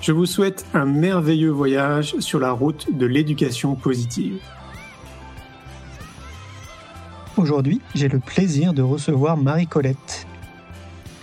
Je 0.00 0.12
vous 0.12 0.24
souhaite 0.24 0.64
un 0.72 0.86
merveilleux 0.86 1.50
voyage 1.50 2.18
sur 2.20 2.40
la 2.40 2.52
route 2.52 2.86
de 2.96 3.04
l'éducation 3.04 3.74
positive. 3.74 4.40
Aujourd'hui, 7.36 7.82
j'ai 7.94 8.08
le 8.08 8.18
plaisir 8.18 8.72
de 8.72 8.80
recevoir 8.80 9.36
Marie-Colette. 9.36 10.26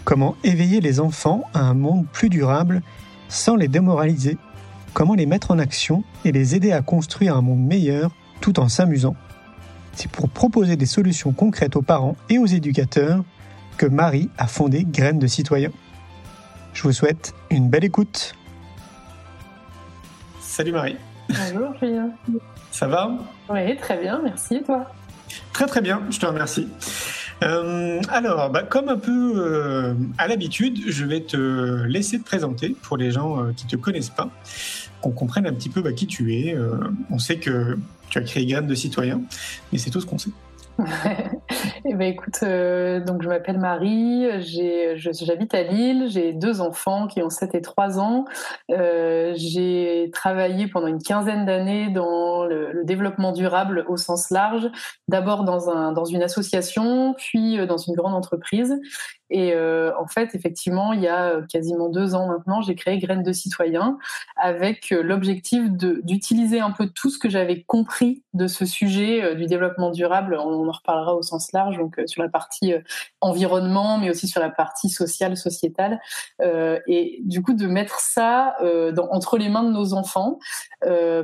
Comment 0.04 0.36
éveiller 0.44 0.80
les 0.80 1.00
enfants 1.00 1.44
à 1.56 1.62
un 1.62 1.74
monde 1.74 2.06
plus 2.14 2.30
durable 2.30 2.84
sans 3.30 3.56
les 3.56 3.68
démoraliser? 3.68 4.38
Comment 4.94 5.16
les 5.16 5.26
mettre 5.26 5.50
en 5.50 5.58
action 5.58 6.04
et 6.24 6.32
les 6.32 6.56
aider 6.56 6.72
à 6.72 6.84
construire 6.84 7.36
un 7.36 7.42
monde 7.42 7.66
meilleur 7.66 8.12
tout 8.42 8.60
en 8.60 8.70
s'amusant? 8.70 9.16
C'est 9.94 10.12
pour 10.12 10.30
proposer 10.30 10.76
des 10.76 10.86
solutions 10.86 11.34
concrètes 11.34 11.76
aux 11.76 11.82
parents 11.82 12.16
et 12.30 12.38
aux 12.38 12.46
éducateurs 12.46 13.24
que 13.78 13.88
Marie 13.88 14.30
a 14.38 14.46
fondé 14.46 14.86
Graines 14.88 15.18
de 15.18 15.28
Citoyens. 15.28 15.72
Je 16.74 16.84
vous 16.84 16.94
souhaite 16.94 17.34
une 17.50 17.70
belle 17.70 17.86
écoute. 17.86 18.36
Salut 20.58 20.72
Marie. 20.72 20.96
Bonjour 21.30 21.72
Julien. 21.80 22.10
Ça 22.72 22.88
va? 22.88 23.12
Oui, 23.48 23.78
très 23.78 23.96
bien, 24.02 24.20
merci. 24.24 24.56
Et 24.56 24.64
toi? 24.64 24.90
Très 25.54 25.68
très 25.68 25.82
bien, 25.82 26.02
je 26.10 26.18
te 26.18 26.26
remercie. 26.26 26.68
Euh, 27.44 28.02
alors, 28.10 28.50
bah, 28.50 28.64
comme 28.64 28.90
un 28.90 28.98
peu 28.98 29.34
euh, 29.36 29.94
à 30.18 30.28
l'habitude, 30.28 30.80
je 30.88 31.06
vais 31.06 31.22
te 31.22 31.84
laisser 31.84 32.18
te 32.18 32.26
présenter 32.26 32.76
pour 32.82 32.98
les 32.98 33.12
gens 33.12 33.40
euh, 33.40 33.52
qui 33.56 33.66
ne 33.66 33.70
te 33.70 33.76
connaissent 33.76 34.10
pas, 34.10 34.32
qu'on 35.00 35.12
comprenne 35.12 35.46
un 35.46 35.54
petit 35.54 35.70
peu 35.70 35.84
bah, 35.84 35.94
qui 35.94 36.08
tu 36.08 36.34
es. 36.34 36.58
on 37.12 37.20
sait 37.20 37.38
que 37.38 37.78
tu 38.10 38.18
as 38.18 38.22
créé 38.22 38.48
Graines 38.48 38.66
de 38.66 38.74
Citoyens, 38.74 39.22
mais 39.72 39.78
c'est 39.78 39.92
tout 39.92 40.02
ce 40.02 40.08
qu'on 40.08 40.18
sait. 40.18 40.32
eh 41.86 41.94
ben 41.94 42.08
écoute, 42.08 42.40
euh, 42.44 43.00
donc 43.00 43.22
je 43.22 43.28
m'appelle 43.28 43.58
Marie, 43.58 44.28
j'habite 44.42 45.54
à 45.54 45.64
Lille, 45.64 46.08
j'ai 46.10 46.34
deux 46.34 46.62
enfants 46.62 47.08
qui 47.08 47.22
ont 47.22 47.30
7 47.30 47.56
et 47.56 47.62
3 47.62 48.00
ans. 48.00 48.26
Euh, 48.72 49.34
j'ai 49.36 50.10
travaillé 50.14 50.68
pendant 50.68 50.88
une 50.88 51.02
quinzaine 51.02 51.46
d'années 51.46 51.90
dans 51.90 52.46
le, 52.46 52.72
le, 52.72 52.84
développement 52.84 53.32
durable 53.32 53.86
au 53.88 53.98
sens 53.98 54.30
large, 54.30 54.70
d'abord 55.08 55.44
dans, 55.44 55.70
un, 55.70 55.92
dans 55.92 56.06
une 56.06 56.24
association, 56.24 57.14
puis 57.18 57.60
euh, 57.60 57.66
dans 57.66 57.78
une 57.78 57.96
grande 57.96 58.14
entreprise. 58.14 58.80
Et 59.30 59.54
euh, 59.54 59.92
en 60.00 60.08
fait, 60.08 60.36
effectivement, 60.36 60.94
il 60.94 61.02
y 61.02 61.08
a 61.08 61.32
euh, 61.32 61.42
quasiment 61.42 61.90
deux 61.90 62.16
ans 62.16 62.28
maintenant, 62.28 62.62
j'ai 62.62 62.76
créé 62.76 62.98
Graines 62.98 63.24
de 63.24 63.34
citoyens 63.34 63.98
avec 64.38 64.92
euh, 64.92 65.02
l'objectif 65.02 65.70
d'utiliser 65.70 66.62
un 66.62 66.72
peu 66.72 66.88
tout 66.88 67.10
ce 67.10 67.20
que 67.20 67.30
j'avais 67.30 67.64
compris 67.64 68.24
de 68.34 68.48
ce 68.48 68.66
sujet 68.66 69.36
du 69.36 69.46
développement 69.46 69.92
durable. 69.92 70.38
On 70.40 70.68
en 70.68 70.72
reparlera 70.72 71.16
au 71.16 71.22
sens 71.22 71.52
large, 71.52 71.78
donc 71.78 72.00
sur 72.06 72.22
la 72.22 72.30
partie 72.30 72.74
environnement, 73.20 73.98
mais 73.98 74.10
aussi 74.10 74.28
sur 74.28 74.40
la 74.40 74.50
partie 74.50 74.90
sociale, 74.90 75.36
sociétale. 75.36 76.00
et 76.88 77.20
du 77.24 77.42
coup, 77.42 77.54
de 77.54 77.66
mettre 77.66 78.00
ça 78.00 78.56
entre 79.10 79.38
les 79.38 79.50
mains 79.50 79.64
de 79.64 79.72
nos 79.72 79.94
enfants, 79.94 80.38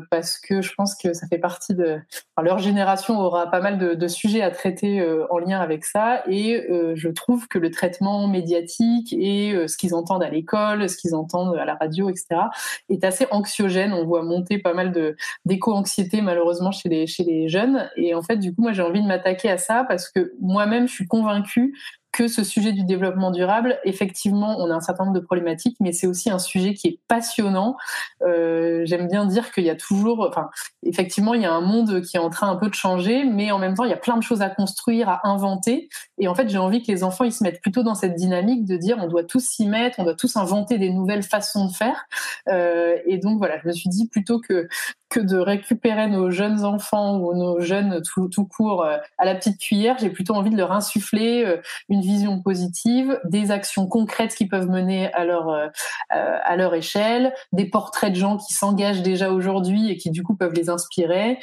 parce 0.09 0.39
que 0.39 0.61
je 0.61 0.73
pense 0.73 0.95
que 0.95 1.13
ça 1.13 1.27
fait 1.27 1.37
partie 1.37 1.75
de... 1.75 1.99
Leur 2.41 2.57
génération 2.57 3.19
aura 3.19 3.51
pas 3.51 3.61
mal 3.61 3.77
de, 3.77 3.93
de 3.93 4.07
sujets 4.07 4.41
à 4.41 4.49
traiter 4.49 5.05
en 5.29 5.37
lien 5.37 5.59
avec 5.59 5.85
ça. 5.85 6.23
Et 6.27 6.67
je 6.95 7.09
trouve 7.09 7.47
que 7.47 7.59
le 7.59 7.69
traitement 7.69 7.92
médiatique 8.01 9.13
et 9.13 9.53
euh, 9.53 9.67
ce 9.67 9.77
qu'ils 9.77 9.95
entendent 9.95 10.23
à 10.23 10.29
l'école, 10.29 10.89
ce 10.89 10.97
qu'ils 10.97 11.15
entendent 11.15 11.55
à 11.55 11.65
la 11.65 11.75
radio, 11.75 12.09
etc., 12.09 12.41
est 12.89 13.03
assez 13.03 13.27
anxiogène. 13.31 13.93
On 13.93 14.05
voit 14.05 14.23
monter 14.23 14.57
pas 14.57 14.73
mal 14.73 14.91
de 14.91 15.15
d'éco-anxiété 15.45 16.21
malheureusement 16.21 16.71
chez 16.71 16.89
les 16.89 17.07
chez 17.07 17.23
les 17.23 17.49
jeunes. 17.49 17.89
Et 17.95 18.15
en 18.15 18.21
fait, 18.21 18.37
du 18.37 18.53
coup, 18.53 18.61
moi, 18.61 18.73
j'ai 18.73 18.81
envie 18.81 19.01
de 19.01 19.07
m'attaquer 19.07 19.49
à 19.49 19.57
ça 19.57 19.85
parce 19.87 20.09
que 20.09 20.33
moi-même, 20.39 20.87
je 20.87 20.93
suis 20.93 21.07
convaincue 21.07 21.73
que 22.13 22.27
ce 22.27 22.43
sujet 22.43 22.71
du 22.71 22.83
développement 22.83 23.31
durable, 23.31 23.79
effectivement, 23.83 24.55
on 24.59 24.69
a 24.69 24.75
un 24.75 24.79
certain 24.79 25.05
nombre 25.05 25.19
de 25.19 25.23
problématiques, 25.25 25.75
mais 25.79 25.91
c'est 25.91 26.07
aussi 26.07 26.29
un 26.29 26.39
sujet 26.39 26.75
qui 26.75 26.87
est 26.87 26.99
passionnant. 27.07 27.75
Euh, 28.21 28.83
J'aime 28.85 29.07
bien 29.07 29.25
dire 29.25 29.51
qu'il 29.51 29.63
y 29.63 29.69
a 29.69 29.75
toujours, 29.75 30.25
enfin, 30.29 30.49
effectivement, 30.83 31.33
il 31.33 31.41
y 31.41 31.45
a 31.45 31.51
un 31.51 31.61
monde 31.61 32.01
qui 32.01 32.15
est 32.15 32.19
en 32.19 32.29
train 32.29 32.49
un 32.49 32.55
peu 32.55 32.69
de 32.69 32.75
changer, 32.75 33.25
mais 33.25 33.51
en 33.51 33.57
même 33.57 33.73
temps, 33.73 33.83
il 33.83 33.89
y 33.89 33.93
a 33.93 33.97
plein 33.97 34.15
de 34.15 34.23
choses 34.23 34.41
à 34.41 34.49
construire, 34.49 35.09
à 35.09 35.27
inventer. 35.27 35.89
Et 36.19 36.27
en 36.27 36.35
fait, 36.35 36.47
j'ai 36.49 36.59
envie 36.59 36.83
que 36.83 36.91
les 36.91 37.03
enfants, 37.03 37.23
ils 37.23 37.33
se 37.33 37.43
mettent 37.43 37.61
plutôt 37.61 37.81
dans 37.81 37.95
cette 37.95 38.15
dynamique 38.15 38.65
de 38.65 38.77
dire, 38.77 38.97
on 39.01 39.07
doit 39.07 39.23
tous 39.23 39.43
s'y 39.43 39.65
mettre, 39.65 39.99
on 39.99 40.03
doit 40.03 40.15
tous 40.15 40.37
inventer 40.37 40.77
des 40.77 40.91
nouvelles 40.91 41.23
façons 41.23 41.65
de 41.65 41.73
faire. 41.73 42.05
Euh, 42.47 42.95
et 43.07 43.17
donc 43.17 43.39
voilà, 43.39 43.59
je 43.59 43.67
me 43.67 43.73
suis 43.73 43.89
dit 43.89 44.07
plutôt 44.07 44.39
que 44.39 44.67
que 45.13 45.19
de 45.19 45.37
récupérer 45.37 46.07
nos 46.07 46.31
jeunes 46.31 46.65
enfants 46.65 47.17
ou 47.19 47.35
nos 47.35 47.61
jeunes 47.61 48.01
tout, 48.01 48.45
court 48.45 48.83
euh, 48.83 48.97
à 49.19 49.25
la 49.25 49.35
petite 49.35 49.59
cuillère, 49.59 49.95
j'ai 49.99 50.09
plutôt 50.09 50.33
envie 50.33 50.49
de 50.49 50.57
leur 50.57 50.71
insuffler 50.71 51.45
euh, 51.45 51.57
une 51.87 52.01
vision 52.01 52.41
positive, 52.41 53.19
des 53.23 53.51
actions 53.51 53.85
concrètes 53.85 54.33
qui 54.33 54.47
peuvent 54.47 54.67
mener 54.67 55.13
à 55.13 55.23
leur 55.23 55.49
euh, 55.49 55.67
à 56.09 56.55
leur 56.55 56.73
échelle, 56.73 57.33
des 57.51 57.65
portraits 57.65 58.11
de 58.11 58.17
gens 58.17 58.37
qui 58.37 58.53
s'engagent 58.53 59.03
déjà 59.03 59.31
aujourd'hui 59.31 59.91
et 59.91 59.97
qui 59.97 60.09
du 60.09 60.23
coup 60.23 60.35
peuvent 60.35 60.53
les 60.53 60.69
inspirer, 60.69 61.39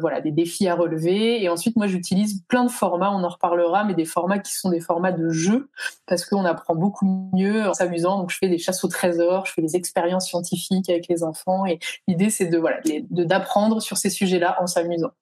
voilà 0.00 0.20
des 0.20 0.30
défis 0.30 0.68
à 0.68 0.74
relever. 0.74 1.42
Et 1.42 1.48
ensuite, 1.48 1.76
moi, 1.76 1.86
j'utilise 1.86 2.42
plein 2.48 2.64
de 2.64 2.70
formats, 2.70 3.10
on 3.10 3.22
en 3.22 3.28
reparlera, 3.28 3.84
mais 3.84 3.94
des 3.94 4.04
formats 4.04 4.38
qui 4.38 4.54
sont 4.54 4.70
des 4.70 4.80
formats 4.80 5.12
de 5.12 5.30
jeu 5.30 5.70
parce 6.06 6.24
qu'on 6.24 6.44
apprend 6.44 6.74
beaucoup 6.74 7.30
mieux 7.34 7.68
en 7.68 7.74
s'amusant. 7.74 8.18
Donc, 8.18 8.30
je 8.30 8.38
fais 8.38 8.48
des 8.48 8.58
chasses 8.58 8.82
au 8.84 8.88
trésor, 8.88 9.46
je 9.46 9.52
fais 9.52 9.62
des 9.62 9.76
expériences 9.76 10.26
scientifiques 10.28 10.88
avec 10.88 11.08
les 11.08 11.22
enfants 11.22 11.66
et 11.66 11.78
l'idée 12.08 12.30
c'est 12.30 12.46
de 12.46 12.58
voilà 12.58 12.80
d'apprendre 13.10 13.82
sur 13.82 13.98
ces 13.98 14.10
sujets-là 14.10 14.56
en 14.60 14.66
s'amusant. 14.66 15.12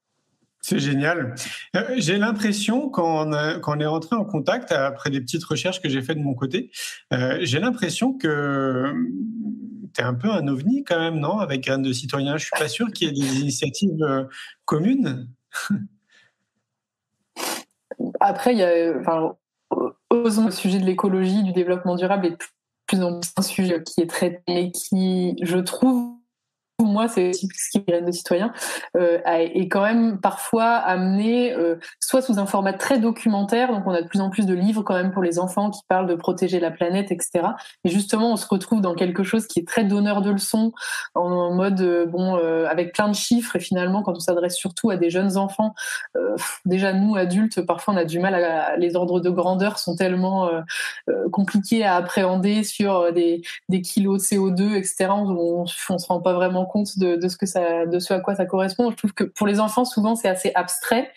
C'est 0.60 0.81
génial. 0.81 1.34
Euh, 1.76 1.94
j'ai 1.97 2.19
l'impression, 2.19 2.88
quand, 2.88 3.31
on 3.31 3.81
est 3.81 3.87
rentré 3.87 4.16
en 4.16 4.25
contact, 4.25 4.72
après 4.72 5.10
des 5.10 5.21
petites 5.21 5.44
recherches 5.44 5.81
que 5.81 5.88
j'ai 5.88 6.03
faites 6.03 6.19
de 6.19 6.22
mon 6.22 6.34
côté, 6.34 6.71
euh, 7.12 7.38
j'ai 7.43 7.60
l'impression 7.60 8.12
que 8.12 8.93
tu 9.94 10.00
es 10.00 10.04
un 10.04 10.15
peu 10.15 10.31
un 10.31 10.47
ovni 10.49 10.84
quand 10.84 10.99
même, 10.99 11.21
non? 11.21 11.38
Avec 11.38 11.62
Graines 11.62 11.82
de 11.82 11.93
citoyens. 11.93 12.37
Je 12.37 12.44
suis 12.44 12.59
pas 12.59 12.69
sûr 12.69 12.91
qu'il 12.93 13.09
y 13.09 13.10
ait 13.10 13.22
des 13.22 13.37
initiatives 13.41 14.03
euh, 14.03 14.25
communes. 14.65 15.28
Après, 18.20 18.53
il 18.53 18.59
y 18.59 18.65
a, 18.65 18.99
enfin, 18.99 19.37
heureusement, 20.10 20.47
le 20.47 20.50
sujet 20.50 20.81
de 20.81 20.84
l'écologie, 20.87 21.44
du 21.44 21.53
développement 21.53 21.94
durable 21.94 22.26
est 22.26 22.37
plus 22.87 23.03
en 23.03 23.20
plus 23.20 23.31
un 23.37 23.43
sujet 23.43 23.82
qui 23.84 24.00
est 24.00 24.06
traité, 24.06 24.43
mais 24.49 24.72
qui, 24.72 25.37
je 25.43 25.59
trouve, 25.59 26.07
moi, 26.88 27.08
c'est 27.08 27.32
ce 27.32 27.46
qui 27.70 27.85
est 27.87 28.00
de 28.00 28.12
citoyen, 28.12 28.52
euh, 28.96 29.19
est 29.25 29.69
quand 29.69 29.82
même 29.82 30.20
parfois 30.20 30.75
amené 30.75 31.52
euh, 31.52 31.76
soit 32.00 32.23
sous 32.23 32.38
un 32.38 32.46
format 32.46 32.73
très 32.73 32.99
documentaire, 32.99 33.73
donc 33.73 33.87
on 33.87 33.93
a 33.93 34.02
de 34.02 34.08
plus 34.08 34.20
en 34.20 34.31
plus 34.31 34.46
de 34.46 34.55
livres 34.55 34.82
quand 34.82 34.94
même 34.94 35.12
pour 35.12 35.23
les 35.23 35.38
enfants 35.38 35.70
qui 35.70 35.82
parlent 35.88 36.06
de 36.06 36.14
protéger 36.14 36.61
la 36.61 36.70
planète, 36.70 37.11
etc. 37.11 37.49
Et 37.85 37.90
justement, 37.90 38.32
on 38.32 38.37
se 38.37 38.46
retrouve 38.46 38.81
dans 38.81 38.94
quelque 38.94 39.23
chose 39.23 39.46
qui 39.46 39.61
est 39.61 39.69
très 39.69 39.85
donneur 39.85 40.23
de 40.23 40.31
leçons, 40.31 40.73
en, 41.14 41.55
mode 41.55 41.81
euh, 41.81 42.06
bon, 42.06 42.37
avec 42.67 42.93
plein 42.93 43.08
de 43.08 43.14
chiffres. 43.14 43.56
Et 43.56 43.61
finalement, 43.61 44.02
quand 44.02 44.12
on 44.17 44.20
s'adresse 44.20 44.56
surtout 44.56 44.90
à 44.90 44.96
des 44.96 45.11
jeunes 45.11 45.37
enfants, 45.37 45.75
déjà 46.64 46.93
nous 46.93 47.17
adultes, 47.17 47.61
parfois 47.62 47.94
on 47.94 47.96
a 47.96 48.05
du 48.05 48.19
mal 48.19 48.76
les 48.79 48.96
ordres 48.96 49.20
de 49.20 49.31
grandeur 49.31 49.79
sont 49.79 49.96
tellement 49.96 50.50
compliqués 51.32 51.85
à 51.85 51.96
appréhender 51.96 52.64
sur 52.64 53.12
des, 53.12 53.43
des 53.69 53.81
kilos 53.81 54.23
de 54.23 54.37
CO2, 54.37 54.75
etc. 54.75 55.08
On, 55.11 55.29
on, 55.31 55.64
on 55.90 55.99
se 55.99 56.06
rend 56.06 56.20
pas 56.20 56.32
vraiment 56.32 56.64
compte 56.67 56.77
de, 56.98 57.16
de, 57.16 57.28
ce 57.28 57.36
que 57.36 57.46
ça, 57.46 57.86
de 57.86 57.98
ce 57.98 58.14
à 58.14 58.20
quoi 58.20 58.34
ça 58.34 58.46
correspond. 58.46 58.90
Je 58.90 58.96
trouve 58.96 59.12
que 59.12 59.25
pour 59.25 59.46
les 59.46 59.60
enfants, 59.60 59.84
souvent, 59.84 60.14
c'est 60.14 60.28
assez 60.28 60.52
abstrait. 60.54 61.12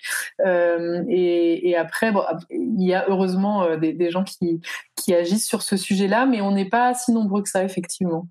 Euh, 0.45 1.03
et, 1.09 1.69
et, 1.69 1.75
après, 1.75 2.11
bon, 2.11 2.23
il 2.49 2.83
y 2.83 2.93
a 2.93 3.05
heureusement 3.09 3.63
euh, 3.63 3.77
des, 3.77 3.93
des 3.93 4.11
gens 4.11 4.23
qui, 4.23 4.61
qui 4.95 5.13
agissent 5.13 5.47
sur 5.47 5.61
ce 5.61 5.77
sujet-là, 5.77 6.25
mais 6.25 6.41
on 6.41 6.51
n'est 6.51 6.69
pas 6.69 6.93
si 6.93 7.11
nombreux 7.11 7.41
que 7.43 7.49
ça, 7.49 7.63
effectivement. 7.63 8.27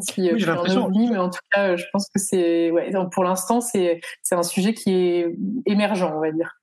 si 0.00 0.20
oui, 0.20 0.38
j'ai 0.38 0.46
l'impression. 0.46 0.90
mais 0.90 1.16
en 1.18 1.30
tout 1.30 1.40
cas, 1.50 1.76
je 1.76 1.84
pense 1.92 2.08
que 2.08 2.20
c'est, 2.20 2.70
ouais, 2.70 2.92
pour 3.12 3.24
l'instant, 3.24 3.60
c'est, 3.60 4.00
c'est 4.22 4.34
un 4.34 4.42
sujet 4.42 4.74
qui 4.74 4.92
est 4.92 5.36
émergent, 5.66 6.12
on 6.14 6.20
va 6.20 6.30
dire. 6.32 6.56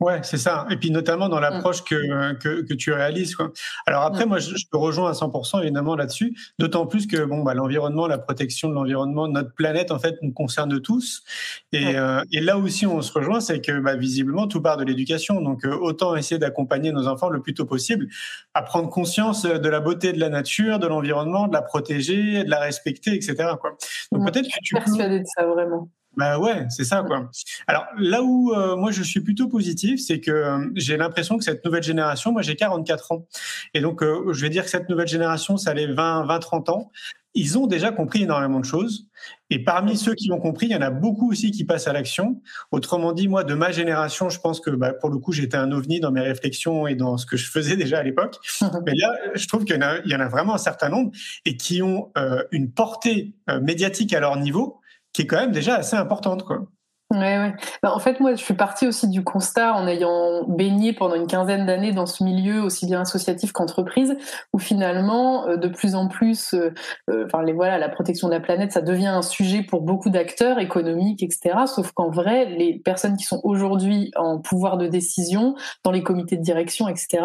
Ouais, 0.00 0.20
c'est 0.22 0.36
ça. 0.36 0.66
Et 0.70 0.76
puis 0.76 0.92
notamment 0.92 1.28
dans 1.28 1.40
l'approche 1.40 1.82
que, 1.82 2.34
que, 2.34 2.62
que, 2.62 2.74
tu 2.74 2.92
réalises. 2.92 3.34
Quoi. 3.34 3.52
Alors 3.84 4.02
après, 4.02 4.26
moi, 4.26 4.38
je, 4.38 4.54
te 4.54 4.76
rejoins 4.76 5.10
à 5.10 5.12
100% 5.12 5.62
évidemment 5.62 5.96
là-dessus. 5.96 6.36
D'autant 6.60 6.86
plus 6.86 7.08
que 7.08 7.24
bon, 7.24 7.42
bah, 7.42 7.54
l'environnement, 7.54 8.06
la 8.06 8.18
protection 8.18 8.68
de 8.68 8.74
l'environnement, 8.74 9.26
notre 9.26 9.52
planète, 9.54 9.90
en 9.90 9.98
fait, 9.98 10.16
nous 10.22 10.32
concerne 10.32 10.80
tous. 10.80 11.24
Et, 11.72 11.96
euh, 11.96 12.22
et 12.32 12.40
là 12.40 12.58
aussi, 12.58 12.86
on 12.86 13.02
se 13.02 13.12
rejoint, 13.12 13.40
c'est 13.40 13.60
que 13.60 13.80
bah, 13.80 13.96
visiblement, 13.96 14.46
tout 14.46 14.62
part 14.62 14.76
de 14.76 14.84
l'éducation. 14.84 15.40
Donc 15.40 15.64
euh, 15.64 15.76
autant 15.76 16.14
essayer 16.14 16.38
d'accompagner 16.38 16.92
nos 16.92 17.08
enfants 17.08 17.28
le 17.28 17.40
plus 17.40 17.54
tôt 17.54 17.64
possible 17.64 18.08
à 18.54 18.62
prendre 18.62 18.88
conscience 18.88 19.42
de 19.42 19.68
la 19.68 19.80
beauté 19.80 20.12
de 20.12 20.20
la 20.20 20.28
nature, 20.28 20.78
de 20.78 20.86
l'environnement, 20.86 21.48
de 21.48 21.52
la 21.52 21.62
protéger, 21.62 22.44
de 22.44 22.50
la 22.50 22.60
respecter, 22.60 23.14
etc. 23.14 23.34
Quoi. 23.60 23.76
Donc 24.12 24.24
peut-être 24.24 24.46
que 24.46 24.58
tu 24.62 24.76
suis 24.76 24.76
persuadée 24.76 25.20
de 25.20 25.26
ça 25.26 25.44
vraiment. 25.44 25.88
Bah 26.16 26.38
ouais, 26.38 26.66
c'est 26.70 26.84
ça 26.84 27.02
quoi. 27.02 27.30
Alors 27.66 27.86
là 27.96 28.22
où 28.22 28.52
euh, 28.52 28.76
moi 28.76 28.90
je 28.90 29.02
suis 29.02 29.20
plutôt 29.20 29.46
positif, 29.46 30.00
c'est 30.04 30.20
que 30.20 30.30
euh, 30.30 30.66
j'ai 30.74 30.96
l'impression 30.96 31.38
que 31.38 31.44
cette 31.44 31.64
nouvelle 31.64 31.82
génération, 31.82 32.32
moi 32.32 32.42
j'ai 32.42 32.56
44 32.56 33.12
ans, 33.12 33.26
et 33.74 33.80
donc 33.80 34.02
euh, 34.02 34.32
je 34.32 34.42
vais 34.42 34.50
dire 34.50 34.64
que 34.64 34.70
cette 34.70 34.88
nouvelle 34.88 35.06
génération, 35.06 35.56
ça 35.56 35.74
les 35.74 35.86
20, 35.86 36.24
20, 36.24 36.38
30 36.40 36.68
ans, 36.70 36.90
ils 37.34 37.56
ont 37.56 37.68
déjà 37.68 37.92
compris 37.92 38.24
énormément 38.24 38.58
de 38.58 38.64
choses. 38.64 39.06
Et 39.50 39.62
parmi 39.62 39.96
ceux 39.96 40.14
qui 40.14 40.32
ont 40.32 40.40
compris, 40.40 40.66
il 40.66 40.72
y 40.72 40.76
en 40.76 40.80
a 40.80 40.90
beaucoup 40.90 41.30
aussi 41.30 41.52
qui 41.52 41.64
passent 41.64 41.86
à 41.86 41.92
l'action. 41.92 42.42
Autrement 42.72 43.12
dit, 43.12 43.28
moi, 43.28 43.44
de 43.44 43.54
ma 43.54 43.70
génération, 43.70 44.28
je 44.28 44.40
pense 44.40 44.60
que 44.60 44.70
bah, 44.70 44.92
pour 44.92 45.10
le 45.10 45.18
coup, 45.18 45.32
j'étais 45.32 45.56
un 45.56 45.70
ovni 45.70 46.00
dans 46.00 46.10
mes 46.10 46.20
réflexions 46.20 46.86
et 46.86 46.94
dans 46.94 47.16
ce 47.16 47.26
que 47.26 47.36
je 47.36 47.48
faisais 47.48 47.76
déjà 47.76 47.98
à 47.98 48.02
l'époque. 48.02 48.38
Mais 48.84 48.94
là, 48.96 49.14
je 49.34 49.46
trouve 49.46 49.64
qu'il 49.64 49.76
y, 49.76 50.10
y, 50.10 50.16
en 50.16 50.20
a 50.20 50.28
vraiment 50.28 50.54
un 50.54 50.58
certain 50.58 50.88
nombre 50.88 51.12
et 51.44 51.56
qui 51.56 51.80
ont 51.80 52.10
une 52.50 52.72
portée 52.72 53.34
médiatique 53.60 54.12
à 54.14 54.20
leur 54.20 54.36
niveau 54.36 54.77
qui 55.12 55.22
est 55.22 55.26
quand 55.26 55.38
même 55.38 55.52
déjà 55.52 55.76
assez 55.76 55.96
importante, 55.96 56.44
quoi. 56.44 56.66
Ouais, 57.10 57.38
ouais. 57.38 57.54
Bah, 57.82 57.94
en 57.94 57.98
fait, 58.00 58.20
moi, 58.20 58.34
je 58.34 58.44
suis 58.44 58.52
partie 58.52 58.86
aussi 58.86 59.08
du 59.08 59.24
constat 59.24 59.72
en 59.72 59.86
ayant 59.86 60.44
baigné 60.46 60.92
pendant 60.92 61.14
une 61.14 61.26
quinzaine 61.26 61.64
d'années 61.64 61.92
dans 61.92 62.04
ce 62.04 62.22
milieu 62.22 62.60
aussi 62.60 62.84
bien 62.84 63.00
associatif 63.00 63.50
qu'entreprise, 63.52 64.14
où 64.52 64.58
finalement, 64.58 65.46
euh, 65.48 65.56
de 65.56 65.68
plus 65.68 65.94
en 65.94 66.08
plus, 66.08 66.52
euh, 66.52 66.74
euh, 67.08 67.26
les 67.46 67.54
voilà, 67.54 67.78
la 67.78 67.88
protection 67.88 68.28
de 68.28 68.34
la 68.34 68.40
planète, 68.40 68.72
ça 68.72 68.82
devient 68.82 69.06
un 69.06 69.22
sujet 69.22 69.62
pour 69.62 69.80
beaucoup 69.80 70.10
d'acteurs 70.10 70.58
économiques, 70.58 71.22
etc. 71.22 71.60
Sauf 71.66 71.92
qu'en 71.92 72.10
vrai, 72.10 72.44
les 72.44 72.78
personnes 72.78 73.16
qui 73.16 73.24
sont 73.24 73.40
aujourd'hui 73.42 74.10
en 74.16 74.38
pouvoir 74.38 74.76
de 74.76 74.86
décision, 74.86 75.54
dans 75.84 75.92
les 75.92 76.02
comités 76.02 76.36
de 76.36 76.42
direction, 76.42 76.88
etc., 76.88 77.22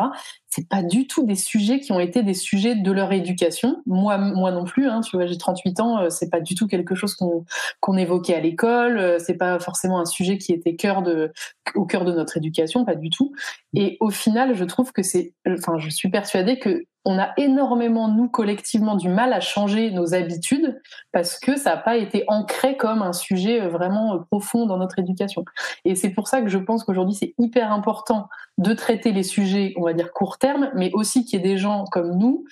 c'est 0.55 0.69
pas 0.69 0.83
du 0.83 1.07
tout 1.07 1.25
des 1.25 1.35
sujets 1.35 1.79
qui 1.79 1.91
ont 1.93 1.99
été 1.99 2.21
des 2.21 2.35
sujets 2.35 2.75
de 2.75 2.91
leur 2.91 3.11
éducation. 3.11 3.81
Moi, 3.87 4.19
moi 4.19 4.51
non 4.51 4.65
plus. 4.65 4.87
Hein, 4.87 5.01
tu 5.01 5.17
vois, 5.17 5.25
j'ai 5.25 5.37
38 5.37 5.79
ans. 5.79 5.97
Euh, 5.97 6.09
c'est 6.11 6.29
pas 6.29 6.41
du 6.41 6.53
tout 6.53 6.67
quelque 6.67 6.93
chose 6.93 7.15
qu'on 7.15 7.97
évoquait 7.97 8.35
à 8.35 8.39
l'école. 8.39 8.99
Euh, 8.99 9.17
c'est 9.17 9.33
pas 9.33 9.57
forcément 9.57 9.99
un 9.99 10.05
sujet 10.05 10.37
qui 10.37 10.53
était 10.53 10.75
cœur 10.75 11.01
de, 11.01 11.33
au 11.73 11.85
cœur 11.85 12.05
de 12.05 12.11
notre 12.11 12.37
éducation, 12.37 12.85
pas 12.85 12.93
du 12.93 13.09
tout. 13.09 13.33
Et 13.73 13.97
au 13.99 14.11
final, 14.11 14.55
je 14.55 14.63
trouve 14.63 14.91
que 14.91 15.01
c'est, 15.01 15.33
enfin, 15.47 15.79
je 15.79 15.89
suis 15.89 16.09
persuadée 16.09 16.59
que 16.59 16.83
on 17.05 17.19
a 17.19 17.33
énormément, 17.37 18.07
nous, 18.07 18.29
collectivement, 18.29 18.95
du 18.95 19.09
mal 19.09 19.33
à 19.33 19.39
changer 19.39 19.91
nos 19.91 20.13
habitudes 20.13 20.79
parce 21.11 21.37
que 21.37 21.57
ça 21.57 21.71
n'a 21.71 21.77
pas 21.77 21.97
été 21.97 22.23
ancré 22.27 22.77
comme 22.77 23.01
un 23.01 23.13
sujet 23.13 23.61
euh, 23.61 23.69
vraiment 23.69 24.15
euh, 24.15 24.17
profond 24.31 24.65
dans 24.65 24.77
notre 24.77 24.99
éducation. 24.99 25.43
Et 25.85 25.95
c'est 25.95 26.11
pour 26.11 26.27
ça 26.27 26.41
que 26.41 26.49
je 26.49 26.57
pense 26.57 26.83
qu'aujourd'hui, 26.83 27.15
c'est 27.15 27.33
hyper 27.37 27.71
important 27.71 28.29
de 28.57 28.73
traiter 28.73 29.11
les 29.11 29.23
sujets, 29.23 29.73
on 29.77 29.83
va 29.83 29.93
dire, 29.93 30.13
court 30.13 30.37
terme, 30.37 30.71
mais 30.75 30.91
aussi 30.93 31.25
qu'il 31.25 31.39
y 31.39 31.43
ait 31.43 31.47
des 31.47 31.57
gens 31.57 31.85
comme 31.91 32.17
nous 32.17 32.45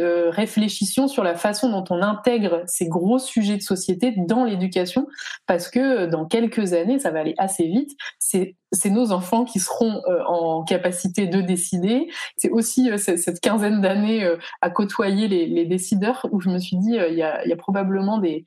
euh, 0.00 0.30
réfléchissions 0.30 1.08
sur 1.08 1.22
la 1.22 1.34
façon 1.34 1.70
dont 1.70 1.84
on 1.90 2.02
intègre 2.02 2.62
ces 2.66 2.88
gros 2.88 3.18
sujets 3.18 3.56
de 3.56 3.62
société 3.62 4.14
dans 4.16 4.44
l'éducation, 4.44 5.06
parce 5.46 5.68
que 5.68 5.78
euh, 5.78 6.06
dans 6.06 6.26
quelques 6.26 6.72
années, 6.72 6.98
ça 6.98 7.10
va 7.10 7.20
aller 7.20 7.34
assez 7.38 7.66
vite. 7.66 7.92
C'est 8.18 8.56
nos 8.86 9.12
enfants 9.12 9.44
qui 9.44 9.60
seront 9.60 10.02
euh, 10.08 10.22
en 10.26 10.62
capacité 10.64 11.26
de 11.26 11.40
décider. 11.40 12.08
C'est 12.36 12.50
aussi 12.50 12.90
cette 12.98 13.40
quinzaine 13.40 13.80
d'années 13.80 14.28
à 14.60 14.70
côtoyer 14.70 15.28
les, 15.28 15.64
décideurs 15.64 16.26
où 16.32 16.40
je 16.40 16.48
me 16.48 16.58
suis 16.58 16.76
dit 16.76 16.92
il 16.92 17.14
y 17.14 17.22
a, 17.22 17.46
y, 17.46 17.52
a, 17.52 17.56
probablement 17.56 18.18
des 18.18 18.44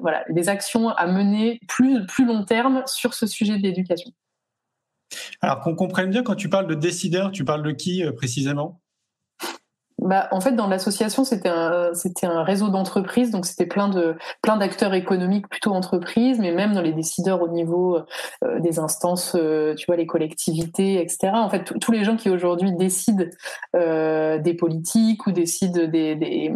voilà 0.00 0.24
des 0.30 0.48
actions 0.48 0.88
à 0.88 1.06
mener 1.06 1.60
plus 1.68 2.06
plus 2.06 2.24
long 2.24 2.44
terme 2.44 2.82
sur 2.86 3.14
ce 3.14 3.26
sujet 3.26 3.58
de 3.58 3.62
l'éducation. 3.62 4.10
Alors 5.40 5.60
qu'on 5.60 5.74
comprenne 5.74 6.10
bien, 6.10 6.22
quand 6.22 6.34
tu 6.34 6.48
parles 6.48 6.66
de 6.66 6.74
décideurs, 6.74 7.30
tu 7.30 7.44
parles 7.44 7.62
de 7.62 7.72
qui 7.72 8.02
précisément? 8.16 8.80
Bah, 10.04 10.28
en 10.32 10.40
fait, 10.42 10.52
dans 10.52 10.66
l'association, 10.66 11.24
c'était 11.24 11.48
un, 11.48 12.42
réseau 12.42 12.68
d'entreprises, 12.68 13.30
donc 13.30 13.46
c'était 13.46 13.64
plein 13.64 13.88
d'acteurs 14.58 14.92
économiques 14.92 15.48
plutôt 15.48 15.72
entreprises, 15.72 16.38
mais 16.38 16.52
même 16.52 16.74
dans 16.74 16.82
les 16.82 16.92
décideurs 16.92 17.40
au 17.40 17.48
niveau 17.48 17.96
euh, 18.44 18.60
des 18.60 18.78
instances, 18.78 19.34
euh, 19.34 19.74
tu 19.74 19.86
vois, 19.86 19.96
les 19.96 20.06
collectivités, 20.06 21.00
etc. 21.00 21.32
En 21.32 21.48
fait, 21.48 21.72
tous 21.80 21.90
les 21.90 22.04
gens 22.04 22.16
qui 22.16 22.28
aujourd'hui 22.28 22.72
décident 22.72 23.24
euh, 23.74 24.38
des 24.38 24.52
politiques 24.52 25.26
ou 25.26 25.32
décident 25.32 25.86
des, 25.86 26.52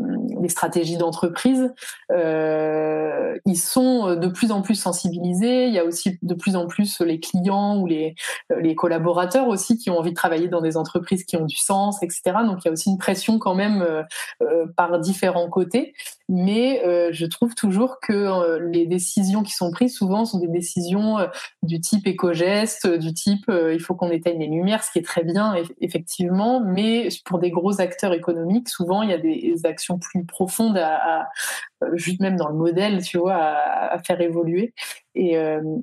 stratégies 0.49 0.97
d'entreprise, 0.97 1.75
ils 2.11 3.59
sont 3.59 4.15
de 4.15 4.29
plus 4.29 4.51
en 4.51 4.63
plus 4.63 4.75
sensibilisés. 4.75 5.67
Il 5.67 5.75
y 5.75 5.79
a 5.79 5.85
aussi 5.85 6.19
de 6.23 6.35
plus 6.35 6.57
en 6.57 6.67
plus 6.67 7.01
les 7.01 7.21
clients 7.21 7.79
ou 7.79 7.87
les 7.87 8.15
collaborateurs 8.77 9.49
aussi 9.49 9.77
qui 9.77 9.91
ont 9.91 9.99
envie 9.99 10.11
de 10.11 10.17
travailler 10.17 10.49
dans 10.49 10.63
des 10.63 10.77
entreprises 10.77 11.25
qui 11.25 11.37
ont 11.37 11.45
du 11.45 11.57
sens, 11.57 12.03
etc. 12.03 12.23
Donc, 12.47 12.65
il 12.65 12.67
y 12.67 12.69
a 12.69 12.73
aussi 12.73 12.91
une 12.91 12.99
pression 12.99 13.38
quand 13.39 13.55
même 13.55 13.83
euh, 13.83 14.03
euh, 14.43 14.67
par 14.77 14.99
différents 14.99 15.49
côtés. 15.49 15.95
Mais 16.29 16.83
euh, 16.85 17.11
je 17.13 17.27
trouve 17.27 17.55
toujours 17.55 18.01
que 18.01 18.59
les 18.71 18.87
décisions 18.87 19.43
qui 19.43 19.53
sont 19.53 19.71
prises 19.71 19.97
souvent 19.97 20.25
sont 20.25 20.39
des 20.39 20.49
décisions 20.49 21.17
du 21.63 21.81
type 21.81 22.07
éco-geste, 22.07 22.87
du 22.87 23.15
type 23.15 23.47
il 23.49 23.81
faut 23.81 23.95
qu'on 23.95 24.11
éteigne 24.11 24.41
les 24.41 24.47
lumières, 24.47 24.85
ce 24.85 24.91
qui 24.91 24.99
est 24.99 25.05
très 25.05 25.25
bien 25.25 25.55
effectivement. 25.81 26.61
Mais 26.61 27.09
pour 27.25 27.39
des 27.39 27.51
gros 27.51 27.81
acteurs 27.81 28.13
économiques, 28.13 28.69
souvent 28.69 29.03
il 29.03 29.11
y 29.11 29.15
a 29.15 29.19
des 29.19 29.61
actions 29.65 29.99
plus 29.99 30.25
profondes 30.25 30.79
à, 30.79 31.29
juste 31.95 32.21
même 32.21 32.37
dans 32.37 32.49
le 32.49 32.57
modèle, 32.57 33.03
tu 33.03 33.19
vois, 33.19 33.37
à, 33.37 33.99
faire 34.01 34.21
évoluer. 34.21 34.75
Et, 35.15 35.37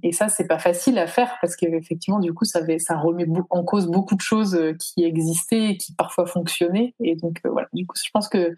et 0.03 0.11
ça, 0.11 0.29
c'est 0.29 0.47
pas 0.47 0.59
facile 0.59 0.97
à 0.99 1.07
faire 1.07 1.37
parce 1.41 1.55
qu'effectivement, 1.55 2.19
du 2.19 2.33
coup, 2.33 2.45
ça, 2.45 2.61
ça 2.79 2.97
remet 2.97 3.25
en 3.49 3.63
cause 3.63 3.87
beaucoup 3.87 4.15
de 4.15 4.21
choses 4.21 4.57
qui 4.79 5.03
existaient 5.03 5.71
et 5.71 5.77
qui 5.77 5.93
parfois 5.93 6.25
fonctionnaient. 6.25 6.93
Et 6.99 7.15
donc, 7.15 7.39
euh, 7.45 7.49
voilà, 7.49 7.67
du 7.73 7.85
coup, 7.85 7.95
je 8.03 8.09
pense 8.11 8.27
que 8.27 8.55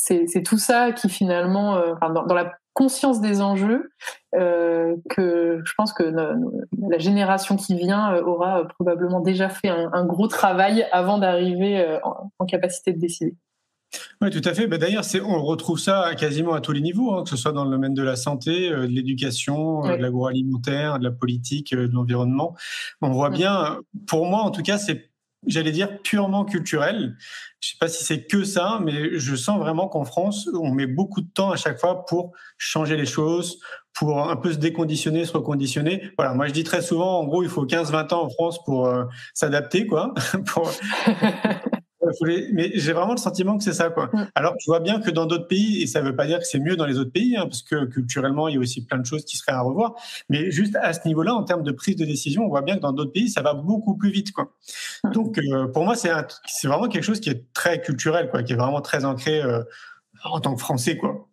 c'est 0.00 0.42
tout 0.42 0.58
ça 0.58 0.92
qui 0.92 1.08
finalement, 1.08 1.76
euh, 1.76 1.94
dans, 2.00 2.34
la 2.34 2.54
conscience 2.72 3.20
des 3.20 3.42
enjeux, 3.42 3.90
euh, 4.34 4.96
que 5.10 5.60
je 5.64 5.74
pense 5.76 5.92
que 5.92 6.02
la 6.04 6.98
génération 6.98 7.56
qui 7.56 7.74
vient 7.76 8.16
aura 8.22 8.66
probablement 8.68 9.20
déjà 9.20 9.48
fait 9.48 9.68
un, 9.68 10.04
gros 10.06 10.28
travail 10.28 10.86
avant 10.92 11.18
d'arriver 11.18 11.98
en, 12.02 12.46
capacité 12.46 12.92
de 12.92 12.98
décider. 12.98 13.34
Oui, 14.22 14.30
tout 14.30 14.40
à 14.44 14.54
fait. 14.54 14.68
Bah, 14.68 14.78
d'ailleurs, 14.78 15.04
on 15.26 15.42
retrouve 15.42 15.78
ça 15.78 16.14
quasiment 16.16 16.54
à 16.54 16.60
tous 16.60 16.72
les 16.72 16.80
niveaux, 16.80 17.12
hein, 17.12 17.24
que 17.24 17.28
ce 17.28 17.36
soit 17.36 17.52
dans 17.52 17.64
le 17.64 17.70
domaine 17.70 17.92
de 17.92 18.02
la 18.02 18.14
santé, 18.14 18.70
de 18.70 18.82
l'éducation, 18.82 19.82
de 19.82 19.96
l'agroalimentaire, 19.96 20.98
de 21.00 21.04
la 21.04 21.10
politique, 21.10 21.74
de 21.74 21.90
l'environnement. 21.92 22.54
On 23.02 23.10
voit 23.10 23.30
bien, 23.30 23.80
pour 24.06 24.26
moi 24.26 24.42
en 24.42 24.50
tout 24.50 24.62
cas, 24.62 24.78
c'est 24.78 25.09
j'allais 25.46 25.72
dire 25.72 26.02
purement 26.02 26.44
culturel. 26.44 27.16
Je 27.60 27.70
sais 27.70 27.76
pas 27.78 27.88
si 27.88 28.04
c'est 28.04 28.26
que 28.26 28.44
ça, 28.44 28.80
mais 28.82 29.18
je 29.18 29.34
sens 29.36 29.58
vraiment 29.58 29.88
qu'en 29.88 30.04
France, 30.04 30.48
on 30.54 30.72
met 30.72 30.86
beaucoup 30.86 31.20
de 31.20 31.28
temps 31.28 31.50
à 31.50 31.56
chaque 31.56 31.78
fois 31.78 32.04
pour 32.06 32.32
changer 32.58 32.96
les 32.96 33.06
choses, 33.06 33.60
pour 33.92 34.28
un 34.28 34.36
peu 34.36 34.52
se 34.52 34.58
déconditionner, 34.58 35.24
se 35.24 35.32
reconditionner. 35.32 36.10
Voilà, 36.16 36.34
moi 36.34 36.46
je 36.46 36.52
dis 36.52 36.64
très 36.64 36.82
souvent, 36.82 37.20
en 37.20 37.24
gros, 37.24 37.42
il 37.42 37.48
faut 37.48 37.66
15-20 37.66 38.14
ans 38.14 38.22
en 38.24 38.30
France 38.30 38.62
pour 38.64 38.86
euh, 38.86 39.04
s'adapter, 39.34 39.86
quoi. 39.86 40.14
mais 42.52 42.70
j'ai 42.74 42.92
vraiment 42.92 43.12
le 43.12 43.18
sentiment 43.18 43.56
que 43.58 43.64
c'est 43.64 43.72
ça, 43.72 43.90
quoi. 43.90 44.10
Mm. 44.12 44.28
Alors, 44.34 44.54
je 44.60 44.66
vois 44.66 44.80
bien 44.80 45.00
que 45.00 45.10
dans 45.10 45.26
d'autres 45.26 45.48
pays, 45.48 45.82
et 45.82 45.86
ça 45.86 46.00
ne 46.00 46.06
veut 46.06 46.16
pas 46.16 46.26
dire 46.26 46.38
que 46.38 46.44
c'est 46.44 46.58
mieux 46.58 46.76
dans 46.76 46.86
les 46.86 46.98
autres 46.98 47.12
pays, 47.12 47.36
hein, 47.36 47.44
parce 47.44 47.62
que 47.62 47.84
culturellement, 47.86 48.48
il 48.48 48.54
y 48.54 48.56
a 48.56 48.60
aussi 48.60 48.84
plein 48.84 48.98
de 48.98 49.06
choses 49.06 49.24
qui 49.24 49.36
seraient 49.36 49.52
à 49.52 49.60
revoir. 49.60 49.94
Mais 50.28 50.50
juste 50.50 50.76
à 50.76 50.92
ce 50.92 51.06
niveau-là, 51.06 51.34
en 51.34 51.44
termes 51.44 51.62
de 51.62 51.72
prise 51.72 51.96
de 51.96 52.04
décision, 52.04 52.44
on 52.44 52.48
voit 52.48 52.62
bien 52.62 52.76
que 52.76 52.80
dans 52.80 52.92
d'autres 52.92 53.12
pays, 53.12 53.28
ça 53.28 53.42
va 53.42 53.54
beaucoup 53.54 53.96
plus 53.96 54.10
vite, 54.10 54.32
quoi. 54.32 54.52
Mm. 55.04 55.10
Donc, 55.12 55.38
euh, 55.38 55.66
pour 55.68 55.84
moi, 55.84 55.94
c'est 55.96 56.10
vraiment 56.64 56.88
quelque 56.88 57.04
chose 57.04 57.20
qui 57.20 57.30
est 57.30 57.52
très 57.52 57.80
culturel, 57.80 58.30
quoi, 58.30 58.42
qui 58.42 58.52
est 58.52 58.56
vraiment 58.56 58.80
très 58.80 59.04
ancré 59.04 59.42
euh, 59.42 59.62
en 60.24 60.40
tant 60.40 60.54
que 60.54 60.60
Français, 60.60 60.96
quoi. 60.96 61.29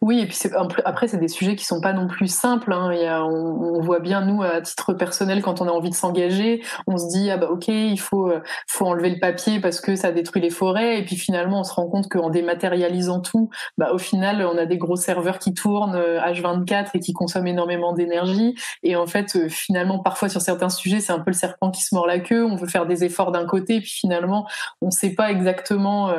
Oui, 0.00 0.20
et 0.20 0.26
puis 0.26 0.38
après, 0.84 1.08
c'est 1.08 1.18
des 1.18 1.28
sujets 1.28 1.56
qui 1.56 1.64
sont 1.64 1.80
pas 1.80 1.92
non 1.92 2.06
plus 2.06 2.28
simples. 2.28 2.72
Hein. 2.72 2.90
On, 3.24 3.80
voit 3.80 4.00
bien, 4.00 4.20
nous, 4.20 4.42
à 4.42 4.60
titre 4.60 4.92
personnel, 4.92 5.42
quand 5.42 5.60
on 5.60 5.68
a 5.68 5.70
envie 5.70 5.90
de 5.90 5.94
s'engager, 5.94 6.62
on 6.86 6.96
se 6.96 7.08
dit, 7.08 7.30
ah 7.30 7.36
bah 7.36 7.48
ok, 7.50 7.68
il 7.68 7.98
faut, 7.98 8.28
euh, 8.28 8.42
faut 8.66 8.86
enlever 8.86 9.10
le 9.10 9.18
papier 9.18 9.60
parce 9.60 9.80
que 9.80 9.96
ça 9.96 10.12
détruit 10.12 10.42
les 10.42 10.50
forêts. 10.50 10.98
Et 10.98 11.04
puis 11.04 11.16
finalement, 11.16 11.60
on 11.60 11.64
se 11.64 11.72
rend 11.72 11.86
compte 11.88 12.08
qu'en 12.08 12.30
dématérialisant 12.30 13.20
tout, 13.20 13.50
bah, 13.78 13.92
au 13.92 13.98
final, 13.98 14.42
on 14.42 14.56
a 14.58 14.66
des 14.66 14.78
gros 14.78 14.96
serveurs 14.96 15.38
qui 15.38 15.54
tournent 15.54 15.96
H24 15.96 16.72
euh, 16.72 16.84
et 16.94 17.00
qui 17.00 17.12
consomment 17.12 17.48
énormément 17.48 17.92
d'énergie. 17.92 18.54
Et 18.82 18.96
en 18.96 19.06
fait, 19.06 19.36
euh, 19.36 19.48
finalement, 19.48 19.98
parfois 19.98 20.28
sur 20.28 20.40
certains 20.40 20.68
sujets, 20.68 21.00
c'est 21.00 21.12
un 21.12 21.20
peu 21.20 21.30
le 21.30 21.36
serpent 21.36 21.70
qui 21.70 21.82
se 21.82 21.94
mord 21.94 22.06
la 22.06 22.20
queue. 22.20 22.44
On 22.44 22.56
veut 22.56 22.68
faire 22.68 22.86
des 22.86 23.04
efforts 23.04 23.32
d'un 23.32 23.46
côté, 23.46 23.76
et 23.76 23.80
puis 23.80 23.90
finalement, 23.90 24.46
on 24.80 24.86
ne 24.86 24.90
sait 24.90 25.14
pas 25.14 25.30
exactement 25.30 26.10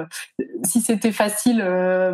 si 0.64 0.82
c'était 0.82 1.12
facile, 1.12 1.66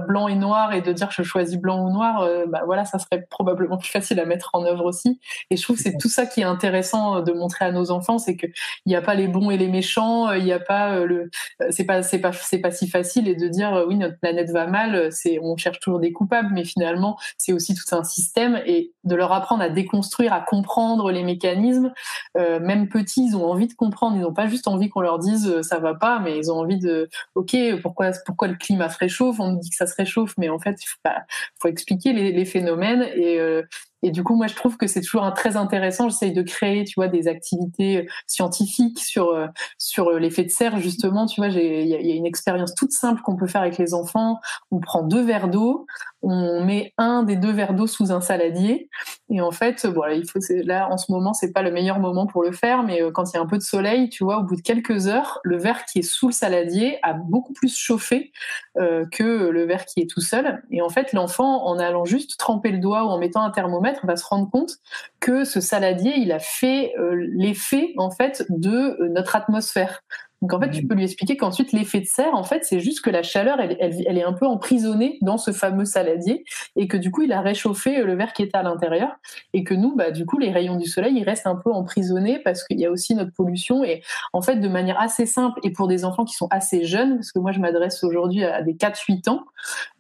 blanc 0.07 0.27
et 0.27 0.35
noir, 0.35 0.73
et 0.73 0.81
de 0.81 0.91
dire 0.91 1.09
je 1.11 1.23
choisi 1.33 1.57
blanc 1.57 1.85
ou 1.85 1.91
noir, 1.91 2.27
bah 2.47 2.61
voilà, 2.65 2.85
ça 2.85 2.99
serait 2.99 3.25
probablement 3.29 3.77
plus 3.77 3.89
facile 3.89 4.19
à 4.19 4.25
mettre 4.25 4.51
en 4.53 4.63
œuvre 4.65 4.85
aussi. 4.85 5.19
Et 5.49 5.57
je 5.57 5.63
trouve 5.63 5.77
que 5.77 5.83
c'est 5.83 5.97
tout 5.97 6.09
ça 6.09 6.25
qui 6.25 6.41
est 6.41 6.45
intéressant 6.45 7.21
de 7.21 7.31
montrer 7.33 7.65
à 7.65 7.71
nos 7.71 7.91
enfants, 7.91 8.17
c'est 8.17 8.37
qu'il 8.37 8.51
n'y 8.85 8.95
a 8.95 9.01
pas 9.01 9.15
les 9.15 9.27
bons 9.27 9.49
et 9.49 9.57
les 9.57 9.67
méchants, 9.67 10.31
il 10.31 10.43
n'y 10.43 10.51
a 10.51 10.59
pas 10.59 10.99
le, 11.05 11.29
c'est 11.71 11.85
pas, 11.85 12.03
c'est 12.03 12.19
pas, 12.19 12.31
c'est 12.31 12.59
pas 12.59 12.71
si 12.71 12.87
facile 12.87 13.27
et 13.27 13.35
de 13.35 13.47
dire 13.47 13.85
oui 13.87 13.95
notre 13.95 14.19
planète 14.19 14.51
va 14.51 14.67
mal, 14.67 15.11
c'est, 15.11 15.39
on 15.41 15.57
cherche 15.57 15.79
toujours 15.79 15.99
des 15.99 16.13
coupables, 16.13 16.49
mais 16.53 16.63
finalement 16.63 17.17
c'est 17.37 17.53
aussi 17.53 17.73
tout 17.73 17.95
un 17.95 18.03
système 18.03 18.61
et 18.65 18.93
de 19.03 19.15
leur 19.15 19.31
apprendre 19.31 19.63
à 19.63 19.69
déconstruire, 19.69 20.33
à 20.33 20.41
comprendre 20.41 21.11
les 21.11 21.23
mécanismes, 21.23 21.91
même 22.35 22.89
petits, 22.89 23.25
ils 23.29 23.35
ont 23.35 23.49
envie 23.49 23.67
de 23.67 23.73
comprendre, 23.73 24.15
ils 24.15 24.21
n'ont 24.21 24.33
pas 24.33 24.47
juste 24.47 24.67
envie 24.67 24.89
qu'on 24.89 25.01
leur 25.01 25.19
dise 25.19 25.61
ça 25.61 25.79
va 25.79 25.93
pas, 25.93 26.19
mais 26.19 26.37
ils 26.37 26.51
ont 26.51 26.59
envie 26.59 26.77
de, 26.77 27.09
ok, 27.35 27.55
pourquoi, 27.81 28.11
pourquoi 28.25 28.47
le 28.47 28.55
climat 28.55 28.89
se 28.89 28.97
réchauffe 28.97 29.39
On 29.39 29.51
nous 29.51 29.59
dit 29.59 29.69
que 29.69 29.75
ça 29.75 29.87
se 29.87 29.95
réchauffe, 29.95 30.33
mais 30.37 30.49
en 30.49 30.59
fait, 30.59 30.77
il 30.83 30.87
faut, 31.59 31.67
expliquer 31.67 32.13
les, 32.13 32.45
phénomènes 32.45 33.07
et 33.15 33.39
euh, 33.39 33.63
et 34.05 34.11
du 34.11 34.21
coup, 34.21 34.35
moi, 34.35 34.47
je 34.47 34.55
trouve 34.55 34.75
que 34.75 34.85
c'est 34.85 34.99
toujours 34.99 35.23
un 35.23 35.31
très 35.31 35.55
intéressant. 35.55 36.09
J'essaye 36.09 36.33
de 36.33 36.41
créer, 36.41 36.83
tu 36.83 36.95
vois, 36.95 37.07
des 37.07 37.29
activités 37.29 37.99
euh, 37.99 38.05
scientifiques 38.27 38.99
sur 38.99 39.29
euh, 39.29 39.47
sur 39.77 40.11
l'effet 40.11 40.43
de 40.43 40.49
serre, 40.49 40.77
justement. 40.79 41.25
Tu 41.25 41.39
vois, 41.39 41.47
il 41.47 41.87
y, 41.87 42.11
a 42.11 42.15
une 42.15 42.25
expérience 42.25 42.75
toute 42.75 42.91
simple 42.91 43.21
qu'on 43.21 43.37
peut 43.37 43.47
faire 43.47 43.61
avec 43.61 43.77
les 43.77 43.93
enfants. 43.93 44.39
On 44.71 44.81
prend 44.81 45.03
deux 45.03 45.23
verres 45.23 45.47
d'eau, 45.47 45.87
on 46.23 46.63
met 46.63 46.93
un 46.97 47.23
des 47.23 47.35
deux 47.35 47.51
verres 47.51 47.73
d'eau 47.73 47.87
sous 47.87 48.11
un 48.11 48.21
saladier, 48.21 48.89
et 49.29 49.41
en 49.41 49.51
fait, 49.51 49.85
voilà, 49.85 50.15
il 50.15 50.27
faut 50.27 50.39
là 50.65 50.89
en 50.89 50.97
ce 50.97 51.11
moment, 51.11 51.33
c'est 51.33 51.51
pas 51.51 51.61
le 51.61 51.71
meilleur 51.71 51.99
moment 51.99 52.25
pour 52.25 52.43
le 52.43 52.51
faire, 52.51 52.83
mais 52.83 53.01
quand 53.13 53.31
il 53.31 53.35
y 53.35 53.37
a 53.37 53.41
un 53.41 53.45
peu 53.45 53.57
de 53.57 53.63
soleil, 53.63 54.09
tu 54.09 54.23
vois, 54.23 54.39
au 54.39 54.43
bout 54.43 54.55
de 54.55 54.61
quelques 54.61 55.07
heures, 55.07 55.39
le 55.43 55.57
verre 55.57 55.85
qui 55.85 55.99
est 55.99 56.03
sous 56.03 56.27
le 56.27 56.33
saladier 56.33 56.99
a 57.03 57.13
beaucoup 57.13 57.53
plus 57.53 57.75
chauffé 57.75 58.31
euh, 58.77 59.05
que 59.11 59.23
le 59.23 59.65
verre 59.65 59.85
qui 59.85 60.01
est 60.01 60.09
tout 60.09 60.21
seul. 60.21 60.63
Et 60.71 60.81
en 60.81 60.89
fait, 60.89 61.13
l'enfant, 61.13 61.65
en 61.65 61.79
allant 61.79 62.05
juste 62.05 62.37
tremper 62.37 62.71
le 62.71 62.79
doigt 62.79 63.03
ou 63.05 63.09
en 63.09 63.17
mettant 63.17 63.43
un 63.43 63.51
thermomètre 63.51 64.05
va 64.05 64.15
se 64.15 64.25
rendre 64.25 64.49
compte 64.49 64.77
que 65.19 65.43
ce 65.43 65.61
saladier, 65.61 66.13
il 66.17 66.31
a 66.31 66.39
fait 66.39 66.93
euh, 66.97 67.15
l'effet 67.33 67.93
en 67.97 68.11
fait 68.11 68.45
de 68.49 69.01
euh, 69.01 69.09
notre 69.09 69.35
atmosphère. 69.35 70.01
Donc 70.43 70.51
en 70.51 70.59
fait, 70.59 70.71
tu 70.71 70.83
mmh. 70.83 70.87
peux 70.89 70.95
lui 70.95 71.05
expliquer 71.05 71.37
qu'ensuite 71.37 71.71
l'effet 71.71 72.01
de 72.01 72.05
serre, 72.05 72.33
en 72.33 72.43
fait, 72.43 72.65
c'est 72.65 72.81
juste 72.81 72.99
que 72.99 73.09
la 73.09 73.23
chaleur, 73.23 73.61
elle, 73.61 73.77
elle, 73.79 74.17
est 74.17 74.23
un 74.23 74.33
peu 74.33 74.45
emprisonnée 74.45 75.17
dans 75.21 75.37
ce 75.37 75.51
fameux 75.51 75.85
saladier 75.85 76.43
et 76.75 76.89
que 76.89 76.97
du 76.97 77.11
coup, 77.11 77.21
il 77.21 77.31
a 77.31 77.39
réchauffé 77.39 77.99
euh, 77.99 78.05
le 78.05 78.15
verre 78.15 78.33
qui 78.33 78.43
était 78.43 78.57
à 78.57 78.61
l'intérieur 78.61 79.15
et 79.53 79.63
que 79.63 79.73
nous, 79.73 79.95
bah 79.95 80.11
du 80.11 80.25
coup, 80.25 80.37
les 80.37 80.51
rayons 80.51 80.75
du 80.75 80.85
soleil, 80.85 81.15
ils 81.15 81.23
restent 81.23 81.47
un 81.47 81.55
peu 81.55 81.71
emprisonnés 81.71 82.39
parce 82.39 82.65
qu'il 82.65 82.77
y 82.77 82.85
a 82.85 82.91
aussi 82.91 83.15
notre 83.15 83.31
pollution 83.31 83.85
et 83.85 84.03
en 84.33 84.41
fait, 84.41 84.57
de 84.57 84.67
manière 84.67 84.99
assez 84.99 85.25
simple 85.25 85.61
et 85.63 85.71
pour 85.71 85.87
des 85.87 86.03
enfants 86.03 86.25
qui 86.25 86.35
sont 86.35 86.49
assez 86.51 86.83
jeunes, 86.83 87.15
parce 87.15 87.31
que 87.31 87.39
moi, 87.39 87.53
je 87.53 87.59
m'adresse 87.59 88.03
aujourd'hui 88.03 88.43
à 88.43 88.61
des 88.61 88.73
4-8 88.73 89.29
ans, 89.29 89.45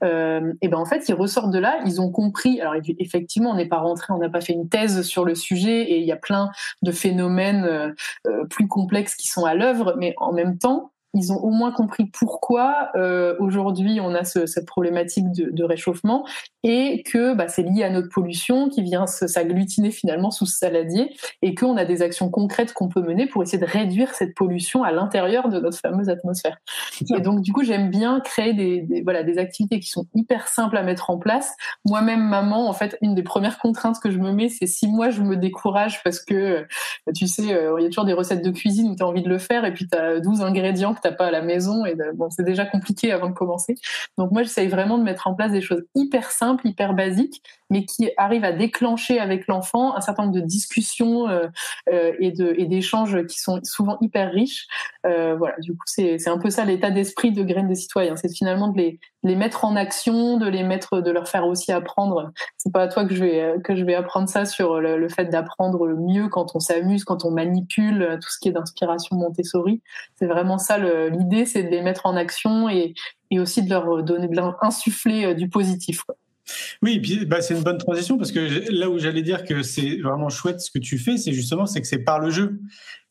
euh, 0.03 0.53
et 0.61 0.67
ben 0.67 0.77
en 0.77 0.85
fait, 0.85 1.07
ils 1.07 1.13
ressortent 1.13 1.51
de 1.51 1.59
là, 1.59 1.79
ils 1.85 2.01
ont 2.01 2.11
compris. 2.11 2.59
Alors 2.59 2.75
effectivement, 2.99 3.51
on 3.51 3.55
n'est 3.55 3.67
pas 3.67 3.79
rentré, 3.79 4.13
on 4.13 4.17
n'a 4.17 4.29
pas 4.29 4.41
fait 4.41 4.53
une 4.53 4.67
thèse 4.67 5.03
sur 5.03 5.23
le 5.23 5.35
sujet 5.35 5.83
et 5.83 5.99
il 5.99 6.05
y 6.05 6.11
a 6.11 6.17
plein 6.17 6.51
de 6.81 6.91
phénomènes 6.91 7.63
euh, 7.63 7.91
euh 8.27 8.45
plus 8.49 8.67
complexes 8.67 9.15
qui 9.15 9.27
sont 9.27 9.45
à 9.45 9.55
l'œuvre, 9.55 9.95
mais 9.97 10.13
en 10.17 10.32
en 10.33 10.35
même 10.35 10.57
temps, 10.57 10.92
ils 11.13 11.31
ont 11.31 11.37
au 11.37 11.51
moins 11.51 11.71
compris 11.71 12.05
pourquoi 12.05 12.89
euh, 12.95 13.35
aujourd'hui 13.39 13.99
on 14.01 14.15
a 14.15 14.23
ce, 14.23 14.45
cette 14.45 14.65
problématique 14.65 15.31
de, 15.31 15.51
de, 15.51 15.63
réchauffement 15.63 16.25
et 16.63 17.03
que 17.03 17.35
bah, 17.35 17.47
c'est 17.47 17.61
lié 17.61 17.83
à 17.83 17.89
notre 17.89 18.09
pollution 18.09 18.69
qui 18.69 18.81
vient 18.81 19.05
s'agglutiner 19.05 19.91
finalement 19.91 20.31
sous 20.31 20.45
ce 20.45 20.57
saladier 20.57 21.15
et 21.41 21.53
qu'on 21.53 21.77
a 21.77 21.85
des 21.85 22.01
actions 22.01 22.29
concrètes 22.29 22.73
qu'on 22.73 22.89
peut 22.89 23.01
mener 23.01 23.27
pour 23.27 23.43
essayer 23.43 23.59
de 23.59 23.65
réduire 23.69 24.13
cette 24.15 24.33
pollution 24.33 24.83
à 24.83 24.91
l'intérieur 24.91 25.49
de 25.49 25.59
notre 25.59 25.77
fameuse 25.77 26.09
atmosphère. 26.09 26.57
Et 27.15 27.21
donc 27.21 27.41
du 27.41 27.53
coup 27.53 27.63
j'aime 27.63 27.91
bien 27.91 28.19
créer 28.19 28.53
des, 28.53 28.81
des, 28.81 29.01
voilà 29.01 29.23
des 29.23 29.37
activités 29.37 29.79
qui 29.79 29.89
sont 29.89 30.07
hyper 30.15 30.47
simples 30.47 30.77
à 30.77 30.83
mettre 30.83 31.11
en 31.11 31.17
place. 31.17 31.55
Moi-même 31.85 32.23
maman 32.27 32.67
en 32.67 32.73
fait 32.73 32.97
une 33.01 33.13
des 33.13 33.23
premières 33.23 33.59
contraintes 33.59 33.99
que 34.01 34.09
je 34.09 34.17
me 34.17 34.31
mets 34.31 34.49
c'est 34.49 34.65
si 34.65 34.87
moi 34.87 35.11
je 35.11 35.21
me 35.21 35.37
décourage 35.37 36.01
parce 36.03 36.19
que 36.19 36.65
tu 37.13 37.27
sais 37.27 37.53
euh, 37.53 37.75
il 37.79 37.83
y 37.83 37.85
a 37.85 37.89
toujours 37.89 38.05
des 38.05 38.13
recettes 38.13 38.43
de 38.43 38.51
cuisine 38.51 38.89
où 38.89 38.95
tu 38.95 39.03
as 39.03 39.07
envie 39.07 39.21
de 39.21 39.29
le 39.29 39.37
faire 39.37 39.63
et 39.65 39.73
puis 39.73 39.87
tu 39.87 39.95
as 39.95 40.19
12 40.19 40.41
ingrédients 40.41 40.95
t'as 41.03 41.11
pas 41.11 41.27
à 41.27 41.31
la 41.31 41.41
maison 41.41 41.85
et 41.85 41.95
bon 42.15 42.29
c'est 42.29 42.43
déjà 42.43 42.65
compliqué 42.65 43.11
avant 43.11 43.29
de 43.29 43.33
commencer. 43.33 43.75
Donc 44.17 44.31
moi 44.31 44.43
j'essaye 44.43 44.67
vraiment 44.67 44.97
de 44.97 45.03
mettre 45.03 45.27
en 45.27 45.35
place 45.35 45.51
des 45.51 45.61
choses 45.61 45.83
hyper 45.95 46.31
simples, 46.31 46.67
hyper 46.67 46.93
basiques, 46.93 47.43
mais 47.73 47.85
qui 47.85 48.11
arrivent 48.17 48.43
à 48.43 48.51
déclencher 48.51 49.19
avec 49.19 49.47
l'enfant 49.47 49.95
un 49.95 50.01
certain 50.01 50.23
nombre 50.23 50.35
de 50.35 50.41
discussions 50.41 51.27
euh, 51.27 51.47
euh, 51.91 52.13
et 52.19 52.31
de 52.31 52.53
et 52.55 52.67
d'échanges 52.67 53.25
qui 53.25 53.39
sont 53.39 53.59
souvent 53.63 53.97
hyper 53.99 54.31
riches. 54.31 54.67
Euh, 55.07 55.35
voilà, 55.35 55.55
du 55.59 55.71
coup 55.71 55.85
c'est 55.87 56.27
un 56.27 56.37
peu 56.37 56.51
ça 56.51 56.65
l'état 56.65 56.91
d'esprit 56.91 57.31
de 57.31 57.41
graines 57.41 57.67
des 57.67 57.75
citoyens, 57.75 58.15
c'est 58.15 58.31
finalement 58.31 58.67
de 58.67 58.77
les 58.77 58.99
les 59.23 59.35
mettre 59.35 59.65
en 59.65 59.75
action, 59.75 60.37
de 60.37 60.47
les 60.47 60.63
mettre, 60.63 61.01
de 61.01 61.09
leur 61.09 61.27
faire 61.27 61.47
aussi 61.47 61.71
apprendre. 61.71 62.31
C'est 62.57 62.71
pas 62.71 62.83
à 62.83 62.87
toi 62.89 63.05
que 63.05 63.15
je 63.15 63.23
vais 63.23 63.55
que 63.63 63.75
je 63.75 63.83
vais 63.83 63.95
apprendre 63.95 64.29
ça 64.29 64.45
sur 64.45 64.79
le, 64.79 65.09
fait 65.09 65.25
d'apprendre 65.25 65.87
le 65.87 65.95
mieux 65.95 66.27
quand 66.27 66.55
on 66.55 66.59
s'amuse, 66.59 67.05
quand 67.05 67.25
on 67.25 67.31
manipule 67.31 68.19
tout 68.21 68.29
ce 68.29 68.37
qui 68.39 68.49
est 68.49 68.51
d'inspiration 68.51 69.15
Montessori. 69.15 69.81
C'est 70.15 70.27
vraiment 70.27 70.59
ça 70.59 70.77
l'idée, 70.77 71.45
c'est 71.45 71.63
de 71.63 71.69
les 71.69 71.81
mettre 71.81 72.05
en 72.05 72.15
action 72.15 72.69
et, 72.69 72.93
aussi 73.39 73.63
de 73.63 73.69
leur 73.71 74.03
donner, 74.03 74.27
de 74.27 74.39
insuffler 74.61 75.33
du 75.33 75.49
positif. 75.49 76.03
Oui, 76.81 76.99
bah, 77.25 77.41
c'est 77.41 77.53
une 77.53 77.63
bonne 77.63 77.77
transition 77.77 78.17
parce 78.17 78.31
que 78.31 78.71
là 78.71 78.89
où 78.89 78.99
j'allais 78.99 79.21
dire 79.21 79.43
que 79.45 79.63
c'est 79.63 79.97
vraiment 79.97 80.29
chouette 80.29 80.59
ce 80.61 80.71
que 80.71 80.79
tu 80.79 80.97
fais, 80.97 81.17
c'est 81.17 81.33
justement 81.33 81.65
c'est 81.65 81.81
que 81.81 81.87
c'est 81.87 81.99
par 81.99 82.19
le 82.19 82.29
jeu. 82.29 82.59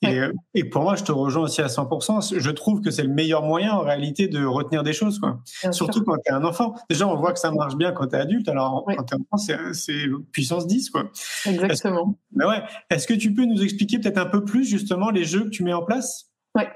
Euh, 0.04 0.32
et, 0.54 0.64
pour 0.64 0.82
moi, 0.82 0.96
je 0.96 1.04
te 1.04 1.12
rejoins 1.12 1.44
aussi 1.44 1.62
à 1.62 1.68
100%. 1.68 2.38
Je 2.38 2.50
trouve 2.50 2.80
que 2.80 2.90
c'est 2.90 3.04
le 3.04 3.08
meilleur 3.08 3.42
moyen 3.42 3.72
en 3.72 3.80
réalité 3.82 4.26
de 4.26 4.44
retenir 4.44 4.82
des 4.82 4.92
choses, 4.92 5.18
quoi. 5.20 5.40
Surtout 5.70 6.02
quand 6.02 6.16
tu 6.16 6.32
es 6.32 6.34
un 6.34 6.44
enfant. 6.44 6.74
Déjà, 6.90 7.06
on 7.06 7.16
voit 7.16 7.32
que 7.32 7.38
ça 7.38 7.52
marche 7.52 7.76
bien 7.76 7.92
quand 7.92 8.08
tu 8.08 8.16
es 8.16 8.18
adulte. 8.18 8.48
Alors, 8.48 8.84
quand 8.84 9.04
tu 9.04 9.14
es 9.14 9.18
enfant, 9.30 9.72
c'est 9.72 10.06
puissance 10.32 10.66
10, 10.66 10.90
quoi. 10.90 11.10
Exactement. 11.46 12.18
Est 12.40 12.44
ouais. 12.44 12.62
Est-ce 12.90 13.06
que 13.06 13.14
tu 13.14 13.32
peux 13.32 13.44
nous 13.44 13.62
expliquer 13.62 13.98
peut-être 13.98 14.18
un 14.18 14.26
peu 14.26 14.44
plus 14.44 14.64
justement 14.64 15.10
les 15.10 15.24
jeux 15.24 15.44
que 15.44 15.50
tu 15.50 15.62
mets 15.62 15.72
en 15.72 15.84
place? 15.84 16.31
Ouais. 16.54 16.68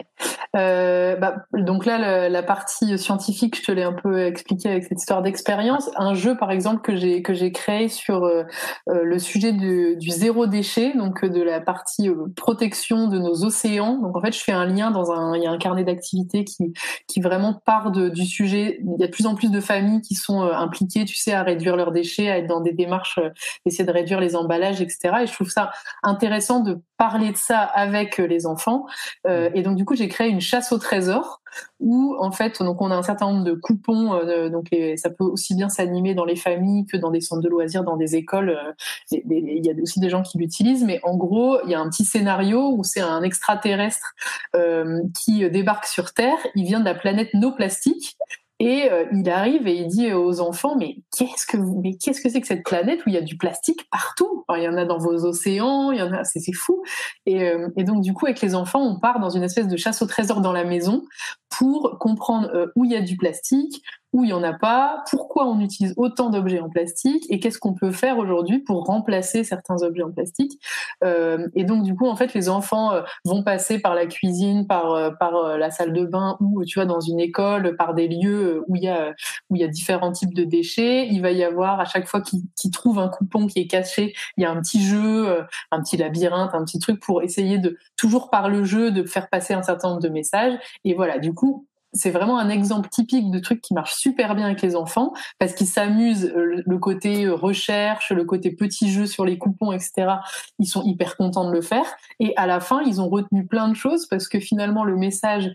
Euh, 0.56 1.16
bah, 1.16 1.44
donc 1.52 1.84
là, 1.84 2.28
la, 2.30 2.42
partie 2.42 2.96
scientifique, 2.98 3.58
je 3.58 3.62
te 3.62 3.72
l'ai 3.72 3.82
un 3.82 3.92
peu 3.92 4.24
expliqué 4.24 4.70
avec 4.70 4.84
cette 4.84 4.98
histoire 4.98 5.20
d'expérience. 5.20 5.90
Un 5.96 6.14
jeu, 6.14 6.36
par 6.36 6.50
exemple, 6.50 6.80
que 6.80 6.96
j'ai 6.96 7.22
que 7.22 7.34
j'ai 7.34 7.52
créé 7.52 7.88
sur 7.88 8.24
euh, 8.24 8.44
euh, 8.88 9.02
le 9.02 9.18
sujet 9.18 9.52
du, 9.52 9.96
du, 9.96 10.10
zéro 10.10 10.46
déchet, 10.46 10.94
donc 10.96 11.24
de 11.24 11.42
la 11.42 11.60
partie 11.60 12.08
protection 12.36 13.08
de 13.08 13.18
nos 13.18 13.44
océans. 13.44 13.98
Donc 13.98 14.16
en 14.16 14.20
fait, 14.22 14.32
je 14.32 14.42
fais 14.42 14.52
un 14.52 14.64
lien 14.64 14.90
dans 14.90 15.12
un, 15.12 15.36
il 15.36 15.42
y 15.42 15.46
a 15.46 15.50
un 15.50 15.58
carnet 15.58 15.84
d'activités 15.84 16.44
qui 16.44 16.72
qui 17.06 17.20
vraiment 17.20 17.60
part 17.66 17.90
de, 17.90 18.08
du 18.08 18.24
sujet. 18.24 18.80
Il 18.82 19.00
y 19.00 19.04
a 19.04 19.08
de 19.08 19.12
plus 19.12 19.26
en 19.26 19.34
plus 19.34 19.50
de 19.50 19.60
familles 19.60 20.00
qui 20.00 20.14
sont 20.14 20.42
impliquées, 20.42 21.04
tu 21.04 21.16
sais, 21.16 21.32
à 21.32 21.42
réduire 21.42 21.76
leurs 21.76 21.92
déchets, 21.92 22.30
à 22.30 22.38
être 22.38 22.46
dans 22.46 22.60
des 22.60 22.72
démarches, 22.72 23.20
essayer 23.66 23.84
de 23.84 23.92
réduire 23.92 24.20
les 24.20 24.36
emballages, 24.36 24.80
etc. 24.80 25.16
Et 25.22 25.26
je 25.26 25.34
trouve 25.34 25.50
ça 25.50 25.70
intéressant 26.02 26.60
de 26.60 26.78
parler 26.96 27.32
de 27.32 27.36
ça 27.36 27.60
avec 27.60 28.18
les 28.18 28.46
enfants. 28.46 28.86
et 29.26 29.62
donc 29.62 29.76
du 29.76 29.84
coup, 29.84 29.94
j'ai 29.94 30.08
créé 30.08 30.28
une 30.28 30.40
chasse 30.40 30.72
au 30.72 30.78
trésor 30.78 31.40
où 31.80 32.16
en 32.18 32.30
fait, 32.32 32.62
donc 32.62 32.80
on 32.80 32.90
a 32.90 32.96
un 32.96 33.02
certain 33.02 33.30
nombre 33.30 33.44
de 33.44 33.54
coupons. 33.54 34.14
Euh, 34.14 34.48
donc 34.48 34.68
ça 34.96 35.10
peut 35.10 35.24
aussi 35.24 35.54
bien 35.54 35.68
s'animer 35.68 36.14
dans 36.14 36.24
les 36.24 36.36
familles 36.36 36.86
que 36.86 36.96
dans 36.96 37.10
des 37.10 37.20
centres 37.20 37.42
de 37.42 37.48
loisirs, 37.48 37.84
dans 37.84 37.96
des 37.96 38.16
écoles. 38.16 38.50
Euh, 38.50 38.72
il 39.12 39.64
y 39.64 39.70
a 39.70 39.74
aussi 39.82 40.00
des 40.00 40.08
gens 40.08 40.22
qui 40.22 40.38
l'utilisent, 40.38 40.84
mais 40.84 41.00
en 41.02 41.16
gros, 41.16 41.58
il 41.64 41.70
y 41.70 41.74
a 41.74 41.80
un 41.80 41.88
petit 41.88 42.04
scénario 42.04 42.72
où 42.72 42.84
c'est 42.84 43.00
un 43.00 43.22
extraterrestre 43.22 44.14
euh, 44.54 45.02
qui 45.14 45.48
débarque 45.50 45.86
sur 45.86 46.12
Terre. 46.12 46.38
Il 46.54 46.64
vient 46.64 46.80
de 46.80 46.84
la 46.84 46.94
planète 46.94 47.30
No 47.34 47.52
Plastique 47.52 48.16
et 48.58 48.90
euh, 48.90 49.04
il 49.12 49.28
arrive 49.28 49.66
et 49.66 49.76
il 49.76 49.86
dit 49.86 50.12
aux 50.14 50.40
enfants 50.40 50.76
mais 50.78 50.96
qu'est-ce 51.16 51.46
que 51.46 51.58
vous, 51.58 51.78
mais 51.82 51.96
qu'est-ce 51.96 52.22
que 52.22 52.30
c'est 52.30 52.40
que 52.40 52.46
cette 52.46 52.64
planète 52.64 53.04
où 53.04 53.10
il 53.10 53.14
y 53.14 53.18
a 53.18 53.22
du 53.22 53.36
plastique 53.36 53.86
partout? 53.90 54.44
Il 54.56 54.62
y 54.62 54.68
en 54.68 54.76
a 54.76 54.86
dans 54.86 54.98
vos 54.98 55.26
océans, 55.26 55.90
il 55.90 55.98
y 55.98 56.02
en 56.02 56.12
a, 56.12 56.24
c'est, 56.24 56.40
fou. 56.52 56.82
Et, 57.26 57.42
euh, 57.42 57.68
et, 57.76 57.84
donc 57.84 58.02
du 58.02 58.14
coup 58.14 58.26
avec 58.26 58.40
les 58.40 58.54
enfants, 58.54 58.80
on 58.80 58.98
part 58.98 59.20
dans 59.20 59.28
une 59.28 59.42
espèce 59.42 59.68
de 59.68 59.76
chasse 59.76 60.00
au 60.00 60.06
trésor 60.06 60.40
dans 60.40 60.52
la 60.52 60.64
maison 60.64 61.02
pour 61.50 61.98
comprendre 61.98 62.48
euh, 62.54 62.66
où 62.76 62.84
il 62.84 62.92
y 62.92 62.96
a 62.96 63.02
du 63.02 63.16
plastique, 63.16 63.82
où 64.12 64.24
il 64.24 64.28
n'y 64.28 64.32
en 64.32 64.42
a 64.42 64.52
pas, 64.52 65.04
pourquoi 65.10 65.46
on 65.46 65.60
utilise 65.60 65.94
autant 65.96 66.30
d'objets 66.30 66.60
en 66.60 66.70
plastique 66.70 67.26
et 67.28 67.40
qu'est-ce 67.40 67.58
qu'on 67.58 67.74
peut 67.74 67.90
faire 67.90 68.18
aujourd'hui 68.18 68.60
pour 68.60 68.84
remplacer 68.84 69.44
certains 69.44 69.82
objets 69.82 70.02
en 70.02 70.10
plastique. 70.10 70.60
Euh, 71.04 71.48
et 71.54 71.64
donc 71.64 71.82
du 71.82 71.94
coup, 71.94 72.06
en 72.06 72.16
fait, 72.16 72.32
les 72.34 72.48
enfants 72.48 72.92
euh, 72.92 73.02
vont 73.24 73.42
passer 73.42 73.78
par 73.78 73.94
la 73.94 74.06
cuisine, 74.06 74.66
par 74.66 74.92
euh, 74.92 75.10
par 75.10 75.58
la 75.58 75.70
salle 75.70 75.92
de 75.92 76.04
bain 76.04 76.36
ou 76.40 76.64
tu 76.64 76.78
vois 76.78 76.86
dans 76.86 77.00
une 77.00 77.20
école, 77.20 77.76
par 77.76 77.94
des 77.94 78.08
lieux 78.08 78.62
où 78.68 78.76
il 78.76 78.84
y 78.84 78.88
a 78.88 79.12
où 79.50 79.56
il 79.56 79.60
y 79.60 79.64
a 79.64 79.68
différents 79.68 80.12
types 80.12 80.34
de 80.34 80.44
déchets. 80.44 81.08
Il 81.08 81.20
va 81.20 81.30
y 81.32 81.44
avoir 81.44 81.80
à 81.80 81.84
chaque 81.84 82.06
fois 82.06 82.20
qu'ils 82.20 82.70
trouvent 82.72 82.98
un 82.98 83.08
coupon 83.08 83.46
qui 83.46 83.60
est 83.60 83.66
caché, 83.66 84.14
il 84.36 84.42
y 84.42 84.46
a 84.46 84.50
un 84.50 84.60
petit 84.60 84.82
jeu, 84.82 85.44
un 85.70 85.82
petit 85.82 85.96
labyrinthe, 85.96 86.54
un 86.54 86.64
petit 86.64 86.78
truc 86.78 87.00
pour 87.00 87.22
essayer 87.22 87.58
de 87.58 87.76
toujours 87.96 88.30
par 88.30 88.48
le 88.48 88.64
jeu 88.64 88.90
de 88.90 89.04
faire 89.04 89.28
passer 89.28 89.54
un 89.54 89.62
certain 89.62 89.88
nombre 89.88 90.02
de 90.02 90.08
messages. 90.08 90.54
Et 90.84 90.94
voilà, 90.94 91.18
du 91.18 91.34
coup, 91.34 91.66
c'est 91.96 92.10
vraiment 92.10 92.38
un 92.38 92.48
exemple 92.48 92.88
typique 92.88 93.30
de 93.30 93.38
truc 93.38 93.60
qui 93.60 93.74
marche 93.74 93.94
super 93.94 94.34
bien 94.34 94.46
avec 94.46 94.62
les 94.62 94.76
enfants 94.76 95.12
parce 95.38 95.54
qu'ils 95.54 95.66
s'amusent 95.66 96.32
le 96.34 96.78
côté 96.78 97.28
recherche, 97.28 98.12
le 98.12 98.24
côté 98.24 98.50
petit 98.50 98.90
jeu 98.90 99.06
sur 99.06 99.24
les 99.24 99.38
coupons, 99.38 99.72
etc. 99.72 100.16
Ils 100.58 100.66
sont 100.66 100.82
hyper 100.82 101.16
contents 101.16 101.48
de 101.48 101.52
le 101.52 101.62
faire 101.62 101.86
et 102.20 102.32
à 102.36 102.46
la 102.46 102.60
fin 102.60 102.82
ils 102.82 103.00
ont 103.00 103.08
retenu 103.08 103.46
plein 103.46 103.68
de 103.68 103.74
choses 103.74 104.06
parce 104.06 104.28
que 104.28 104.40
finalement 104.40 104.84
le 104.84 104.96
message 104.96 105.52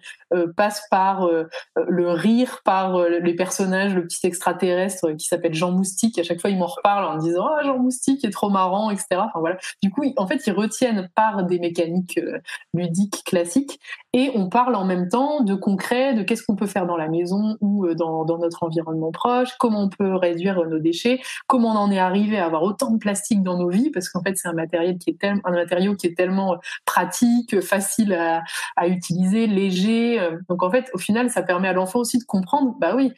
passe 0.55 0.83
par 0.89 1.29
le 1.75 2.11
rire, 2.11 2.61
par 2.63 2.99
les 3.07 3.35
personnages, 3.35 3.93
le 3.93 4.03
petit 4.03 4.25
extraterrestre 4.25 5.11
qui 5.17 5.27
s'appelle 5.27 5.53
Jean 5.53 5.71
Moustique. 5.71 6.17
À 6.19 6.23
chaque 6.23 6.41
fois, 6.41 6.49
ils 6.49 6.57
m'en 6.57 6.67
reparlent 6.67 7.05
en 7.05 7.17
disant 7.17 7.45
ah 7.47 7.63
Jean 7.63 7.77
Moustique 7.77 8.23
est 8.23 8.31
trop 8.31 8.49
marrant, 8.49 8.89
etc. 8.89 9.05
Enfin 9.11 9.39
voilà. 9.39 9.57
Du 9.81 9.89
coup, 9.89 10.03
en 10.17 10.27
fait, 10.27 10.41
ils 10.45 10.53
retiennent 10.53 11.09
par 11.15 11.43
des 11.43 11.59
mécaniques 11.59 12.17
euh, 12.17 12.39
ludiques 12.73 13.23
classiques 13.25 13.79
et 14.13 14.31
on 14.35 14.49
parle 14.49 14.75
en 14.75 14.85
même 14.85 15.09
temps 15.09 15.41
de 15.41 15.55
concret, 15.55 16.13
de 16.13 16.23
qu'est-ce 16.31 16.43
qu'on 16.43 16.55
peut 16.55 16.65
faire 16.67 16.85
dans 16.85 16.95
la 16.95 17.09
maison 17.09 17.57
ou 17.59 17.85
euh, 17.85 17.93
dans, 17.93 18.25
notre 18.37 18.63
environnement 18.63 19.11
proche, 19.11 19.49
comment 19.59 19.83
on 19.83 19.89
peut 19.89 20.15
réduire 20.15 20.65
nos 20.65 20.79
déchets, 20.79 21.19
comment 21.45 21.73
on 21.73 21.77
en 21.77 21.91
est 21.91 21.99
arrivé 21.99 22.37
à 22.37 22.45
avoir 22.45 22.63
autant 22.63 22.91
de 22.91 22.97
plastique 22.97 23.43
dans 23.43 23.57
nos 23.57 23.67
vies 23.67 23.89
parce 23.89 24.07
qu'en 24.07 24.23
fait, 24.23 24.37
c'est 24.37 24.47
un 24.47 24.51
un 24.51 25.51
matériau 25.51 25.95
qui 25.95 26.07
est 26.07 26.15
tellement 26.15 26.53
euh, 26.53 26.57
pratique, 26.85 27.59
facile 27.59 28.13
à, 28.13 28.43
à 28.77 28.87
utiliser, 28.87 29.45
léger. 29.45 30.19
Donc 30.47 30.63
en 30.63 30.71
fait, 30.71 30.89
au 30.93 30.97
final, 30.97 31.29
ça 31.29 31.41
permet 31.41 31.67
à 31.67 31.73
l'enfant 31.73 31.99
aussi 31.99 32.17
de 32.17 32.23
comprendre, 32.23 32.75
bah 32.79 32.95
oui, 32.95 33.11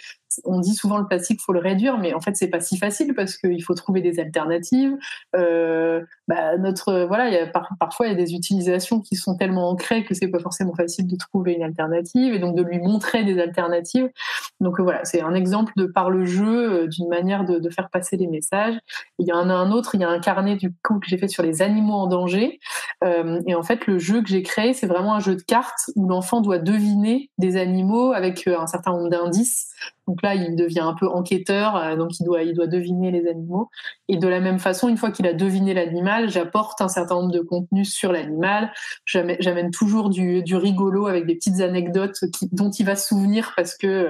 on 0.45 0.59
dit 0.59 0.73
souvent 0.73 0.97
le 0.97 1.05
plastique 1.05 1.41
faut 1.41 1.53
le 1.53 1.59
réduire, 1.59 1.97
mais 1.97 2.13
en 2.13 2.19
fait 2.19 2.35
c'est 2.35 2.47
pas 2.47 2.59
si 2.59 2.77
facile 2.77 3.13
parce 3.13 3.37
qu'il 3.37 3.63
faut 3.63 3.73
trouver 3.73 4.01
des 4.01 4.19
alternatives. 4.19 4.95
Euh, 5.35 6.01
bah, 6.27 6.57
notre 6.57 7.05
voilà, 7.05 7.43
a, 7.43 7.61
parfois 7.79 8.07
il 8.07 8.09
y 8.09 8.13
a 8.13 8.17
des 8.17 8.33
utilisations 8.33 9.01
qui 9.01 9.15
sont 9.15 9.35
tellement 9.35 9.69
ancrées 9.69 10.03
que 10.03 10.13
c'est 10.13 10.27
pas 10.27 10.39
forcément 10.39 10.73
facile 10.73 11.07
de 11.07 11.15
trouver 11.15 11.53
une 11.53 11.63
alternative 11.63 12.33
et 12.33 12.39
donc 12.39 12.55
de 12.55 12.63
lui 12.63 12.79
montrer 12.79 13.23
des 13.23 13.39
alternatives. 13.39 14.09
Donc 14.59 14.79
euh, 14.79 14.83
voilà, 14.83 15.03
c'est 15.05 15.21
un 15.21 15.33
exemple 15.33 15.73
de 15.75 15.85
par 15.85 16.09
le 16.09 16.25
jeu 16.25 16.83
euh, 16.83 16.87
d'une 16.87 17.09
manière 17.09 17.45
de, 17.45 17.69
faire 17.69 17.89
passer 17.89 18.17
les 18.17 18.27
messages. 18.27 18.77
Il 19.17 19.27
y 19.27 19.33
en 19.33 19.49
a 19.49 19.53
un 19.53 19.71
autre, 19.71 19.95
il 19.95 20.01
y 20.01 20.03
a 20.03 20.09
un 20.09 20.19
carnet 20.19 20.55
du 20.55 20.71
coup 20.83 20.99
que 20.99 21.07
j'ai 21.07 21.17
fait 21.17 21.27
sur 21.27 21.41
les 21.41 21.61
animaux 21.61 21.93
en 21.93 22.07
danger. 22.07 22.59
et 23.03 23.55
en 23.55 23.63
fait 23.63 23.87
le 23.87 23.97
jeu 23.97 24.21
que 24.21 24.29
j'ai 24.29 24.43
créé 24.43 24.73
c'est 24.73 24.85
vraiment 24.85 25.15
un 25.15 25.19
jeu 25.19 25.35
de 25.35 25.41
cartes 25.41 25.89
où 25.95 26.07
l'enfant 26.07 26.41
doit 26.41 26.59
deviner 26.59 27.31
des 27.37 27.57
animaux 27.57 28.11
avec 28.11 28.47
un 28.47 28.67
certain 28.67 28.91
nombre 28.91 29.09
d'indices. 29.09 29.73
Donc 30.07 30.21
là, 30.21 30.35
il 30.35 30.55
devient 30.55 30.81
un 30.81 30.93
peu 30.93 31.07
enquêteur, 31.07 31.75
euh, 31.75 31.95
donc 31.95 32.19
il 32.19 32.25
doit, 32.25 32.43
il 32.43 32.53
doit 32.53 32.67
deviner 32.67 33.11
les 33.11 33.27
animaux. 33.27 33.69
Et 34.09 34.17
de 34.17 34.27
la 34.27 34.39
même 34.39 34.59
façon, 34.59 34.89
une 34.89 34.97
fois 34.97 35.11
qu'il 35.11 35.27
a 35.27 35.33
deviné 35.33 35.73
l'animal, 35.73 36.29
j'apporte 36.29 36.81
un 36.81 36.89
certain 36.89 37.15
nombre 37.15 37.31
de 37.31 37.39
contenus 37.39 37.93
sur 37.93 38.11
l'animal. 38.11 38.71
J'amène 39.05 39.71
toujours 39.71 40.09
du, 40.09 40.43
du, 40.43 40.55
rigolo 40.55 41.07
avec 41.07 41.25
des 41.25 41.35
petites 41.35 41.61
anecdotes 41.61 42.19
dont 42.51 42.69
il 42.69 42.85
va 42.85 42.95
se 42.95 43.07
souvenir 43.07 43.53
parce 43.55 43.77
que, 43.77 44.09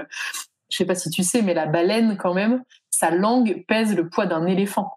je 0.70 0.78
sais 0.78 0.86
pas 0.86 0.96
si 0.96 1.10
tu 1.10 1.24
sais, 1.24 1.42
mais 1.42 1.54
la 1.54 1.68
baleine, 1.68 2.18
quand 2.18 2.34
même, 2.34 2.64
sa 2.90 3.12
langue 3.12 3.64
pèse 3.68 3.96
le 3.96 4.10
poids 4.10 4.26
d'un 4.26 4.46
éléphant. 4.46 4.92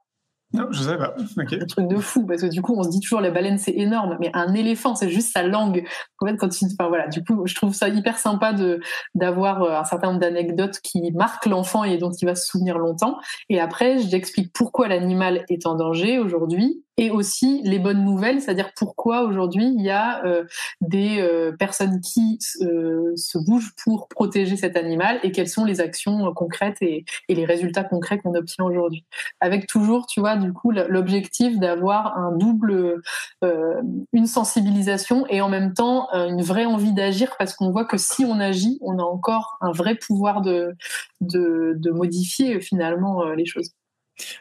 Non, 0.52 0.68
je 0.70 0.82
sais 0.82 0.96
pas. 0.96 1.14
Un 1.38 1.66
truc 1.66 1.88
de 1.88 1.96
fou, 1.96 2.24
parce 2.24 2.42
que 2.42 2.46
du 2.46 2.62
coup, 2.62 2.74
on 2.76 2.84
se 2.84 2.88
dit 2.88 3.00
toujours 3.00 3.20
la 3.20 3.30
baleine 3.30 3.58
c'est 3.58 3.72
énorme, 3.72 4.16
mais 4.20 4.30
un 4.32 4.54
éléphant 4.54 4.94
c'est 4.94 5.10
juste 5.10 5.32
sa 5.32 5.42
langue. 5.42 5.84
En 6.20 6.26
fait, 6.26 6.36
quand 6.36 6.48
tu, 6.48 6.64
enfin 6.66 6.88
voilà, 6.88 7.08
du 7.08 7.24
coup, 7.24 7.46
je 7.46 7.54
trouve 7.54 7.74
ça 7.74 7.88
hyper 7.88 8.18
sympa 8.18 8.52
de 8.52 8.80
d'avoir 9.14 9.62
euh, 9.62 9.76
un 9.76 9.84
certain 9.84 10.08
nombre 10.08 10.20
d'anecdotes 10.20 10.78
qui 10.80 11.10
marquent 11.12 11.46
l'enfant 11.46 11.82
et 11.84 11.98
dont 11.98 12.12
il 12.12 12.26
va 12.26 12.34
se 12.36 12.46
souvenir 12.46 12.78
longtemps. 12.78 13.18
Et 13.48 13.60
après, 13.60 13.98
j'explique 13.98 14.52
pourquoi 14.52 14.88
l'animal 14.88 15.44
est 15.48 15.66
en 15.66 15.74
danger 15.74 16.18
aujourd'hui 16.18 16.86
et 16.98 17.10
aussi 17.10 17.60
les 17.64 17.78
bonnes 17.78 18.04
nouvelles, 18.04 18.40
c'est-à-dire 18.40 18.70
pourquoi 18.74 19.22
aujourd'hui 19.22 19.66
il 19.76 19.82
y 19.82 19.90
a 19.90 20.24
euh, 20.24 20.44
des 20.80 21.20
euh, 21.20 21.52
personnes 21.52 22.00
qui 22.00 22.38
euh, 22.62 23.12
se 23.16 23.38
bougent 23.38 23.72
pour 23.84 24.08
protéger 24.08 24.56
cet 24.56 24.76
animal 24.76 25.20
et 25.22 25.30
quelles 25.30 25.48
sont 25.48 25.64
les 25.64 25.80
actions 25.80 26.32
concrètes 26.32 26.78
et, 26.80 27.04
et, 27.28 27.34
les 27.34 27.44
résultats 27.44 27.84
concrets 27.84 28.18
qu'on 28.18 28.34
obtient 28.34 28.64
aujourd'hui. 28.64 29.04
Avec 29.40 29.66
toujours, 29.66 30.06
tu 30.06 30.20
vois, 30.20 30.36
du 30.36 30.52
coup, 30.52 30.70
l'objectif 30.70 31.58
d'avoir 31.58 32.16
un 32.16 32.32
double, 32.32 33.02
une 34.12 34.26
sensibilisation 34.26 35.26
et 35.28 35.40
en 35.40 35.48
même 35.48 35.74
temps 35.74 36.08
une 36.12 36.42
vraie 36.42 36.64
envie 36.64 36.92
d'agir 36.92 37.34
parce 37.38 37.54
qu'on 37.54 37.70
voit 37.70 37.84
que 37.84 37.98
si 37.98 38.24
on 38.24 38.40
agit, 38.40 38.78
on 38.80 38.98
a 38.98 39.02
encore 39.02 39.58
un 39.60 39.72
vrai 39.72 39.94
pouvoir 39.96 40.40
de, 40.40 40.74
de, 41.20 41.74
de 41.76 41.90
modifier 41.90 42.60
finalement 42.60 43.24
les 43.32 43.44
choses. 43.44 43.72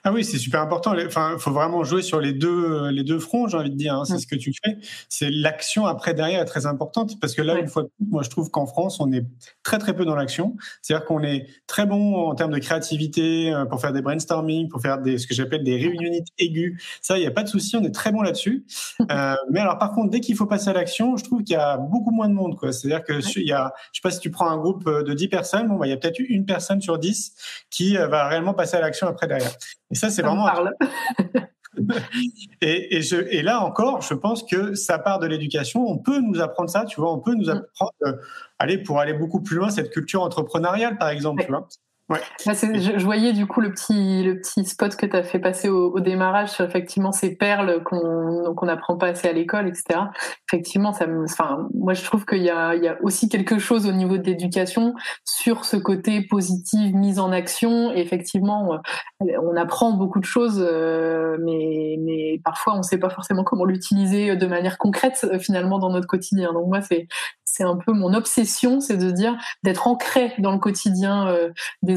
Ah 0.04 0.12
oui, 0.12 0.24
c'est 0.24 0.38
super 0.38 0.62
important. 0.62 0.94
Enfin, 1.06 1.32
il 1.34 1.40
faut 1.40 1.52
vraiment 1.52 1.84
jouer 1.84 2.02
sur 2.02 2.20
les 2.20 2.34
deux, 2.34 2.90
les 2.90 3.04
deux 3.04 3.20
fronts, 3.20 3.48
j'ai 3.48 3.58
envie 3.58 3.72
de 3.72 3.76
dire. 3.76 3.96
Hein. 3.96 4.06
C'est 4.06 4.18
ce 4.18 4.28
que 4.28 4.36
tu 4.36 4.54
fais. 4.64 4.78
C'est 5.10 5.30
l'action 5.30 5.86
après 5.86 6.14
derrière 6.14 6.42
est 6.42 6.46
très 6.46 6.66
importante 6.66 7.20
parce 7.20 7.34
que 7.34 7.42
là, 7.42 7.60
une 7.60 7.68
fois, 7.68 7.84
moi, 8.00 8.24
je 8.24 8.30
trouve 8.30 8.50
qu'en 8.50 8.66
France, 8.66 9.00
on 9.00 9.12
est 9.12 9.26
très 9.64 9.78
très 9.78 9.96
peu 9.96 10.06
dans 10.06 10.16
l'action. 10.16 10.56
C'est-à-dire 10.82 11.06
qu'on 11.06 11.24
est 11.24 11.48
très 11.68 11.86
bon 11.86 12.16
en 12.16 12.36
termes 12.36 12.52
de 12.52 12.60
créativité 12.60 13.54
euh, 13.54 13.66
pour 13.66 13.82
faire 13.82 13.94
des 13.94 14.02
brainstorming, 14.02 14.70
pour 14.70 14.82
faire 14.82 15.00
des 15.00 15.18
ce 15.18 15.28
que 15.28 15.34
j'appelle 15.34 15.64
des 15.64 15.76
réunionites 15.76 16.28
aiguës. 16.38 16.82
Ça, 17.02 17.18
il 17.18 17.22
n'y 17.22 17.28
a 17.28 17.32
pas 17.32 17.44
de 17.44 17.50
souci, 17.50 17.76
on 17.76 17.84
est 17.84 17.94
très 17.94 18.12
bon 18.12 18.22
là-dessus. 18.22 18.66
euh, 19.12 19.36
mais 19.52 19.60
alors, 19.60 19.78
par 19.78 19.92
contre, 19.92 20.10
dès 20.10 20.20
qu'il 20.20 20.36
faut 20.36 20.46
passer 20.46 20.70
à 20.70 20.74
l'action, 20.74 21.18
je 21.18 21.24
trouve 21.24 21.44
qu'il 21.44 21.56
y 21.56 21.60
a 21.60 21.78
beaucoup 21.78 22.12
moins 22.12 22.30
de 22.30 22.34
monde. 22.34 22.56
Quoi. 22.56 22.72
C'est-à-dire 22.72 23.04
que 23.04 23.20
il 23.38 23.48
y 23.48 23.52
a, 23.52 23.74
je 23.92 24.00
sais 24.00 24.02
pas 24.02 24.12
si 24.12 24.20
tu 24.20 24.32
prends 24.32 24.50
un 24.50 24.58
groupe 24.58 24.86
de 24.86 25.14
10 25.14 25.28
personnes, 25.28 25.68
bon, 25.68 25.76
bah, 25.76 25.88
il 25.88 25.90
y 25.90 25.94
a 25.94 25.98
peut-être 25.98 26.20
une 26.20 26.46
personne 26.46 26.82
sur 26.82 26.98
10 26.98 27.34
qui 27.70 27.98
euh, 27.98 28.08
va 28.08 28.28
réellement 28.28 28.54
passer 28.54 28.78
à 28.78 28.82
l'action 28.82 29.08
après 29.08 29.28
derrière. 29.28 29.52
Et 29.92 29.96
ça, 29.96 30.10
c'est 30.10 30.22
vraiment. 30.22 30.48
et, 32.62 32.98
et, 32.98 33.02
je, 33.02 33.16
et, 33.16 33.42
là 33.42 33.62
encore, 33.62 34.02
je 34.02 34.14
pense 34.14 34.44
que 34.44 34.76
ça 34.76 35.00
part 35.00 35.20
de 35.20 35.28
l'éducation. 35.28 35.88
On 35.88 35.98
peut 35.98 36.20
nous 36.20 36.42
apprendre 36.42 36.70
ça, 36.70 36.86
tu 36.86 37.00
vois. 37.00 37.14
On 37.14 37.20
peut 37.20 37.36
nous 37.36 37.48
mm. 37.48 37.58
apprendre, 37.58 37.94
euh, 38.06 38.14
aller 38.60 38.78
pour 38.78 39.00
aller 39.00 39.14
beaucoup 39.14 39.42
plus 39.42 39.58
loin, 39.58 39.70
cette 39.70 39.92
culture 39.92 40.22
entrepreneuriale, 40.22 40.98
par 40.98 41.10
exemple. 41.10 41.44
Tu 41.44 41.52
vois 41.52 41.68
Je, 42.10 43.04
voyais 43.04 43.34
du 43.34 43.48
coup 43.48 43.62
le 43.62 43.72
petit, 43.72 44.24
le 44.24 44.40
petit 44.40 44.64
spot 44.64 44.96
que 44.96 45.08
tu 45.08 45.16
as 45.16 45.24
fait 45.24 45.40
passer 45.40 45.70
au, 45.70 46.00
démarrage 46.00 46.50
sur 46.50 46.64
effectivement 46.64 47.12
ces 47.12 47.36
perles 47.36 47.84
qu'on 47.84 48.54
qu'on 48.56 48.68
n'apprend 48.68 48.96
pas 48.96 49.08
assez 49.08 49.28
à 49.28 49.34
l'école, 49.34 49.68
etc. 49.68 50.02
Effectivement, 50.48 50.94
ça 50.94 51.08
enfin, 51.24 51.68
moi 51.74 51.94
je 51.94 52.04
trouve 52.04 52.26
qu'il 52.26 52.44
y 52.44 52.46
y 52.46 52.50
a 52.50 52.98
aussi 53.02 53.28
quelque 53.28 53.58
chose 53.58 53.88
au 53.88 53.92
niveau 53.92 54.18
de 54.18 54.24
l'éducation 54.24 54.94
sur 55.24 55.66
ce 55.66 55.78
côté 55.78 56.22
positif, 56.22 56.94
mise 56.94 57.18
en 57.18 57.32
action. 57.32 57.92
Et 57.92 58.02
effectivement, 58.02 58.76
euh, 58.76 59.26
on 59.42 59.56
apprend 59.56 59.92
beaucoup 59.94 60.20
de 60.20 60.26
choses, 60.26 60.64
euh, 60.64 61.38
mais, 61.42 61.98
mais 62.02 62.40
parfois 62.44 62.76
on 62.76 62.80
ne 62.80 62.84
sait 62.84 63.00
pas 63.00 63.10
forcément 63.10 63.44
comment 63.44 63.66
l'utiliser 63.66 64.36
de 64.36 64.46
manière 64.46 64.78
concrète 64.78 65.26
euh, 65.32 65.40
finalement 65.40 65.80
dans 65.80 65.90
notre 65.90 66.08
quotidien. 66.08 66.54
Donc 66.54 66.68
moi, 66.68 66.82
c'est 66.82 67.64
un 67.64 67.78
peu 67.78 67.94
mon 67.94 68.14
obsession, 68.14 68.80
c'est 68.80 68.98
de 68.98 69.10
dire 69.10 69.36
d'être 69.64 69.88
ancré 69.88 70.34
dans 70.38 70.52
le 70.52 70.60
quotidien 70.60 71.34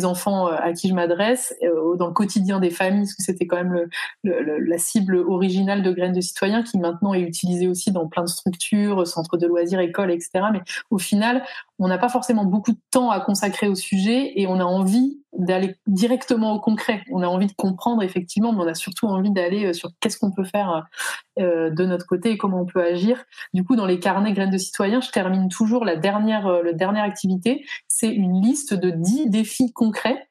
enfants 0.05 0.49
euh, 0.49 0.57
à 0.59 0.73
qui 0.73 0.89
je 0.89 0.95
m'adresse, 0.95 1.55
euh, 1.63 1.97
dans 1.97 2.09
le 2.09 2.13
quotidien 2.13 2.61
des 2.61 2.71
familles, 2.71 3.03
parce 3.03 3.15
que 3.15 3.23
c'était 3.23 3.47
quand 3.47 3.57
même 3.57 3.87
la 4.25 4.79
cible 4.79 5.17
originale 5.17 5.83
de 5.83 5.93
Graines 5.93 6.13
de 6.13 6.21
citoyens 6.21 6.63
qui 6.63 6.79
maintenant 6.79 7.15
est 7.15 7.21
utilisée 7.21 7.69
aussi 7.69 7.93
dans 7.93 8.07
plein 8.07 8.23
de 8.23 8.29
structures, 8.29 9.07
centres 9.07 9.37
de 9.37 9.47
loisirs, 9.47 9.81
écoles, 9.81 10.11
etc. 10.11 10.47
Mais 10.53 10.61
au 10.91 10.99
final, 10.99 11.43
on 11.79 11.89
n'a 11.89 11.99
pas 11.99 12.09
forcément 12.09 12.45
beaucoup 12.45 12.73
de 12.73 12.81
temps 12.91 13.11
à 13.11 13.21
consacrer 13.21 13.69
au 13.69 13.75
sujet 13.75 14.33
et 14.37 14.47
on 14.47 14.61
a 14.61 14.65
envie 14.65 15.21
d'aller 15.37 15.77
directement 15.87 16.55
au 16.55 16.61
concret. 16.61 17.03
On 17.11 17.23
a 17.23 17.27
envie 17.27 17.47
de 17.47 17.53
comprendre 17.53 18.03
effectivement, 18.03 18.53
mais 18.53 18.63
on 18.63 18.67
a 18.67 18.75
surtout 18.75 19.07
envie 19.07 19.31
d'aller 19.31 19.67
euh, 19.67 19.73
sur 19.73 19.91
qu'est-ce 20.01 20.19
qu'on 20.19 20.33
peut 20.33 20.45
faire 20.45 20.87
euh, 21.39 21.71
de 21.71 21.85
notre 21.85 22.07
côté 22.07 22.31
et 22.31 22.39
comment 22.39 22.63
on 22.63 22.67
peut 22.67 22.83
agir. 22.83 23.25
Du 23.53 23.65
coup, 23.65 23.77
dans 23.77 23.87
les 23.87 24.01
carnets 24.01 24.33
graines 24.33 24.51
de 24.51 24.59
citoyens, 24.59 25.01
je 25.01 25.11
termine 25.11 25.49
toujours 25.49 25.85
la 25.85 25.97
dernière, 25.97 26.47
euh, 26.47 26.63
la 26.63 26.73
dernière 26.73 27.05
activité. 27.05 27.65
C'est 27.89 28.09
une 28.09 28.41
liste 28.41 28.75
de 28.75 28.91
10 28.91 29.31
défis 29.31 29.73
concrets 29.73 30.28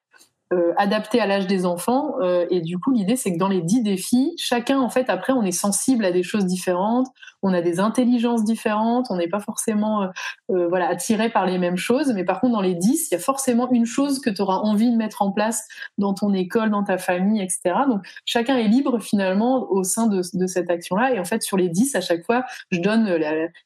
euh, 0.53 0.71
adapté 0.77 1.19
à 1.19 1.25
l'âge 1.25 1.45
des 1.45 1.65
enfants. 1.65 2.15
Euh, 2.21 2.45
et 2.49 2.61
du 2.61 2.77
coup, 2.77 2.93
l'idée, 2.93 3.17
c'est 3.17 3.33
que 3.33 3.37
dans 3.37 3.49
les 3.49 3.59
dix 3.59 3.81
défis, 3.81 4.33
chacun, 4.37 4.79
en 4.79 4.89
fait, 4.89 5.09
après, 5.09 5.33
on 5.33 5.43
est 5.43 5.51
sensible 5.51 6.05
à 6.05 6.11
des 6.13 6.23
choses 6.23 6.45
différentes, 6.45 7.07
on 7.43 7.53
a 7.53 7.61
des 7.61 7.81
intelligences 7.81 8.45
différentes, 8.45 9.07
on 9.09 9.17
n'est 9.17 9.27
pas 9.27 9.41
forcément 9.41 10.03
euh, 10.49 10.67
voilà 10.69 10.87
attiré 10.87 11.29
par 11.29 11.45
les 11.45 11.57
mêmes 11.57 11.75
choses. 11.75 12.13
Mais 12.13 12.23
par 12.23 12.39
contre, 12.39 12.53
dans 12.53 12.61
les 12.61 12.75
dix, 12.75 13.09
il 13.11 13.15
y 13.15 13.17
a 13.17 13.19
forcément 13.19 13.69
une 13.71 13.85
chose 13.85 14.21
que 14.21 14.29
tu 14.29 14.41
auras 14.41 14.55
envie 14.55 14.89
de 14.89 14.95
mettre 14.95 15.21
en 15.21 15.33
place 15.33 15.67
dans 15.97 16.13
ton 16.13 16.33
école, 16.33 16.69
dans 16.69 16.83
ta 16.83 16.97
famille, 16.97 17.41
etc. 17.41 17.75
Donc, 17.89 18.07
chacun 18.23 18.55
est 18.55 18.69
libre 18.69 18.99
finalement 18.99 19.69
au 19.69 19.83
sein 19.83 20.07
de, 20.07 20.21
cette 20.21 20.69
action-là. 20.69 21.13
Et 21.13 21.19
en 21.19 21.25
fait, 21.25 21.43
sur 21.43 21.57
les 21.57 21.67
dix, 21.67 21.93
à 21.93 21.99
chaque 21.99 22.25
fois, 22.25 22.45
je 22.71 22.79
donne 22.79 23.05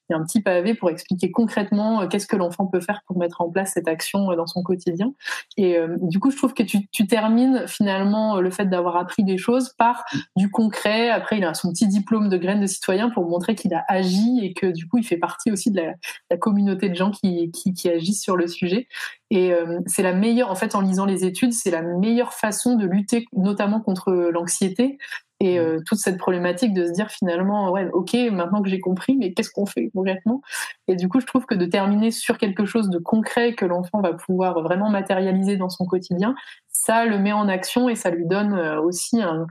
un 0.09 0.23
petit 0.23 0.41
pavé 0.41 0.73
pour 0.73 0.89
expliquer 0.89 1.29
concrètement 1.29 2.07
qu'est-ce 2.07 2.25
que 2.25 2.35
l'enfant 2.35 2.65
peut 2.65 2.81
faire 2.81 3.01
pour 3.05 3.19
mettre 3.19 3.41
en 3.41 3.49
place 3.49 3.73
cette 3.73 3.87
action 3.87 4.35
dans 4.35 4.47
son 4.47 4.63
quotidien. 4.63 5.13
Et 5.57 5.77
du 6.01 6.19
coup, 6.19 6.31
je 6.31 6.37
trouve 6.37 6.53
que 6.53 6.63
tu, 6.63 6.70
termines 7.07 7.67
finalement 7.67 8.39
le 8.39 8.51
fait 8.51 8.65
d'avoir 8.65 8.97
appris 8.97 9.23
des 9.23 9.37
choses 9.37 9.73
par 9.77 10.05
du 10.35 10.49
concret. 10.49 11.09
Après, 11.09 11.37
il 11.37 11.43
a 11.43 11.53
son 11.53 11.71
petit 11.71 11.87
diplôme 11.87 12.29
de 12.29 12.37
graine 12.37 12.61
de 12.61 12.67
citoyen 12.67 13.09
pour 13.09 13.27
montrer 13.27 13.55
qu'il 13.55 13.73
a 13.73 13.83
agi 13.87 14.39
et 14.41 14.53
que 14.53 14.67
du 14.67 14.87
coup, 14.87 14.97
il 14.97 15.03
fait 15.03 15.17
partie 15.17 15.51
aussi 15.51 15.71
de 15.71 15.81
la, 16.29 16.37
communauté 16.37 16.89
de 16.89 16.95
gens 16.95 17.11
qui, 17.11 17.51
qui, 17.51 17.89
agissent 17.89 18.23
sur 18.23 18.37
le 18.37 18.47
sujet. 18.47 18.87
Et 19.29 19.53
euh, 19.53 19.79
c'est 19.85 20.03
la 20.03 20.13
meilleure, 20.13 20.51
en 20.51 20.55
fait, 20.55 20.75
en 20.75 20.81
lisant 20.81 21.05
les 21.05 21.25
études, 21.25 21.53
c'est 21.53 21.71
la 21.71 21.81
meilleure 21.81 22.33
façon 22.33 22.75
de 22.75 22.85
lutter, 22.85 23.25
notamment 23.33 23.79
contre 23.79 24.11
l'anxiété 24.11 24.97
et 25.41 25.57
euh, 25.57 25.79
toute 25.87 25.97
cette 25.97 26.19
problématique 26.19 26.71
de 26.71 26.85
se 26.85 26.91
dire 26.91 27.09
finalement, 27.09 27.71
ouais, 27.71 27.89
ok, 27.93 28.13
maintenant 28.31 28.61
que 28.61 28.69
j'ai 28.69 28.79
compris, 28.79 29.17
mais 29.17 29.33
qu'est-ce 29.33 29.49
qu'on 29.49 29.65
fait 29.65 29.89
concrètement? 29.91 30.43
Et 30.87 30.95
du 30.95 31.09
coup, 31.09 31.19
je 31.19 31.25
trouve 31.25 31.47
que 31.47 31.55
de 31.55 31.65
terminer 31.65 32.11
sur 32.11 32.37
quelque 32.37 32.65
chose 32.65 32.91
de 32.91 32.99
concret 32.99 33.55
que 33.55 33.65
l'enfant 33.65 34.01
va 34.01 34.13
pouvoir 34.13 34.61
vraiment 34.61 34.91
matérialiser 34.91 35.57
dans 35.57 35.69
son 35.69 35.85
quotidien, 35.85 36.35
ça 36.67 37.05
le 37.05 37.17
met 37.17 37.31
en 37.31 37.47
action 37.47 37.89
et 37.89 37.95
ça 37.95 38.11
lui 38.11 38.27
donne 38.27 38.53
aussi 38.53 39.19
un, 39.19 39.47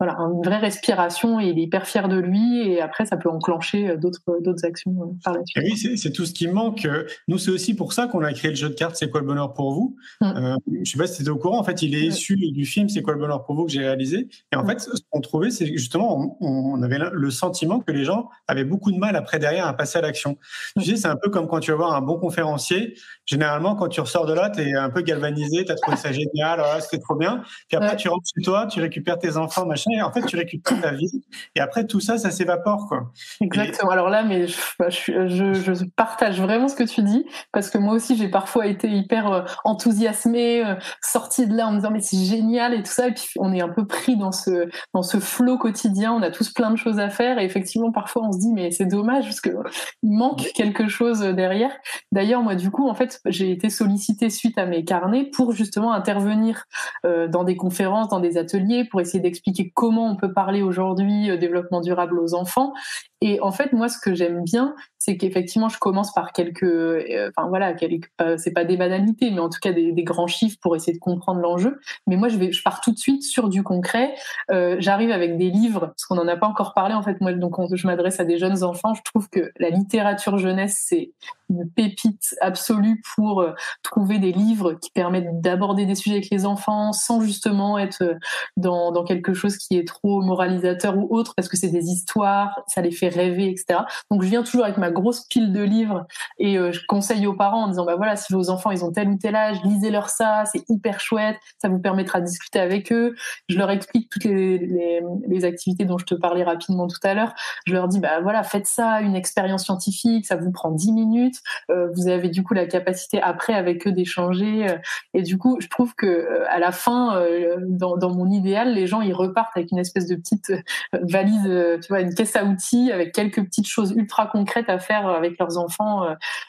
voilà, 0.00 0.16
une 0.18 0.42
vraie 0.42 0.56
respiration 0.56 1.40
et 1.40 1.48
il 1.48 1.58
est 1.58 1.62
hyper 1.62 1.86
fier 1.86 2.08
de 2.08 2.18
lui 2.18 2.62
et 2.62 2.80
après 2.80 3.04
ça 3.04 3.18
peut 3.18 3.28
enclencher 3.28 3.90
euh, 3.90 3.96
d'autres 3.98 4.22
d'autres 4.40 4.64
actions 4.64 4.92
euh, 4.92 5.06
par 5.22 5.34
la 5.34 5.44
suite. 5.44 5.62
oui, 5.62 5.98
c'est 5.98 6.10
tout 6.10 6.24
ce 6.24 6.32
qui 6.32 6.48
manque. 6.48 6.88
Nous, 7.28 7.36
c'est 7.36 7.50
aussi 7.50 7.74
pour 7.74 7.92
ça 7.92 8.06
qu'on 8.06 8.22
a 8.22 8.32
créé 8.32 8.50
le 8.50 8.56
jeu 8.56 8.70
de 8.70 8.74
cartes 8.74 8.96
C'est 8.96 9.10
quoi 9.10 9.20
le 9.20 9.26
bonheur 9.26 9.52
pour 9.52 9.74
vous 9.74 9.96
Je 10.22 10.26
mm. 10.26 10.36
euh, 10.36 10.56
Je 10.82 10.90
sais 10.90 10.96
pas 10.96 11.06
si 11.06 11.16
tu 11.16 11.22
étais 11.22 11.30
au 11.30 11.36
courant. 11.36 11.58
En 11.58 11.64
fait, 11.64 11.82
il 11.82 11.94
est 11.94 12.06
issu 12.06 12.34
du 12.36 12.64
film 12.64 12.88
C'est 12.88 13.02
quoi 13.02 13.12
le 13.12 13.18
bonheur 13.18 13.44
pour 13.44 13.54
vous 13.56 13.66
que 13.66 13.72
j'ai 13.72 13.80
réalisé. 13.80 14.28
Et 14.52 14.56
en 14.56 14.64
mm. 14.64 14.68
fait, 14.68 14.80
ce 14.80 15.02
qu'on 15.10 15.20
trouvait, 15.20 15.50
c'est 15.50 15.66
justement, 15.66 16.38
on, 16.40 16.82
avait 16.82 16.98
le 17.12 17.30
sentiment 17.30 17.80
que 17.80 17.92
les 17.92 18.04
gens 18.04 18.30
avaient 18.48 18.64
beaucoup 18.64 18.92
de 18.92 18.96
mal 18.96 19.16
après 19.16 19.38
derrière 19.38 19.66
à 19.66 19.76
passer 19.76 19.98
à 19.98 20.00
l'action. 20.00 20.38
Tu 20.78 20.80
mm. 20.80 20.82
sais, 20.82 20.96
c'est 20.96 21.08
un 21.08 21.16
peu 21.16 21.28
comme 21.28 21.46
quand 21.46 21.60
tu 21.60 21.72
vas 21.72 21.76
voir 21.76 21.92
un 21.94 22.00
bon 22.00 22.18
conférencier. 22.18 22.94
Généralement, 23.26 23.76
quand 23.76 23.88
tu 23.88 24.00
ressors 24.00 24.24
de 24.24 24.32
là, 24.32 24.48
tu 24.48 24.62
es 24.62 24.74
un 24.74 24.88
peu 24.88 25.02
galvanisé, 25.02 25.66
tu 25.66 25.72
as 25.72 25.74
trouvé 25.74 25.98
ça 25.98 26.10
génial, 26.10 26.62
oh, 26.64 26.80
c'était 26.80 27.02
trop 27.02 27.16
bien. 27.16 27.42
Puis 27.68 27.76
après, 27.76 27.96
tu 27.96 28.08
rentres 28.08 28.26
chez 28.34 28.42
toi, 28.42 28.66
tu 28.66 28.80
récupères 28.80 29.18
tes 29.18 29.36
enfants, 29.36 29.66
machin 29.66 29.89
en 30.02 30.12
fait, 30.12 30.22
tu 30.22 30.36
récupères 30.36 30.80
ta 30.80 30.92
vie. 30.92 31.22
Et 31.56 31.60
après, 31.60 31.86
tout 31.86 32.00
ça, 32.00 32.18
ça 32.18 32.30
s'évapore, 32.30 32.86
quoi. 32.88 33.10
Exactement. 33.40 33.90
Alors 33.90 34.08
là, 34.08 34.22
mais 34.22 34.46
bah, 34.78 34.88
je, 34.90 35.26
je, 35.26 35.84
partage 35.96 36.40
vraiment 36.40 36.68
ce 36.68 36.76
que 36.76 36.84
tu 36.84 37.02
dis, 37.02 37.26
parce 37.52 37.70
que 37.70 37.78
moi 37.78 37.94
aussi, 37.94 38.16
j'ai 38.16 38.28
parfois 38.28 38.66
été 38.66 38.88
hyper 38.88 39.32
euh, 39.32 39.42
enthousiasmée, 39.64 40.64
euh, 40.64 40.74
sortie 41.02 41.46
de 41.46 41.56
là 41.56 41.66
en 41.66 41.72
me 41.72 41.76
disant, 41.76 41.90
mais 41.90 42.00
c'est 42.00 42.22
génial 42.24 42.74
et 42.74 42.82
tout 42.82 42.90
ça. 42.90 43.08
Et 43.08 43.14
puis, 43.14 43.26
on 43.38 43.52
est 43.52 43.60
un 43.60 43.68
peu 43.68 43.86
pris 43.86 44.16
dans 44.16 44.32
ce, 44.32 44.68
dans 44.94 45.02
ce 45.02 45.18
flot 45.18 45.58
quotidien. 45.58 46.12
On 46.12 46.22
a 46.22 46.30
tous 46.30 46.50
plein 46.52 46.70
de 46.70 46.76
choses 46.76 46.98
à 47.00 47.10
faire. 47.10 47.38
Et 47.38 47.44
effectivement, 47.44 47.90
parfois, 47.90 48.22
on 48.24 48.32
se 48.32 48.38
dit, 48.38 48.52
mais 48.52 48.70
c'est 48.70 48.86
dommage, 48.86 49.24
parce 49.24 49.40
qu'il 49.40 49.54
manque 50.02 50.52
quelque 50.54 50.88
chose 50.88 51.20
derrière. 51.20 51.72
D'ailleurs, 52.12 52.42
moi, 52.42 52.54
du 52.54 52.70
coup, 52.70 52.88
en 52.88 52.94
fait, 52.94 53.20
j'ai 53.26 53.50
été 53.50 53.68
sollicitée 53.68 54.30
suite 54.30 54.58
à 54.58 54.66
mes 54.66 54.84
carnets 54.84 55.24
pour 55.24 55.52
justement 55.52 55.92
intervenir 55.92 56.64
euh, 57.04 57.26
dans 57.26 57.44
des 57.44 57.56
conférences, 57.56 58.08
dans 58.08 58.20
des 58.20 58.38
ateliers, 58.38 58.84
pour 58.84 59.00
essayer 59.00 59.20
d'expliquer 59.20 59.40
expliquer 59.40 59.72
comment 59.80 60.10
on 60.10 60.16
peut 60.16 60.34
parler 60.34 60.60
aujourd'hui 60.60 61.30
euh, 61.30 61.38
développement 61.38 61.80
durable 61.80 62.20
aux 62.20 62.34
enfants. 62.34 62.74
Et 63.22 63.40
en 63.40 63.52
fait, 63.52 63.72
moi, 63.72 63.88
ce 63.88 63.98
que 63.98 64.14
j'aime 64.14 64.44
bien, 64.44 64.74
c'est 64.98 65.16
qu'effectivement, 65.16 65.68
je 65.68 65.78
commence 65.78 66.12
par 66.12 66.32
quelques, 66.32 66.62
euh, 66.62 67.30
enfin 67.36 67.48
voilà, 67.48 67.74
quelques, 67.74 68.10
c'est 68.38 68.52
pas 68.52 68.64
des 68.64 68.76
banalités, 68.76 69.30
mais 69.30 69.40
en 69.40 69.48
tout 69.48 69.58
cas 69.60 69.72
des, 69.72 69.92
grands 70.04 70.26
chiffres 70.26 70.56
pour 70.62 70.74
essayer 70.74 70.94
de 70.94 70.98
comprendre 70.98 71.40
l'enjeu. 71.40 71.78
Mais 72.06 72.16
moi, 72.16 72.28
je 72.28 72.62
pars 72.62 72.80
tout 72.80 72.92
de 72.92 72.98
suite 72.98 73.22
sur 73.22 73.48
du 73.48 73.62
concret. 73.62 74.14
Euh, 74.50 74.76
J'arrive 74.78 75.10
avec 75.10 75.36
des 75.36 75.50
livres, 75.50 75.88
parce 75.88 76.04
qu'on 76.06 76.14
n'en 76.14 76.28
a 76.28 76.36
pas 76.36 76.46
encore 76.46 76.72
parlé 76.74 76.94
en 76.94 77.02
fait. 77.02 77.20
Moi, 77.20 77.32
donc, 77.34 77.56
je 77.74 77.86
m'adresse 77.86 78.20
à 78.20 78.24
des 78.24 78.38
jeunes 78.38 78.62
enfants. 78.62 78.94
Je 78.94 79.02
trouve 79.02 79.28
que 79.28 79.50
la 79.58 79.70
littérature 79.70 80.38
jeunesse, 80.38 80.82
c'est 80.86 81.12
une 81.50 81.68
pépite 81.68 82.34
absolue 82.40 83.02
pour 83.14 83.42
euh, 83.42 83.52
trouver 83.82 84.18
des 84.18 84.32
livres 84.32 84.74
qui 84.74 84.90
permettent 84.90 85.40
d'aborder 85.40 85.84
des 85.84 85.94
sujets 85.94 86.16
avec 86.16 86.30
les 86.30 86.46
enfants 86.46 86.92
sans 86.92 87.20
justement 87.20 87.76
être 87.78 88.02
euh, 88.02 88.14
dans, 88.56 88.92
dans 88.92 89.04
quelque 89.04 89.34
chose 89.34 89.56
qui 89.58 89.76
est 89.76 89.86
trop 89.86 90.22
moralisateur 90.22 90.96
ou 90.96 91.08
autre, 91.10 91.34
parce 91.34 91.48
que 91.48 91.56
c'est 91.56 91.68
des 91.68 91.86
histoires, 91.90 92.60
ça 92.68 92.80
les 92.80 92.92
fait 92.92 93.09
rêver, 93.14 93.48
etc. 93.48 93.80
Donc 94.10 94.22
je 94.22 94.28
viens 94.28 94.42
toujours 94.42 94.64
avec 94.64 94.76
ma 94.76 94.90
grosse 94.90 95.26
pile 95.26 95.52
de 95.52 95.62
livres 95.62 96.06
et 96.38 96.58
euh, 96.58 96.72
je 96.72 96.80
conseille 96.86 97.26
aux 97.26 97.34
parents 97.34 97.64
en 97.64 97.68
disant 97.68 97.84
bah 97.84 97.96
voilà 97.96 98.16
si 98.16 98.32
vos 98.32 98.50
enfants 98.50 98.70
ils 98.70 98.84
ont 98.84 98.92
tel 98.92 99.08
ou 99.08 99.16
tel 99.16 99.36
âge, 99.36 99.58
lisez-leur 99.64 100.08
ça, 100.08 100.44
c'est 100.50 100.62
hyper 100.68 101.00
chouette, 101.00 101.36
ça 101.60 101.68
vous 101.68 101.78
permettra 101.78 102.20
de 102.20 102.26
discuter 102.26 102.60
avec 102.60 102.92
eux. 102.92 103.14
Je 103.48 103.58
leur 103.58 103.70
explique 103.70 104.08
toutes 104.10 104.24
les, 104.24 105.00
activités 105.42 105.86
dont 105.86 105.96
je 105.96 106.04
te 106.04 106.14
parlais 106.14 106.44
rapidement 106.44 106.86
tout 106.86 106.98
à 107.02 107.14
l'heure. 107.14 107.32
Je 107.66 107.72
leur 107.72 107.88
dis 107.88 107.98
bah 107.98 108.20
voilà 108.20 108.42
faites 108.42 108.66
ça, 108.66 109.00
une 109.00 109.16
expérience 109.16 109.64
scientifique, 109.64 110.26
ça 110.26 110.36
vous 110.36 110.50
prend 110.50 110.70
10 110.70 110.92
minutes 110.92 111.36
euh, 111.70 111.88
vous 111.94 112.08
avez 112.08 112.28
du 112.28 112.42
coup 112.42 112.54
la 112.54 112.66
capacité 112.66 113.20
après 113.20 113.54
avec 113.54 113.86
eux 113.86 113.92
d'échanger. 113.92 114.68
Euh, 114.68 114.76
et 115.14 115.22
du 115.22 115.38
coup, 115.38 115.58
je 115.60 115.68
trouve 115.68 115.94
que 115.94 116.44
à 116.48 116.58
la 116.58 116.72
fin, 116.72 117.22
dans, 117.66 118.14
mon 118.14 118.30
idéal, 118.30 118.74
les 118.74 118.86
gens 118.86 119.00
ils 119.00 119.14
repartent 119.14 119.56
avec 119.56 119.70
une 119.70 119.78
espèce 119.78 120.06
de 120.06 120.16
petite 120.16 120.52
valise, 120.92 121.42
tu 121.82 121.88
vois, 121.88 122.00
une 122.00 122.14
caisse 122.14 122.36
à 122.36 122.44
outils 122.44 122.92
quelques 123.06 123.44
petites 123.44 123.66
choses 123.66 123.92
ultra 123.96 124.26
concrètes 124.26 124.68
à 124.68 124.78
faire 124.78 125.06
avec 125.06 125.38
leurs 125.38 125.58
enfants 125.58 126.06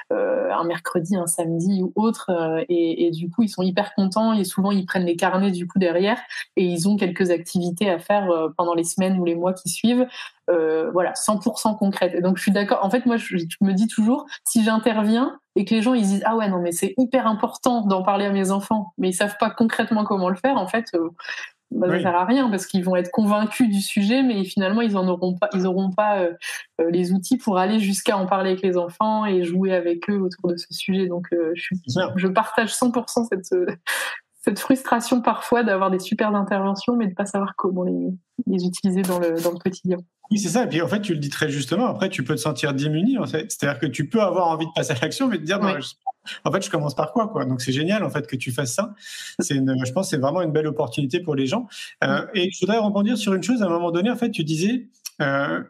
un 0.10 0.64
mercredi, 0.66 1.16
un 1.16 1.28
samedi 1.28 1.82
ou 1.84 1.92
autre. 1.96 2.32
Et, 2.70 3.08
et, 3.08 3.12
du 3.12 3.30
coup, 3.30 3.44
ils 3.44 3.50
sont 3.50 3.64
hyper 3.64 3.94
contents 3.94 4.34
et 4.34 4.44
souvent 4.44 4.72
ils 4.72 4.86
prennent 4.86 5.06
les 5.06 5.16
carnets 5.16 5.52
du 5.52 5.68
coup 5.68 5.80
derrière 5.80 6.20
et 6.56 6.64
ils 6.64 6.88
ont 6.88 6.98
quelques 6.98 7.32
activités 7.32 7.90
à 7.90 8.00
faire 8.00 8.28
pendant 8.58 8.74
les 8.74 8.84
semaines 8.84 9.20
ou 9.20 9.26
les 9.26 9.36
mois 9.36 9.54
qui 9.54 9.70
suivent 9.70 10.08
euh, 10.52 10.90
voilà, 10.92 11.14
100% 11.14 11.78
concrète. 11.78 12.14
Et 12.16 12.22
donc 12.22 12.38
je 12.38 12.42
suis 12.44 12.52
d'accord. 12.52 12.80
En 12.84 12.90
fait, 12.90 13.06
moi, 13.06 13.18
je, 13.18 13.38
me 13.62 13.74
dis 13.74 13.88
toujours, 13.88 14.26
si 14.46 14.64
j'interviens 14.64 15.40
et 15.56 15.66
que 15.66 15.74
les 15.74 15.82
gens 15.82 15.94
ils 15.94 16.04
disent 16.04 16.24
ah 16.26 16.38
ouais 16.38 16.48
non 16.48 16.62
mais 16.62 16.72
c'est 16.72 16.94
hyper 16.98 17.28
important 17.28 17.86
d'en 17.86 18.04
parler 18.04 18.26
à 18.26 18.32
mes 18.32 18.52
enfants, 18.52 18.94
mais 18.98 19.10
ils 19.10 19.14
savent 19.14 19.38
pas 19.40 19.50
concrètement 19.50 20.04
comment 20.04 20.30
le 20.30 20.36
faire, 20.36 20.58
en 20.58 20.68
fait. 20.68 20.88
Euh, 20.96 21.10
bah, 21.72 21.88
ça 21.88 22.00
sert 22.02 22.16
à 22.16 22.26
rien 22.26 22.50
parce 22.50 22.66
qu'ils 22.66 22.84
vont 22.84 22.96
être 22.96 23.12
convaincus 23.12 23.70
du 23.70 23.82
sujet, 23.82 24.24
mais 24.24 24.44
finalement 24.44 24.82
ils 24.82 24.98
en 24.98 25.08
auront 25.08 25.38
pas, 25.38 25.50
ils 25.54 25.66
auront 25.66 25.92
pas 25.92 26.20
euh, 26.20 26.34
les 26.90 27.12
outils 27.14 27.38
pour 27.38 27.58
aller 27.58 27.80
jusqu'à 27.80 28.18
en 28.18 28.26
parler 28.26 28.52
avec 28.52 28.62
les 28.62 28.78
enfants 28.78 29.26
et 29.26 29.44
jouer 29.44 29.74
avec 29.74 30.10
eux 30.10 30.20
autour 30.20 30.50
de 30.50 30.58
ce 30.58 30.68
sujet. 30.72 31.08
Donc 31.08 31.28
je, 31.32 31.62
suis, 31.62 31.78
je 32.16 32.28
partage 32.28 32.74
100% 32.74 33.28
cette 33.30 33.56
cette 34.42 34.60
frustration 34.60 35.22
parfois 35.22 35.64
d'avoir 35.64 35.92
des 35.92 36.00
super 36.00 36.34
interventions, 36.34 36.96
mais 36.96 37.08
de 37.08 37.14
pas 37.14 37.26
savoir 37.26 37.54
comment 37.56 37.84
les, 37.84 38.10
les 38.48 38.66
utiliser 38.66 39.04
dans 39.04 39.20
le, 39.20 39.40
dans 39.42 39.52
le 39.52 39.60
quotidien. 39.60 39.98
Oui, 40.32 40.40
c'est 40.40 40.50
ça. 40.50 40.64
Et 40.64 40.68
puis 40.68 40.82
en 40.82 40.88
fait, 40.88 41.02
tu 41.02 41.14
le 41.14 41.20
dis 41.20 41.30
très 41.30 41.50
justement. 41.50 41.86
Après, 41.88 42.10
tu 42.10 42.24
peux 42.24 42.36
te 42.36 42.40
sentir 42.40 42.74
démuni. 42.74 43.18
En 43.20 43.28
fait, 43.28 43.52
c'est-à-dire 43.52 43.80
que 43.80 43.86
tu 43.86 44.10
peux 44.10 44.22
avoir 44.22 44.48
envie 44.48 44.66
de 44.66 44.72
passer 44.74 44.94
à 44.94 44.96
l'action, 45.02 45.28
mais 45.28 45.38
te 45.38 45.44
dire, 45.44 45.60
en 46.44 46.52
fait, 46.52 46.64
je 46.64 46.70
commence 46.70 46.96
par 46.96 47.12
quoi, 47.14 47.28
quoi? 47.28 47.46
Donc 47.46 47.62
c'est 47.62 47.72
génial 47.72 48.04
en 48.04 48.10
fait 48.10 48.28
que 48.28 48.36
tu 48.36 48.52
fasses 48.52 48.74
ça. 48.74 48.94
C'est, 49.40 49.56
je 49.56 49.92
pense, 49.92 50.10
c'est 50.10 50.18
vraiment 50.18 50.42
une 50.42 50.52
belle 50.52 50.68
opportunité 50.68 51.20
pour 51.20 51.36
les 51.36 51.48
gens. 51.48 51.68
Euh, 52.04 52.26
et 52.34 52.50
je 52.52 52.60
voudrais 52.60 52.78
rebondir 52.78 53.18
sur 53.18 53.34
une 53.34 53.44
chose. 53.44 53.62
À 53.62 53.66
un 53.66 53.70
moment 53.70 53.92
donné, 53.92 54.10
en 54.10 54.16
fait, 54.16 54.32
tu 54.32 54.44
disais. 54.44 54.88
Euh, 55.22 55.62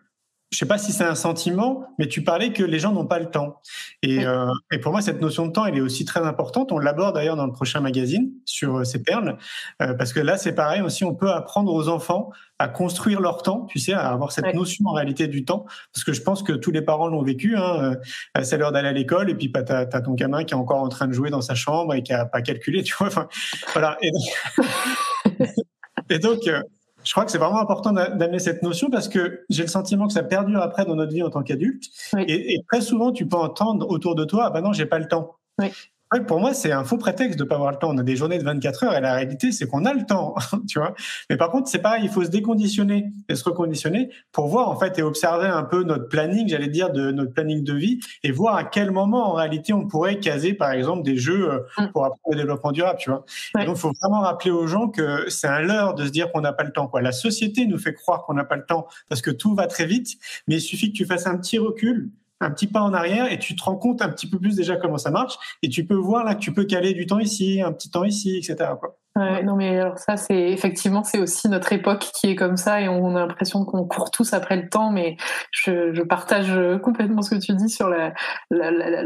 je 0.51 0.57
sais 0.57 0.65
pas 0.65 0.77
si 0.77 0.91
c'est 0.91 1.05
un 1.05 1.15
sentiment, 1.15 1.85
mais 1.97 2.07
tu 2.07 2.23
parlais 2.23 2.51
que 2.51 2.63
les 2.63 2.77
gens 2.77 2.91
n'ont 2.91 3.05
pas 3.05 3.19
le 3.19 3.27
temps. 3.27 3.61
Et, 4.03 4.25
euh, 4.25 4.51
et, 4.71 4.79
pour 4.79 4.91
moi, 4.91 5.01
cette 5.01 5.21
notion 5.21 5.47
de 5.47 5.51
temps, 5.53 5.65
elle 5.65 5.77
est 5.77 5.81
aussi 5.81 6.03
très 6.03 6.19
importante. 6.19 6.73
On 6.73 6.77
l'aborde 6.77 7.15
d'ailleurs 7.15 7.37
dans 7.37 7.45
le 7.45 7.53
prochain 7.53 7.79
magazine 7.79 8.31
sur 8.45 8.79
euh, 8.79 8.83
ces 8.83 9.01
perles, 9.01 9.37
euh, 9.81 9.93
parce 9.93 10.11
que 10.11 10.19
là, 10.19 10.37
c'est 10.37 10.53
pareil 10.53 10.81
aussi. 10.81 11.05
On 11.05 11.15
peut 11.15 11.31
apprendre 11.31 11.73
aux 11.73 11.87
enfants 11.87 12.31
à 12.61 12.67
construire 12.67 13.21
leur 13.21 13.41
temps, 13.41 13.65
tu 13.65 13.79
sais, 13.79 13.93
à 13.93 14.09
avoir 14.09 14.31
cette 14.31 14.53
notion 14.53 14.85
en 14.85 14.93
réalité 14.93 15.27
du 15.27 15.45
temps, 15.45 15.65
parce 15.93 16.03
que 16.03 16.13
je 16.13 16.21
pense 16.21 16.43
que 16.43 16.53
tous 16.53 16.71
les 16.71 16.81
parents 16.81 17.07
l'ont 17.07 17.23
vécu. 17.23 17.55
Hein, 17.57 17.95
euh, 18.37 18.43
c'est 18.43 18.57
l'heure 18.57 18.71
d'aller 18.71 18.89
à 18.89 18.93
l'école, 18.93 19.29
et 19.29 19.35
puis 19.35 19.47
bah, 19.47 19.63
t'as 19.63 19.87
as 19.91 20.01
ton 20.01 20.13
gamin 20.13 20.43
qui 20.43 20.53
est 20.53 20.57
encore 20.57 20.81
en 20.81 20.89
train 20.89 21.07
de 21.07 21.13
jouer 21.13 21.29
dans 21.29 21.41
sa 21.41 21.55
chambre 21.55 21.93
et 21.93 22.03
qui 22.03 22.13
a 22.13 22.25
pas 22.25 22.41
calculé, 22.41 22.83
tu 22.83 22.93
vois. 22.97 23.07
Enfin, 23.07 23.27
voilà. 23.73 23.97
Et 24.01 24.11
donc, 24.11 25.47
et 26.09 26.19
donc 26.19 26.47
euh, 26.47 26.61
je 27.03 27.11
crois 27.11 27.25
que 27.25 27.31
c'est 27.31 27.37
vraiment 27.37 27.59
important 27.59 27.91
d'amener 27.93 28.39
cette 28.39 28.63
notion 28.63 28.89
parce 28.89 29.07
que 29.07 29.43
j'ai 29.49 29.63
le 29.63 29.69
sentiment 29.69 30.07
que 30.07 30.13
ça 30.13 30.23
perdure 30.23 30.61
après 30.61 30.85
dans 30.85 30.95
notre 30.95 31.13
vie 31.13 31.23
en 31.23 31.29
tant 31.29 31.43
qu'adulte. 31.43 31.85
Et, 32.17 32.53
et, 32.53 32.63
très 32.69 32.81
souvent, 32.81 33.11
tu 33.11 33.27
peux 33.27 33.37
entendre 33.37 33.89
autour 33.89 34.15
de 34.15 34.23
toi, 34.23 34.45
ah 34.45 34.49
ben 34.49 34.61
non, 34.61 34.73
j'ai 34.73 34.85
pas 34.85 34.99
le 34.99 35.07
temps. 35.07 35.35
Oui 35.59 35.71
pour 36.19 36.39
moi, 36.39 36.53
c'est 36.53 36.73
un 36.73 36.83
faux 36.83 36.97
prétexte 36.97 37.39
de 37.39 37.45
pas 37.45 37.55
avoir 37.55 37.71
le 37.71 37.77
temps. 37.77 37.89
On 37.89 37.97
a 37.97 38.03
des 38.03 38.17
journées 38.17 38.37
de 38.37 38.43
24 38.43 38.83
heures 38.83 38.95
et 38.95 39.01
la 39.01 39.13
réalité, 39.13 39.53
c'est 39.53 39.65
qu'on 39.65 39.85
a 39.85 39.93
le 39.93 40.05
temps, 40.05 40.35
tu 40.67 40.77
vois. 40.77 40.93
Mais 41.29 41.37
par 41.37 41.49
contre, 41.49 41.69
c'est 41.69 41.79
pareil, 41.79 42.01
il 42.03 42.09
faut 42.09 42.23
se 42.23 42.29
déconditionner 42.29 43.11
et 43.29 43.35
se 43.35 43.43
reconditionner 43.45 44.09
pour 44.33 44.47
voir, 44.47 44.69
en 44.69 44.77
fait, 44.77 44.99
et 44.99 45.03
observer 45.03 45.47
un 45.47 45.63
peu 45.63 45.83
notre 45.83 46.09
planning, 46.09 46.49
j'allais 46.49 46.67
dire, 46.67 46.91
de 46.91 47.11
notre 47.11 47.33
planning 47.33 47.63
de 47.63 47.73
vie 47.73 47.99
et 48.23 48.31
voir 48.31 48.55
à 48.55 48.65
quel 48.65 48.91
moment, 48.91 49.31
en 49.31 49.33
réalité, 49.33 49.71
on 49.71 49.87
pourrait 49.87 50.19
caser, 50.19 50.53
par 50.53 50.71
exemple, 50.71 51.03
des 51.03 51.15
jeux 51.15 51.49
euh, 51.49 51.59
mm. 51.77 51.91
pour 51.93 52.03
apprendre 52.03 52.31
le 52.31 52.35
développement 52.35 52.73
durable, 52.73 52.99
tu 52.99 53.09
vois. 53.09 53.23
Donc, 53.55 53.77
il 53.77 53.79
faut 53.79 53.93
vraiment 54.01 54.19
rappeler 54.19 54.51
aux 54.51 54.67
gens 54.67 54.89
que 54.89 55.29
c'est 55.29 55.47
un 55.47 55.61
leurre 55.61 55.95
de 55.95 56.05
se 56.05 56.11
dire 56.11 56.31
qu'on 56.31 56.41
n'a 56.41 56.53
pas 56.53 56.63
le 56.63 56.71
temps, 56.71 56.87
quoi. 56.87 57.01
La 57.01 57.13
société 57.13 57.65
nous 57.65 57.79
fait 57.79 57.93
croire 57.93 58.25
qu'on 58.25 58.33
n'a 58.33 58.43
pas 58.43 58.57
le 58.57 58.65
temps 58.65 58.85
parce 59.07 59.21
que 59.21 59.31
tout 59.31 59.55
va 59.55 59.67
très 59.67 59.85
vite, 59.85 60.17
mais 60.47 60.55
il 60.55 60.61
suffit 60.61 60.91
que 60.91 60.97
tu 60.97 61.05
fasses 61.05 61.25
un 61.25 61.37
petit 61.37 61.57
recul 61.57 62.09
un 62.41 62.51
petit 62.51 62.67
pas 62.67 62.81
en 62.81 62.93
arrière 62.93 63.31
et 63.31 63.39
tu 63.39 63.55
te 63.55 63.63
rends 63.63 63.77
compte 63.77 64.01
un 64.01 64.09
petit 64.09 64.29
peu 64.29 64.39
plus 64.39 64.55
déjà 64.55 64.75
comment 64.75 64.97
ça 64.97 65.11
marche 65.11 65.35
et 65.61 65.69
tu 65.69 65.85
peux 65.85 65.95
voir 65.95 66.23
là 66.23 66.35
que 66.35 66.39
tu 66.39 66.53
peux 66.53 66.65
caler 66.65 66.93
du 66.93 67.05
temps 67.05 67.19
ici, 67.19 67.61
un 67.61 67.71
petit 67.71 67.89
temps 67.89 68.03
ici, 68.03 68.37
etc. 68.37 68.71
Quoi. 68.79 68.97
Ouais, 69.15 69.43
non 69.43 69.57
mais 69.57 69.77
alors 69.77 69.97
ça 69.97 70.15
c'est 70.15 70.51
effectivement 70.51 71.03
c'est 71.03 71.19
aussi 71.19 71.49
notre 71.49 71.73
époque 71.73 72.09
qui 72.13 72.27
est 72.27 72.35
comme 72.35 72.55
ça 72.55 72.79
et 72.79 72.87
on 72.87 73.15
a 73.17 73.25
l'impression 73.25 73.65
qu'on 73.65 73.85
court 73.85 74.09
tous 74.09 74.31
après 74.31 74.55
le 74.55 74.69
temps 74.69 74.89
mais 74.89 75.17
je, 75.51 75.93
je 75.93 76.01
partage 76.01 76.57
complètement 76.81 77.21
ce 77.21 77.35
que 77.35 77.39
tu 77.41 77.53
dis 77.53 77.67
sur 77.67 77.89
la, 77.89 78.13
la, 78.51 78.71
la, 78.71 79.03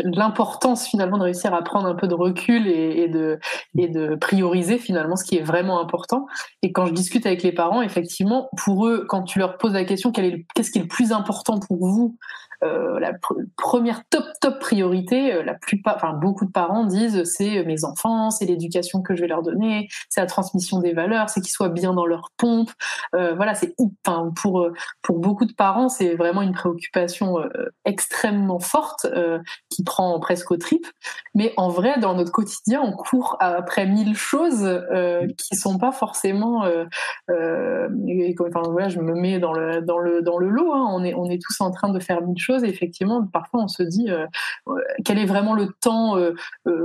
l'importance 0.00 0.86
finalement 0.86 1.18
de 1.18 1.24
réussir 1.24 1.54
à 1.54 1.62
prendre 1.62 1.86
un 1.86 1.94
peu 1.94 2.08
de 2.08 2.14
recul 2.14 2.66
et, 2.66 3.08
de 3.08 3.38
et 3.78 3.88
de 3.88 4.14
prioriser 4.16 4.78
finalement 4.78 5.16
ce 5.16 5.24
qui 5.24 5.36
est 5.36 5.42
vraiment 5.42 5.80
important. 5.80 6.26
Et 6.62 6.72
quand 6.72 6.86
je 6.86 6.92
discute 6.92 7.26
avec 7.26 7.42
les 7.42 7.52
parents 7.52 7.82
effectivement 7.82 8.48
pour 8.64 8.86
eux 8.86 9.04
quand 9.08 9.22
tu 9.22 9.38
leur 9.38 9.58
poses 9.58 9.74
la 9.74 9.84
question 9.84 10.12
qu'est-ce 10.12 10.70
qui 10.70 10.78
est 10.78 10.82
le 10.82 10.88
plus 10.88 11.12
important 11.12 11.58
pour 11.60 11.86
vous 11.86 12.16
la 12.62 13.12
première 13.56 14.02
top 14.08 14.24
top 14.40 14.58
priorité, 14.58 15.42
la 15.42 15.54
plupart, 15.54 15.96
enfin 15.96 16.12
beaucoup 16.12 16.44
de 16.46 16.50
parents 16.50 16.84
disent 16.84 17.24
c'est 17.24 17.64
mes 17.64 17.84
enfants, 17.84 18.30
c'est 18.30 18.44
l'éducation 18.46 19.02
que 19.02 19.14
je 19.14 19.22
vais 19.22 19.28
leur 19.28 19.42
donner, 19.42 19.88
c'est 20.08 20.20
la 20.20 20.26
transmission 20.26 20.80
des 20.80 20.92
valeurs, 20.92 21.28
c'est 21.30 21.40
qu'ils 21.40 21.52
soient 21.52 21.68
bien 21.68 21.94
dans 21.94 22.06
leur 22.06 22.30
pompe. 22.36 22.70
voilà, 23.12 23.54
c'est 23.54 23.74
enfin 24.04 24.32
pour 24.34 24.68
pour 25.02 25.18
beaucoup 25.18 25.44
de 25.44 25.54
parents, 25.54 25.88
c'est 25.88 26.14
vraiment 26.14 26.42
une 26.42 26.52
préoccupation 26.52 27.38
extrêmement 27.84 28.60
forte 28.60 29.06
qui 29.70 29.84
prend 29.84 30.18
presque 30.20 30.50
au 30.50 30.56
trip. 30.56 30.86
Mais 31.34 31.52
en 31.56 31.68
vrai, 31.68 31.98
dans 31.98 32.14
notre 32.14 32.32
quotidien, 32.32 32.80
on 32.82 32.92
court 32.92 33.36
après 33.40 33.86
mille 33.86 34.16
choses 34.16 34.64
euh, 34.64 35.26
qui 35.36 35.56
sont 35.56 35.78
pas 35.78 35.92
forcément. 35.92 36.64
Euh, 36.64 36.84
euh, 37.30 37.88
enfin, 38.40 38.62
voilà, 38.70 38.88
je 38.88 39.00
me 39.00 39.14
mets 39.14 39.38
dans 39.38 39.52
le 39.52 39.82
dans 39.82 39.98
le 39.98 40.22
dans 40.22 40.38
le 40.38 40.48
lot. 40.48 40.72
Hein. 40.72 40.86
On 40.90 41.04
est 41.04 41.14
on 41.14 41.26
est 41.26 41.40
tous 41.40 41.60
en 41.60 41.70
train 41.70 41.90
de 41.90 42.00
faire 42.00 42.22
mille 42.22 42.38
choses. 42.38 42.45
Effectivement, 42.64 43.26
parfois, 43.26 43.64
on 43.64 43.68
se 43.68 43.82
dit 43.82 44.10
euh, 44.10 44.26
quel 45.04 45.18
est 45.18 45.26
vraiment 45.26 45.54
le 45.54 45.68
temps 45.80 46.16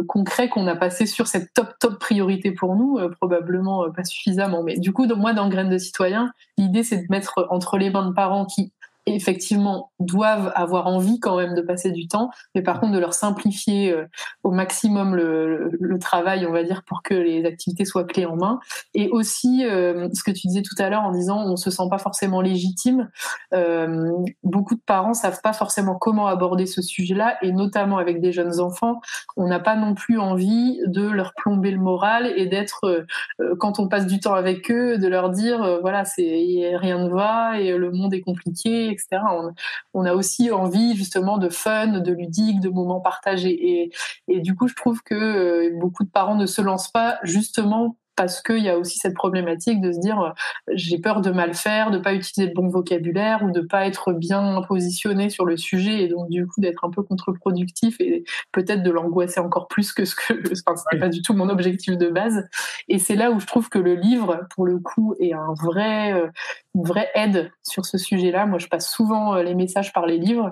concret 0.08 0.50
qu'on 0.50 0.68
a 0.68 0.76
passé 0.76 1.06
sur 1.06 1.28
cette 1.28 1.54
top 1.54 1.74
top 1.80 2.00
priorité 2.00 2.52
pour 2.52 2.76
nous? 2.76 3.00
probablement 3.18 3.90
pas 3.92 4.04
suffisamment. 4.04 4.64
Mais 4.64 4.78
du 4.78 4.94
coup, 4.94 5.06
moi, 5.16 5.34
dans 5.34 5.50
Graines 5.50 5.70
de 5.70 5.78
citoyen, 5.78 6.32
l'idée 6.58 6.84
c'est 6.84 6.98
de 6.98 7.08
mettre 7.10 7.48
entre 7.50 7.78
les 7.78 7.90
mains 7.90 8.08
de 8.08 8.14
parents 8.14 8.46
qui 8.46 8.72
effectivement 9.06 9.92
doivent 10.00 10.52
avoir 10.56 10.88
envie 10.88 11.20
quand 11.20 11.38
même 11.38 11.56
de 11.56 11.62
passer 11.62 11.92
du 11.92 12.08
temps, 12.08 12.30
mais 12.54 12.62
par 12.62 12.80
contre 12.80 12.94
de 12.94 13.00
leur 13.00 13.14
simplifier 13.14 13.92
euh, 13.92 14.06
au 14.44 14.52
maximum 14.52 15.16
le, 15.16 15.98
travail, 16.00 16.46
on 16.48 16.52
va 16.52 16.64
dire, 16.64 16.84
pour 16.84 17.04
que 17.04 17.14
les 17.14 17.46
activités 17.46 17.86
soient 17.86 18.06
clés 18.06 18.26
en 18.26 18.36
main. 18.36 18.60
Et 18.96 19.10
aussi, 19.10 19.66
euh, 19.66 20.08
ce 20.14 20.24
que 20.24 20.32
tu 20.32 20.48
disais 20.48 20.64
tout 20.64 20.76
à 20.80 20.90
l'heure 20.90 21.04
en 21.04 21.12
disant 21.12 21.44
on 21.46 21.56
se 21.56 21.70
sent 21.70 21.84
pas 21.90 22.00
forcément 22.00 22.42
légitime, 22.42 23.10
euh, 23.54 24.12
beaucoup 24.44 24.76
de 24.76 24.82
parents 24.84 25.14
savent 25.14 25.42
pas 25.44 25.54
forcément 25.54 25.96
comment 25.96 26.28
aborder 26.28 26.66
ce 26.66 26.82
sujet-là, 26.82 27.38
et 27.42 27.52
notamment 27.52 27.98
avec 27.98 28.20
des 28.20 28.32
jeunes 28.32 28.60
enfants, 28.60 29.00
on 29.38 29.48
n'a 29.48 29.60
pas 29.60 29.76
non 29.76 29.94
plus 29.94 30.20
envie 30.20 30.80
de 30.88 31.08
leur 31.08 31.34
plomber 31.34 31.72
le 31.72 31.80
moral 31.80 32.32
et 32.36 32.48
d'être, 32.48 33.06
quand 33.60 33.80
on 33.80 33.88
passe 33.88 34.08
du 34.08 34.20
temps 34.20 34.34
avec 34.34 34.72
eux, 34.72 34.98
de 34.98 35.08
leur 35.08 35.30
dire 35.30 35.80
voilà, 35.82 36.04
rien 36.18 37.00
ne 37.00 37.10
va 37.10 37.60
et 37.60 37.78
le 37.78 37.92
monde 37.92 38.14
est 38.14 38.22
compliqué 38.22 38.91
On, 39.94 40.06
a 40.06 40.14
aussi 40.14 40.52
envie 40.52 40.96
justement 40.96 41.38
de 41.38 41.50
fun, 41.50 42.00
de 42.00 42.12
ludique, 42.12 42.60
de 42.60 42.70
moments 42.70 43.02
partagés. 43.02 43.92
Et, 44.28 44.40
du 44.40 44.56
coup, 44.56 44.68
je 44.68 44.76
trouve 44.76 45.02
que 45.04 45.16
euh, 45.16 45.70
beaucoup 45.80 46.04
de 46.04 46.10
parents 46.10 46.36
ne 46.36 46.46
se 46.46 46.62
lancent 46.62 46.92
pas 46.92 47.20
justement 47.24 47.98
parce 48.16 48.42
qu'il 48.42 48.60
y 48.60 48.70
a 48.70 48.78
aussi 48.78 48.98
cette 48.98 49.14
problématique 49.14 49.82
de 49.82 49.92
se 49.92 50.00
dire 50.00 50.20
euh, 50.20 50.30
j'ai 50.74 51.00
peur 51.00 51.22
de 51.22 51.32
mal 51.32 51.54
faire, 51.54 51.92
de 51.92 51.98
pas 51.98 52.14
utiliser 52.14 52.48
le 52.48 52.54
bon 52.54 52.68
vocabulaire 52.68 53.44
ou 53.44 53.52
de 53.52 53.62
pas 53.62 53.88
être 53.88 54.14
bien 54.14 54.62
positionné 54.68 55.30
sur 55.30 55.46
le 55.46 55.58
sujet 55.58 56.04
et 56.04 56.08
donc 56.08 56.30
du 56.30 56.46
coup 56.48 56.62
d'être 56.62 56.84
un 56.84 56.90
peu 56.90 57.04
contre-productif 57.04 58.00
et 58.00 58.24
peut-être 58.52 58.84
de 58.84 58.92
l'angoisser 58.92 59.40
encore 59.40 59.68
plus 59.68 59.94
que 59.94 60.06
ce 60.06 60.16
que 60.16 60.34
enfin 60.68 60.82
pas 61.00 61.10
du 61.10 61.22
tout 61.22 61.34
mon 61.34 61.50
objectif 61.50 61.98
de 61.98 62.10
base. 62.10 62.48
Et 62.88 63.00
c'est 63.00 63.16
là 63.16 63.32
où 63.32 63.40
je 63.40 63.48
trouve 63.48 63.70
que 63.70 63.80
le 63.80 63.96
livre 63.96 64.42
pour 64.54 64.66
le 64.66 64.80
coup 64.80 65.16
est 65.20 65.34
un 65.34 65.54
vrai 65.62 66.14
euh, 66.14 66.28
une 66.76 66.84
vraie 66.84 67.10
aide 67.16 67.52
sur 67.64 67.86
ce 67.86 67.98
sujet-là. 67.98 68.46
Moi 68.46 68.60
je 68.60 68.68
passe 68.68 68.92
souvent 68.92 69.36
euh, 69.36 69.44
les 69.44 69.56
messages 69.56 69.94
par 69.94 70.06
les 70.06 70.18
livres. 70.18 70.52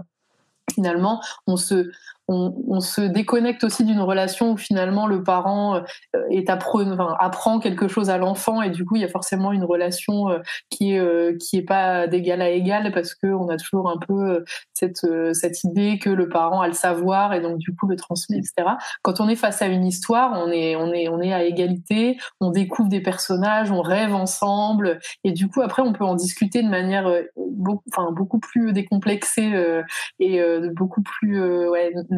Finalement, 0.73 1.19
on 1.47 1.57
se, 1.57 1.89
on, 2.29 2.79
se 2.79 3.01
déconnecte 3.01 3.63
aussi 3.63 3.83
d'une 3.83 3.99
relation 3.99 4.51
où 4.51 4.57
finalement 4.57 5.07
le 5.07 5.23
parent 5.23 5.81
euh, 6.15 7.11
apprend 7.19 7.59
quelque 7.59 7.87
chose 7.87 8.09
à 8.09 8.17
l'enfant 8.17 8.61
et 8.61 8.69
du 8.69 8.85
coup 8.85 8.95
il 8.95 9.01
y 9.01 9.05
a 9.05 9.09
forcément 9.09 9.51
une 9.51 9.63
relation 9.63 10.29
euh, 10.29 10.39
qui 10.69 10.93
est 10.93 10.99
euh, 10.99 11.35
qui 11.37 11.57
est 11.57 11.63
pas 11.63 12.07
d'égal 12.07 12.41
à 12.41 12.49
égal 12.49 12.91
parce 12.93 13.15
que 13.15 13.27
on 13.27 13.49
a 13.49 13.57
toujours 13.57 13.89
un 13.89 13.97
peu 13.97 14.43
cette 14.73 15.05
cette 15.33 15.63
idée 15.63 15.99
que 15.99 16.09
le 16.09 16.29
parent 16.29 16.61
a 16.61 16.67
le 16.67 16.73
savoir 16.73 17.33
et 17.33 17.41
donc 17.41 17.57
du 17.57 17.75
coup 17.75 17.87
le 17.87 17.95
transmet 17.95 18.37
etc. 18.37 18.69
Quand 19.01 19.19
on 19.19 19.27
est 19.27 19.35
face 19.35 19.61
à 19.61 19.67
une 19.67 19.85
histoire, 19.85 20.33
on 20.35 20.51
est 20.51 20.75
on 20.75 20.93
est 20.93 21.09
on 21.09 21.19
est 21.21 21.33
à 21.33 21.43
égalité, 21.43 22.17
on 22.39 22.51
découvre 22.51 22.89
des 22.89 23.01
personnages, 23.01 23.71
on 23.71 23.81
rêve 23.81 24.13
ensemble 24.13 24.99
et 25.23 25.31
du 25.31 25.49
coup 25.49 25.61
après 25.61 25.81
on 25.81 25.93
peut 25.93 26.05
en 26.05 26.15
discuter 26.15 26.61
de 26.63 26.69
manière 26.69 27.11
beaucoup 27.35 27.83
enfin 27.91 28.11
beaucoup 28.11 28.39
plus 28.39 28.71
décomplexée 28.73 29.81
et 30.19 30.41
beaucoup 30.75 31.01
plus 31.01 31.39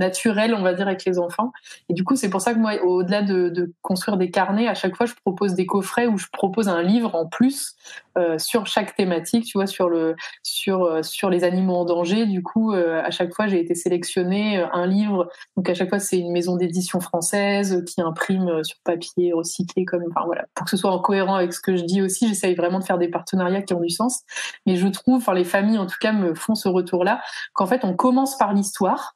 naturel, 0.01 0.53
on 0.53 0.61
va 0.61 0.73
dire, 0.73 0.87
avec 0.87 1.05
les 1.05 1.17
enfants. 1.17 1.53
Et 1.87 1.93
du 1.93 2.03
coup, 2.03 2.17
c'est 2.17 2.29
pour 2.29 2.41
ça 2.41 2.53
que 2.53 2.59
moi, 2.59 2.73
au-delà 2.83 3.21
de, 3.21 3.73
construire 3.81 4.17
des 4.17 4.29
carnets, 4.29 4.67
à 4.67 4.73
chaque 4.73 4.95
fois, 4.95 5.05
je 5.05 5.13
propose 5.23 5.53
des 5.53 5.65
coffrets 5.65 6.07
où 6.07 6.17
je 6.17 6.27
propose 6.33 6.67
un 6.67 6.81
livre 6.81 7.15
en 7.15 7.27
plus 7.27 7.75
euh, 8.17 8.37
sur 8.37 8.67
chaque 8.67 8.95
thématique, 8.95 9.45
tu 9.45 9.57
vois, 9.57 9.67
sur 9.67 9.87
le 9.87 10.15
sur 10.43 10.83
euh, 10.83 11.03
sur 11.03 11.29
les 11.29 11.43
animaux 11.45 11.75
en 11.75 11.85
danger. 11.85 12.25
Du 12.25 12.43
coup, 12.43 12.73
euh, 12.73 13.01
à 13.01 13.11
chaque 13.11 13.33
fois, 13.33 13.47
j'ai 13.47 13.59
été 13.59 13.75
sélectionné 13.75 14.57
un 14.73 14.85
livre. 14.85 15.29
Donc 15.55 15.69
à 15.69 15.73
chaque 15.73 15.89
fois, 15.89 15.99
c'est 15.99 16.17
une 16.17 16.31
maison 16.31 16.57
d'édition 16.57 16.99
française 16.99 17.83
qui 17.85 18.01
imprime 18.01 18.63
sur 18.63 18.77
papier 18.83 19.31
recyclé, 19.33 19.85
comme 19.85 20.03
enfin 20.09 20.25
voilà, 20.25 20.45
pour 20.55 20.65
que 20.65 20.71
ce 20.71 20.77
soit 20.77 20.91
en 20.91 20.99
cohérent 20.99 21.35
avec 21.35 21.53
ce 21.53 21.61
que 21.61 21.77
je 21.77 21.83
dis 21.83 22.01
aussi. 22.01 22.27
J'essaye 22.27 22.55
vraiment 22.55 22.79
de 22.79 22.83
faire 22.83 22.97
des 22.97 23.07
partenariats 23.07 23.61
qui 23.61 23.73
ont 23.73 23.79
du 23.79 23.89
sens. 23.89 24.21
Mais 24.65 24.75
je 24.75 24.87
trouve, 24.87 25.17
enfin 25.17 25.33
les 25.33 25.45
familles 25.45 25.77
en 25.77 25.85
tout 25.85 25.99
cas 26.01 26.11
me 26.11 26.33
font 26.33 26.55
ce 26.55 26.67
retour-là, 26.67 27.21
qu'en 27.53 27.67
fait, 27.67 27.85
on 27.85 27.93
commence 27.93 28.37
par 28.37 28.53
l'histoire 28.53 29.15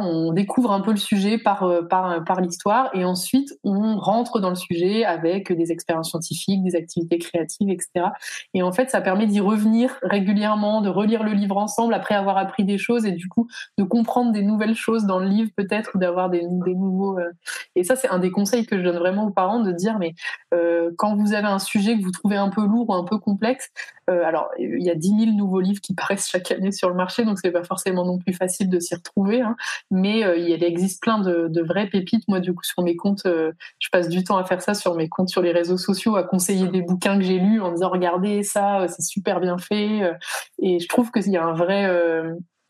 on 0.00 0.32
découvre 0.32 0.72
un 0.72 0.80
peu 0.80 0.90
le 0.90 0.96
sujet 0.96 1.38
par, 1.38 1.64
euh, 1.64 1.82
par, 1.82 2.40
l'histoire 2.40 2.90
et 2.94 3.04
ensuite 3.04 3.54
on 3.64 3.96
rentre 3.96 4.40
dans 4.40 4.50
le 4.50 4.54
sujet 4.54 5.04
avec 5.04 5.52
des 5.52 5.72
expériences 5.72 6.10
scientifiques, 6.10 6.62
des 6.62 6.76
activités 6.76 7.18
créatives, 7.18 7.70
etc. 7.70 8.06
Et 8.54 8.62
en 8.62 8.72
fait, 8.72 8.90
ça 8.90 9.00
permet 9.00 9.26
d'y 9.26 9.40
revenir 9.40 9.98
régulièrement, 10.02 10.80
de 10.80 10.88
relire 10.88 11.22
le 11.22 11.32
livre 11.32 11.56
ensemble 11.56 11.94
après 11.94 12.14
avoir 12.14 12.38
appris 12.38 12.64
des 12.64 12.78
choses 12.78 13.06
et 13.06 13.12
du 13.12 13.28
coup 13.28 13.48
de 13.76 13.84
comprendre 13.84 14.32
des 14.32 14.42
nouvelles 14.42 14.76
choses 14.76 15.04
dans 15.04 15.18
le 15.18 15.26
livre 15.26 15.50
peut-être 15.56 15.92
ou 15.94 15.98
d'avoir 15.98 16.30
des, 16.30 16.42
nouveaux. 16.42 17.18
Euh, 17.18 17.30
et 17.74 17.84
ça, 17.84 17.96
c'est 17.96 18.08
un 18.08 18.18
des 18.18 18.30
conseils 18.30 18.66
que 18.66 18.78
je 18.78 18.82
donne 18.82 18.98
vraiment 18.98 19.26
aux 19.26 19.32
parents 19.32 19.60
de 19.60 19.72
dire 19.72 19.98
mais 19.98 20.14
euh, 20.54 20.90
quand 20.96 21.16
vous 21.16 21.32
avez 21.32 21.48
un 21.48 21.58
sujet 21.58 21.98
que 21.98 22.02
vous 22.02 22.12
trouvez 22.12 22.36
un 22.36 22.50
peu 22.50 22.64
lourd 22.66 22.90
ou 22.90 22.94
un 22.94 23.04
peu 23.04 23.18
complexe, 23.18 23.70
euh, 24.08 24.24
alors 24.24 24.50
il 24.58 24.82
y 24.82 24.90
a 24.90 24.94
10 24.94 25.08
000 25.26 25.36
nouveaux 25.36 25.60
livres 25.60 25.80
qui 25.80 25.94
paraissent 25.94 26.28
chaque 26.28 26.50
année 26.50 26.72
sur 26.72 26.88
le 26.88 26.94
marché, 26.94 27.24
donc 27.24 27.38
c'est 27.38 27.50
pas 27.50 27.64
forcément 27.64 28.04
non 28.04 28.18
plus 28.18 28.32
facile 28.32 28.68
de 28.68 28.78
s'y 28.80 28.94
retrouver. 28.94 29.40
Hein 29.40 29.56
mais 29.90 30.24
euh, 30.24 30.36
il 30.36 30.62
existe 30.64 31.02
plein 31.02 31.18
de, 31.18 31.48
de, 31.48 31.62
vraies 31.62 31.88
pépites. 31.88 32.26
Moi, 32.28 32.40
du 32.40 32.54
coup, 32.54 32.64
sur 32.64 32.82
mes 32.82 32.96
comptes, 32.96 33.26
euh, 33.26 33.52
je 33.78 33.88
passe 33.90 34.08
du 34.08 34.24
temps 34.24 34.36
à 34.36 34.44
faire 34.44 34.62
ça 34.62 34.74
sur 34.74 34.94
mes 34.94 35.08
comptes 35.08 35.28
sur 35.28 35.42
les 35.42 35.52
réseaux 35.52 35.78
sociaux, 35.78 36.16
à 36.16 36.22
conseiller 36.22 36.68
des 36.68 36.82
bouquins 36.82 37.18
que 37.18 37.24
j'ai 37.24 37.38
lus 37.38 37.60
en 37.60 37.72
disant 37.72 37.90
regardez 37.90 38.42
ça, 38.42 38.86
c'est 38.88 39.02
super 39.02 39.40
bien 39.40 39.58
fait. 39.58 40.12
Et 40.60 40.78
je 40.80 40.88
trouve 40.88 41.10
qu'il 41.10 41.30
y 41.30 41.36
a 41.36 41.44
un 41.44 41.54
vrai 41.54 41.86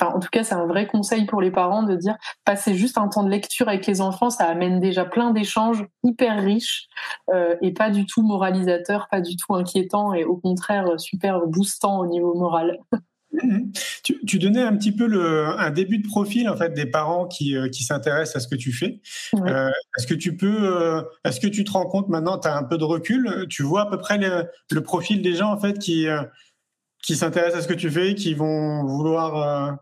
Enfin, 0.00 0.14
en 0.14 0.20
tout 0.20 0.28
cas, 0.30 0.44
c'est 0.44 0.54
un 0.54 0.66
vrai 0.66 0.86
conseil 0.86 1.26
pour 1.26 1.40
les 1.40 1.50
parents 1.50 1.82
de 1.82 1.96
dire 1.96 2.16
passer 2.44 2.74
juste 2.74 2.98
un 2.98 3.08
temps 3.08 3.22
de 3.22 3.30
lecture 3.30 3.68
avec 3.68 3.86
les 3.86 4.00
enfants, 4.00 4.30
ça 4.30 4.44
amène 4.44 4.80
déjà 4.80 5.04
plein 5.04 5.30
d'échanges 5.32 5.84
hyper 6.04 6.42
riches 6.42 6.88
euh, 7.32 7.56
et 7.62 7.72
pas 7.72 7.90
du 7.90 8.06
tout 8.06 8.22
moralisateur, 8.22 9.08
pas 9.10 9.20
du 9.20 9.36
tout 9.36 9.54
inquiétant 9.54 10.14
et 10.14 10.24
au 10.24 10.36
contraire 10.36 10.98
super 10.98 11.46
boostant 11.46 11.98
au 12.00 12.06
niveau 12.06 12.34
moral. 12.34 12.78
Mhm. 13.32 13.72
Tu, 14.26 14.38
donnais 14.38 14.62
un 14.62 14.74
petit 14.76 14.92
peu 14.92 15.06
le, 15.06 15.46
un 15.46 15.70
début 15.70 15.98
de 15.98 16.06
profil 16.06 16.48
en 16.48 16.56
fait 16.56 16.72
des 16.72 16.86
parents 16.86 17.26
qui, 17.26 17.56
euh, 17.56 17.68
qui 17.68 17.84
s'intéressent 17.84 18.36
à 18.36 18.40
ce 18.40 18.48
que 18.48 18.54
tu 18.54 18.72
fais. 18.72 19.00
Euh, 19.34 19.68
est-ce 19.98 20.06
que 20.06 20.14
tu 20.14 20.36
peux, 20.36 20.58
euh, 20.62 21.02
est-ce 21.24 21.38
que 21.38 21.46
tu 21.46 21.64
te 21.64 21.70
rends 21.70 21.86
compte 21.86 22.08
maintenant, 22.08 22.38
tu 22.38 22.48
as 22.48 22.56
un 22.56 22.62
peu 22.62 22.78
de 22.78 22.84
recul, 22.84 23.46
tu 23.50 23.62
vois 23.62 23.82
à 23.82 23.86
peu 23.86 23.98
près 23.98 24.18
le, 24.18 24.80
profil 24.80 25.20
des 25.20 25.34
gens 25.34 25.52
en 25.52 25.58
fait 25.58 25.78
qui, 25.78 26.06
qui 27.02 27.16
s'intéressent 27.16 27.58
à 27.58 27.62
ce 27.62 27.68
que 27.68 27.74
tu 27.74 27.90
fais, 27.90 28.14
qui 28.14 28.32
vont 28.32 28.84
vouloir 28.84 29.78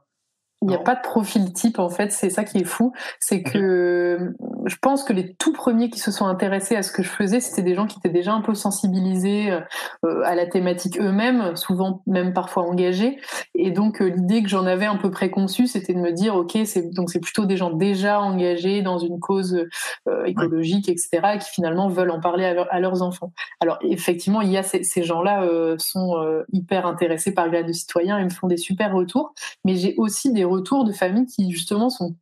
il 0.62 0.68
n'y 0.68 0.74
a 0.74 0.78
pas 0.78 0.94
de 0.94 1.02
profil 1.02 1.52
type 1.52 1.78
en 1.78 1.90
fait, 1.90 2.12
c'est 2.12 2.30
ça 2.30 2.42
qui 2.42 2.58
est 2.58 2.64
fou, 2.64 2.92
c'est 3.20 3.42
que 3.42 4.32
je 4.64 4.76
pense 4.80 5.04
que 5.04 5.12
les 5.12 5.34
tout 5.34 5.52
premiers 5.52 5.90
qui 5.90 5.98
se 5.98 6.10
sont 6.10 6.26
intéressés 6.26 6.76
à 6.76 6.82
ce 6.82 6.92
que 6.92 7.02
je 7.02 7.10
faisais, 7.10 7.40
c'était 7.40 7.62
des 7.62 7.74
gens 7.74 7.86
qui 7.86 7.98
étaient 7.98 8.08
déjà 8.08 8.32
un 8.32 8.40
peu 8.40 8.54
sensibilisés 8.54 9.50
euh, 9.50 10.22
à 10.24 10.34
la 10.34 10.46
thématique 10.46 10.98
eux-mêmes, 10.98 11.54
souvent 11.56 12.02
même 12.06 12.32
parfois 12.32 12.62
engagés, 12.62 13.18
et 13.54 13.70
donc 13.70 14.00
euh, 14.00 14.06
l'idée 14.06 14.42
que 14.42 14.48
j'en 14.48 14.64
avais 14.64 14.86
un 14.86 14.96
peu 14.96 15.10
préconçue, 15.10 15.66
c'était 15.66 15.92
de 15.92 16.00
me 16.00 16.12
dire 16.12 16.34
ok, 16.34 16.58
c'est 16.64 16.90
donc 16.90 17.10
c'est 17.10 17.20
plutôt 17.20 17.44
des 17.44 17.58
gens 17.58 17.70
déjà 17.70 18.20
engagés 18.22 18.80
dans 18.80 18.98
une 18.98 19.20
cause 19.20 19.66
euh, 20.08 20.24
écologique, 20.24 20.88
etc., 20.88 21.08
et 21.34 21.38
qui 21.38 21.50
finalement 21.50 21.88
veulent 21.88 22.10
en 22.10 22.20
parler 22.20 22.44
à, 22.70 22.80
leurs 22.80 23.02
enfants. 23.02 23.32
Alors 23.60 23.78
effectivement, 23.82 24.40
il 24.40 24.50
y 24.50 24.56
a 24.56 24.62
ces, 24.62 24.82
ces 24.82 25.02
gens-là 25.02 25.46
sont 25.78 26.16
hyper 26.52 26.86
intéressés 26.86 27.32
par 27.32 27.46
le 27.46 27.56
de 27.56 27.72
citoyen, 27.72 28.18
ils 28.18 28.24
me 28.24 28.30
font 28.30 28.46
des 28.46 28.56
super 28.56 28.92
retours, 28.92 29.32
mais 29.64 29.76
j'ai 29.76 29.94
aussi 29.96 30.32
des 30.32 30.44
retours 30.46 30.85
de 30.85 30.92
familles 30.92 31.26
qui 31.26 31.50
justement 31.52 31.90
sont 31.90 32.16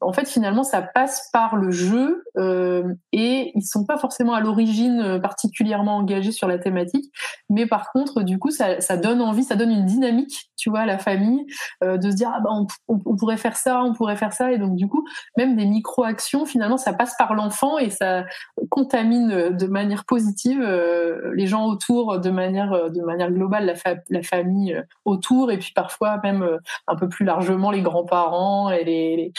en 0.00 0.12
fait, 0.12 0.28
finalement, 0.28 0.64
ça 0.64 0.82
passe 0.82 1.30
par 1.32 1.56
le 1.56 1.70
jeu 1.70 2.24
euh, 2.36 2.94
et 3.12 3.52
ils 3.54 3.62
sont 3.62 3.84
pas 3.84 3.96
forcément 3.96 4.34
à 4.34 4.40
l'origine 4.40 5.00
euh, 5.00 5.18
particulièrement 5.18 5.96
engagés 5.96 6.32
sur 6.32 6.48
la 6.48 6.58
thématique, 6.58 7.12
mais 7.48 7.66
par 7.66 7.92
contre, 7.92 8.22
du 8.22 8.38
coup, 8.38 8.50
ça, 8.50 8.80
ça 8.80 8.96
donne 8.96 9.20
envie, 9.20 9.44
ça 9.44 9.54
donne 9.54 9.70
une 9.70 9.86
dynamique, 9.86 10.50
tu 10.56 10.70
vois, 10.70 10.80
à 10.80 10.86
la 10.86 10.98
famille, 10.98 11.46
euh, 11.84 11.96
de 11.96 12.10
se 12.10 12.16
dire 12.16 12.30
ah 12.34 12.40
bah 12.40 12.50
on, 12.88 13.16
pourrait 13.16 13.36
faire 13.36 13.56
ça, 13.56 13.82
on 13.82 13.92
pourrait 13.92 14.16
faire 14.16 14.32
ça, 14.32 14.52
et 14.52 14.58
donc 14.58 14.74
du 14.74 14.88
coup, 14.88 15.04
même 15.36 15.56
des 15.56 15.66
micro 15.66 16.04
actions, 16.04 16.44
finalement, 16.44 16.76
ça 16.76 16.92
passe 16.92 17.14
par 17.16 17.34
l'enfant 17.34 17.78
et 17.78 17.90
ça 17.90 18.24
contamine 18.70 19.50
de 19.50 19.66
manière 19.66 20.04
positive 20.04 20.60
euh, 20.60 21.32
les 21.34 21.46
gens 21.46 21.66
autour, 21.66 22.18
de 22.18 22.30
manière 22.30 22.90
de 22.90 23.02
manière 23.02 23.30
globale, 23.30 23.66
la, 23.66 23.74
fa 23.74 23.94
la 24.10 24.22
famille 24.22 24.82
autour, 25.04 25.52
et 25.52 25.58
puis 25.58 25.72
parfois 25.74 26.18
même 26.22 26.58
un 26.88 26.96
peu 26.96 27.08
plus 27.08 27.24
largement 27.24 27.70
les 27.70 27.82
grands-parents 27.82 28.70
et 28.70 28.84
les 28.84 29.32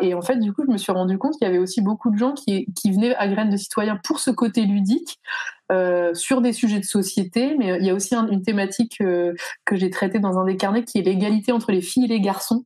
et 0.00 0.14
en 0.14 0.22
fait, 0.22 0.36
du 0.36 0.52
coup, 0.52 0.62
je 0.66 0.72
me 0.72 0.78
suis 0.78 0.92
rendu 0.92 1.18
compte 1.18 1.34
qu'il 1.34 1.46
y 1.46 1.50
avait 1.50 1.58
aussi 1.58 1.80
beaucoup 1.80 2.10
de 2.10 2.16
gens 2.16 2.32
qui, 2.32 2.66
venaient 2.84 3.14
à 3.16 3.28
Graines 3.28 3.50
de 3.50 3.56
Citoyens 3.56 3.98
pour 4.02 4.18
ce 4.18 4.30
côté 4.30 4.62
ludique, 4.62 5.20
euh, 5.72 6.12
sur 6.14 6.40
des 6.40 6.52
sujets 6.52 6.80
de 6.80 6.84
société, 6.84 7.56
mais 7.58 7.78
il 7.78 7.86
y 7.86 7.90
a 7.90 7.94
aussi 7.94 8.14
une 8.14 8.42
thématique 8.42 8.98
euh, 9.00 9.32
que 9.64 9.76
j'ai 9.76 9.90
traitée 9.90 10.18
dans 10.18 10.38
un 10.38 10.44
des 10.44 10.56
carnets 10.56 10.84
qui 10.84 10.98
est 10.98 11.02
l'égalité 11.02 11.52
entre 11.52 11.72
les 11.72 11.80
filles 11.80 12.04
et 12.04 12.08
les 12.08 12.20
garçons. 12.20 12.64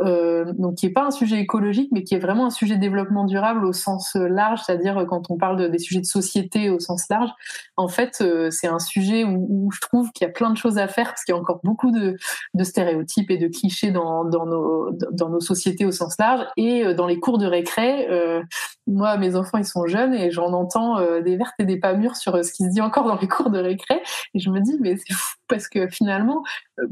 Euh, 0.00 0.52
donc 0.56 0.76
qui 0.76 0.86
est 0.86 0.90
pas 0.90 1.04
un 1.04 1.10
sujet 1.10 1.38
écologique, 1.38 1.90
mais 1.92 2.04
qui 2.04 2.14
est 2.14 2.18
vraiment 2.18 2.46
un 2.46 2.50
sujet 2.50 2.76
développement 2.76 3.24
durable 3.24 3.64
au 3.64 3.72
sens 3.72 4.16
euh, 4.16 4.28
large, 4.28 4.60
c'est-à-dire 4.64 4.98
euh, 4.98 5.04
quand 5.04 5.30
on 5.30 5.36
parle 5.36 5.56
de, 5.56 5.68
des 5.68 5.78
sujets 5.78 6.00
de 6.00 6.06
société 6.06 6.70
au 6.70 6.78
sens 6.78 7.08
large. 7.10 7.30
En 7.76 7.88
fait, 7.88 8.22
c'est 8.50 8.66
un 8.66 8.78
sujet 8.78 9.24
où, 9.24 9.46
où 9.48 9.70
je 9.72 9.80
trouve 9.80 10.10
qu'il 10.12 10.26
y 10.26 10.30
a 10.30 10.32
plein 10.32 10.50
de 10.50 10.56
choses 10.56 10.78
à 10.78 10.88
faire 10.88 11.08
parce 11.08 11.24
qu'il 11.24 11.34
y 11.34 11.38
a 11.38 11.40
encore 11.40 11.60
beaucoup 11.62 11.90
de, 11.90 12.16
de 12.54 12.64
stéréotypes 12.64 13.30
et 13.30 13.38
de 13.38 13.48
clichés 13.48 13.90
dans, 13.90 14.24
dans, 14.24 14.46
nos, 14.46 14.90
dans 15.12 15.28
nos 15.28 15.40
sociétés 15.40 15.84
au 15.84 15.92
sens 15.92 16.16
large. 16.18 16.44
Et 16.56 16.94
dans 16.94 17.06
les 17.06 17.18
cours 17.18 17.38
de 17.38 17.46
récré, 17.46 18.08
euh, 18.10 18.42
moi, 18.88 19.16
mes 19.18 19.36
enfants, 19.36 19.58
ils 19.58 19.64
sont 19.64 19.86
jeunes 19.86 20.14
et 20.14 20.30
j'en 20.30 20.52
entends 20.52 20.98
des 21.20 21.36
vertes 21.36 21.54
et 21.58 21.64
des 21.64 21.78
pas 21.78 21.94
mûres 21.94 22.16
sur 22.16 22.44
ce 22.44 22.52
qui 22.52 22.64
se 22.64 22.70
dit 22.70 22.80
encore 22.80 23.04
dans 23.04 23.18
les 23.18 23.28
cours 23.28 23.50
de 23.50 23.58
récré. 23.58 24.02
Et 24.34 24.38
je 24.38 24.50
me 24.50 24.60
dis, 24.60 24.76
mais 24.80 24.96
c'est 24.96 25.12
fou 25.12 25.36
parce 25.48 25.68
que 25.68 25.88
finalement, 25.88 26.42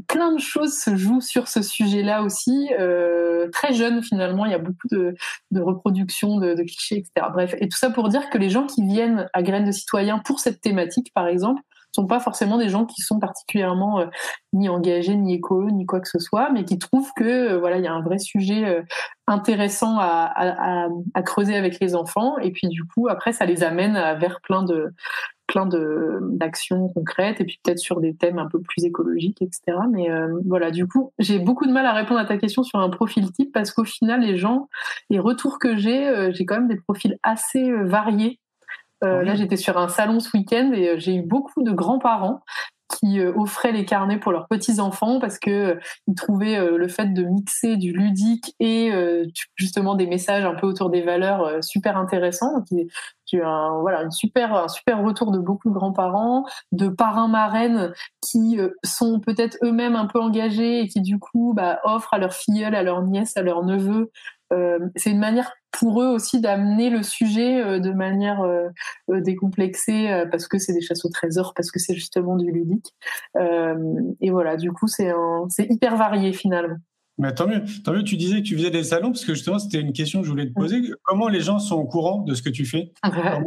plein 0.07 0.33
de 0.33 0.39
choses 0.39 0.77
se 0.77 0.95
jouent 0.95 1.21
sur 1.21 1.47
ce 1.47 1.61
sujet-là 1.61 2.23
aussi. 2.23 2.69
Euh, 2.79 3.49
très 3.51 3.73
jeune 3.73 4.03
finalement, 4.03 4.45
il 4.45 4.51
y 4.51 4.55
a 4.55 4.59
beaucoup 4.59 4.87
de, 4.91 5.15
de 5.51 5.61
reproductions 5.61 6.37
de, 6.37 6.53
de, 6.53 6.63
clichés, 6.63 6.97
etc. 6.97 7.27
Bref, 7.31 7.55
et 7.59 7.69
tout 7.69 7.77
ça 7.77 7.89
pour 7.89 8.09
dire 8.09 8.29
que 8.29 8.37
les 8.37 8.49
gens 8.49 8.65
qui 8.65 8.85
viennent 8.85 9.29
à 9.33 9.43
Graines 9.43 9.65
de 9.65 9.71
Citoyens 9.71 10.19
pour 10.19 10.39
cette 10.39 10.61
thématique, 10.61 11.11
par 11.13 11.27
exemple, 11.27 11.61
sont 11.97 12.07
pas 12.07 12.19
forcément 12.19 12.57
des 12.57 12.69
gens 12.69 12.85
qui 12.85 13.01
sont 13.01 13.19
particulièrement 13.19 13.99
euh, 13.99 14.05
ni 14.53 14.69
engagés, 14.69 15.15
ni 15.15 15.35
écolos, 15.35 15.71
ni 15.71 15.85
quoi 15.85 15.99
que 15.99 16.07
ce 16.07 16.19
soit, 16.19 16.51
mais 16.51 16.63
qui 16.63 16.77
trouvent 16.77 17.11
que 17.15 17.23
euh, 17.23 17.59
voilà, 17.59 17.77
il 17.77 17.83
y 17.83 17.87
a 17.87 17.93
un 17.93 18.01
vrai 18.01 18.19
sujet 18.19 18.65
euh, 18.65 18.81
intéressant 19.25 19.97
à, 19.99 20.89
creuser 21.25 21.55
avec 21.55 21.79
les 21.81 21.95
enfants, 21.95 22.37
et 22.37 22.51
puis 22.51 22.67
du 22.69 22.83
coup 22.85 23.09
après 23.09 23.33
ça 23.33 23.45
les 23.45 23.63
amène 23.63 23.93
vers 24.19 24.39
plein 24.41 24.63
de 24.63 24.93
plein 25.47 25.65
de 25.65 26.19
d'actions 26.21 26.87
concrètes 26.89 27.41
et 27.41 27.45
puis 27.45 27.59
peut-être 27.61 27.79
sur 27.79 27.99
des 27.99 28.15
thèmes 28.15 28.39
un 28.39 28.47
peu 28.47 28.61
plus 28.61 28.85
écologiques, 28.85 29.41
etc. 29.41 29.77
Mais 29.91 30.07
voilà, 30.45 30.71
du 30.71 30.87
coup, 30.87 31.11
j'ai 31.19 31.39
beaucoup 31.39 31.65
de 31.65 31.73
mal 31.73 31.85
à 31.85 31.91
répondre 31.91 32.21
à 32.21 32.25
ta 32.25 32.37
question 32.37 32.63
sur 32.63 32.79
un 32.79 32.89
profil 32.89 33.29
type 33.33 33.51
parce 33.53 33.71
qu'au 33.71 33.83
final, 33.83 34.21
les 34.21 34.37
gens, 34.37 34.69
les 35.09 35.19
retours 35.19 35.59
que 35.59 35.75
j'ai, 35.75 36.31
j'ai 36.33 36.45
quand 36.45 36.55
même 36.55 36.69
des 36.69 36.79
profils 36.79 37.17
assez 37.23 37.69
variés. 37.83 38.39
Euh, 39.03 39.23
Là, 39.23 39.35
j'étais 39.35 39.57
sur 39.57 39.77
un 39.77 39.89
salon 39.89 40.19
ce 40.19 40.35
week-end 40.35 40.71
et 40.73 40.99
j'ai 40.99 41.15
eu 41.15 41.21
beaucoup 41.21 41.63
de 41.63 41.71
grands-parents 41.71 42.41
qui 42.99 43.19
euh, 43.19 43.33
offraient 43.35 43.71
les 43.71 43.85
carnets 43.85 44.17
pour 44.17 44.31
leurs 44.31 44.47
petits 44.47 44.79
enfants 44.79 45.19
parce 45.19 45.39
que 45.39 45.49
euh, 45.49 45.79
ils 46.07 46.15
trouvaient 46.15 46.57
euh, 46.57 46.77
le 46.77 46.87
fait 46.87 47.07
de 47.07 47.23
mixer 47.23 47.77
du 47.77 47.91
ludique 47.91 48.55
et 48.59 48.91
justement 49.55 49.95
des 49.95 50.07
messages 50.07 50.45
un 50.45 50.55
peu 50.55 50.67
autour 50.67 50.89
des 50.89 51.01
valeurs 51.01 51.63
super 51.63 51.97
intéressants. 51.97 52.63
J'ai 53.25 53.39
eu 53.39 53.43
un 53.43 53.79
voilà 53.81 54.03
une 54.03 54.11
super 54.11 54.53
un 54.53 54.67
super 54.67 55.03
retour 55.03 55.31
de 55.31 55.39
beaucoup 55.39 55.69
de 55.69 55.73
grands-parents, 55.73 56.45
de 56.71 56.87
parrains 56.87 57.27
marraines 57.27 57.93
qui 58.21 58.59
sont 58.83 59.19
peut-être 59.19 59.57
eux-mêmes 59.63 59.95
un 59.95 60.05
peu 60.05 60.19
engagés 60.19 60.81
et 60.81 60.87
qui 60.87 61.01
du 61.01 61.19
coup 61.19 61.53
bah, 61.55 61.79
offrent 61.83 62.13
à 62.13 62.17
leurs 62.17 62.33
filleuls, 62.33 62.75
à 62.75 62.83
leurs 62.83 63.03
nièces, 63.03 63.35
à 63.37 63.41
leurs 63.41 63.63
neveux 63.63 64.11
euh, 64.53 64.79
c'est 64.95 65.11
une 65.11 65.19
manière 65.19 65.51
pour 65.79 66.01
eux 66.01 66.07
aussi 66.07 66.41
d'amener 66.41 66.89
le 66.89 67.03
sujet 67.03 67.61
euh, 67.61 67.79
de 67.79 67.91
manière 67.91 68.41
euh, 68.41 68.69
décomplexée 69.09 70.23
parce 70.31 70.47
que 70.47 70.57
c'est 70.57 70.73
des 70.73 70.81
chasses 70.81 71.05
au 71.05 71.09
trésor, 71.09 71.53
parce 71.55 71.71
que 71.71 71.79
c'est 71.79 71.93
justement 71.93 72.35
du 72.35 72.51
ludique. 72.51 72.93
et 74.21 74.29
voilà, 74.31 74.57
du 74.57 74.71
coup, 74.71 74.87
c'est 74.87 75.13
hyper 75.69 75.95
varié 75.95 76.33
finalement. 76.33 76.77
Mais 77.19 77.33
tant 77.33 77.47
mieux, 77.47 77.63
tant 77.83 77.93
mieux. 77.93 78.03
Tu 78.03 78.15
disais 78.15 78.37
que 78.37 78.47
tu 78.47 78.55
faisais 78.55 78.69
des 78.69 78.83
salons 78.83 79.11
parce 79.11 79.25
que 79.25 79.33
justement 79.33 79.57
c'était 79.57 79.79
une 79.79 79.93
question 79.93 80.19
que 80.19 80.25
je 80.25 80.31
voulais 80.31 80.47
te 80.47 80.53
poser. 80.53 80.81
Comment 81.03 81.27
les 81.27 81.41
gens 81.41 81.57
sont 81.57 81.75
au 81.75 81.85
courant 81.85 82.21
de 82.21 82.33
ce 82.35 82.41
que 82.41 82.49
tu 82.49 82.65
fais? 82.65 82.91
Ah, 83.01 83.39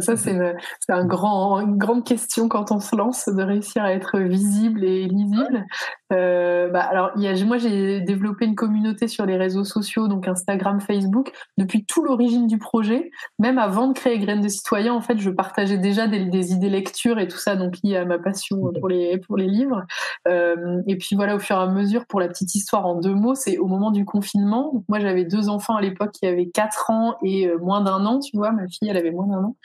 Ça 0.00 0.16
c'est 0.16 0.32
une, 0.32 0.54
un 0.88 1.06
grand, 1.06 1.60
une 1.60 1.78
grande 1.78 2.04
question 2.04 2.48
quand 2.48 2.70
on 2.70 2.80
se 2.80 2.94
lance 2.94 3.28
de 3.28 3.42
réussir 3.42 3.82
à 3.82 3.92
être 3.92 4.18
visible 4.18 4.84
et 4.84 5.06
lisible. 5.06 5.64
Euh, 6.12 6.68
bah, 6.68 6.82
alors 6.82 7.12
il 7.16 7.22
y 7.22 7.28
a, 7.28 7.44
moi 7.44 7.56
j'ai 7.58 8.00
développé 8.02 8.44
une 8.44 8.54
communauté 8.54 9.08
sur 9.08 9.24
les 9.24 9.36
réseaux 9.36 9.64
sociaux, 9.64 10.06
donc 10.06 10.28
Instagram, 10.28 10.80
Facebook, 10.80 11.32
depuis 11.56 11.84
tout 11.86 12.04
l'origine 12.04 12.46
du 12.46 12.58
projet. 12.58 13.10
Même 13.38 13.58
avant 13.58 13.88
de 13.88 13.94
créer 13.94 14.18
Graines 14.18 14.42
de 14.42 14.48
Citoyens, 14.48 14.92
en 14.92 15.00
fait, 15.00 15.18
je 15.18 15.30
partageais 15.30 15.78
déjà 15.78 16.06
des, 16.06 16.26
des 16.26 16.52
idées 16.52 16.68
lecture 16.68 17.18
et 17.18 17.26
tout 17.26 17.38
ça, 17.38 17.56
donc 17.56 17.76
lié 17.82 17.96
à 17.96 18.04
ma 18.04 18.18
passion 18.18 18.60
pour 18.78 18.88
les 18.88 19.18
pour 19.18 19.36
les 19.36 19.46
livres. 19.46 19.82
Euh, 20.28 20.82
et 20.86 20.96
puis 20.96 21.16
voilà, 21.16 21.36
au 21.36 21.38
fur 21.38 21.56
et 21.56 21.60
à 21.60 21.66
mesure, 21.66 22.06
pour 22.06 22.20
la 22.20 22.28
petite 22.28 22.54
histoire 22.54 22.86
en 22.86 23.00
deux 23.00 23.13
mots, 23.14 23.34
c'est 23.34 23.58
au 23.58 23.66
moment 23.66 23.90
du 23.90 24.04
confinement. 24.04 24.84
moi, 24.88 24.98
j'avais 24.98 25.24
deux 25.24 25.48
enfants 25.48 25.76
à 25.76 25.80
l'époque 25.80 26.12
qui 26.12 26.26
avaient 26.26 26.48
4 26.48 26.90
ans 26.90 27.16
et 27.22 27.46
euh, 27.46 27.58
moins 27.58 27.80
d'un 27.80 28.04
an, 28.06 28.20
tu 28.20 28.36
vois. 28.36 28.52
Ma 28.52 28.66
fille, 28.68 28.88
elle 28.88 28.96
avait 28.96 29.10
moins 29.10 29.26
d'un 29.26 29.44
an. 29.44 29.56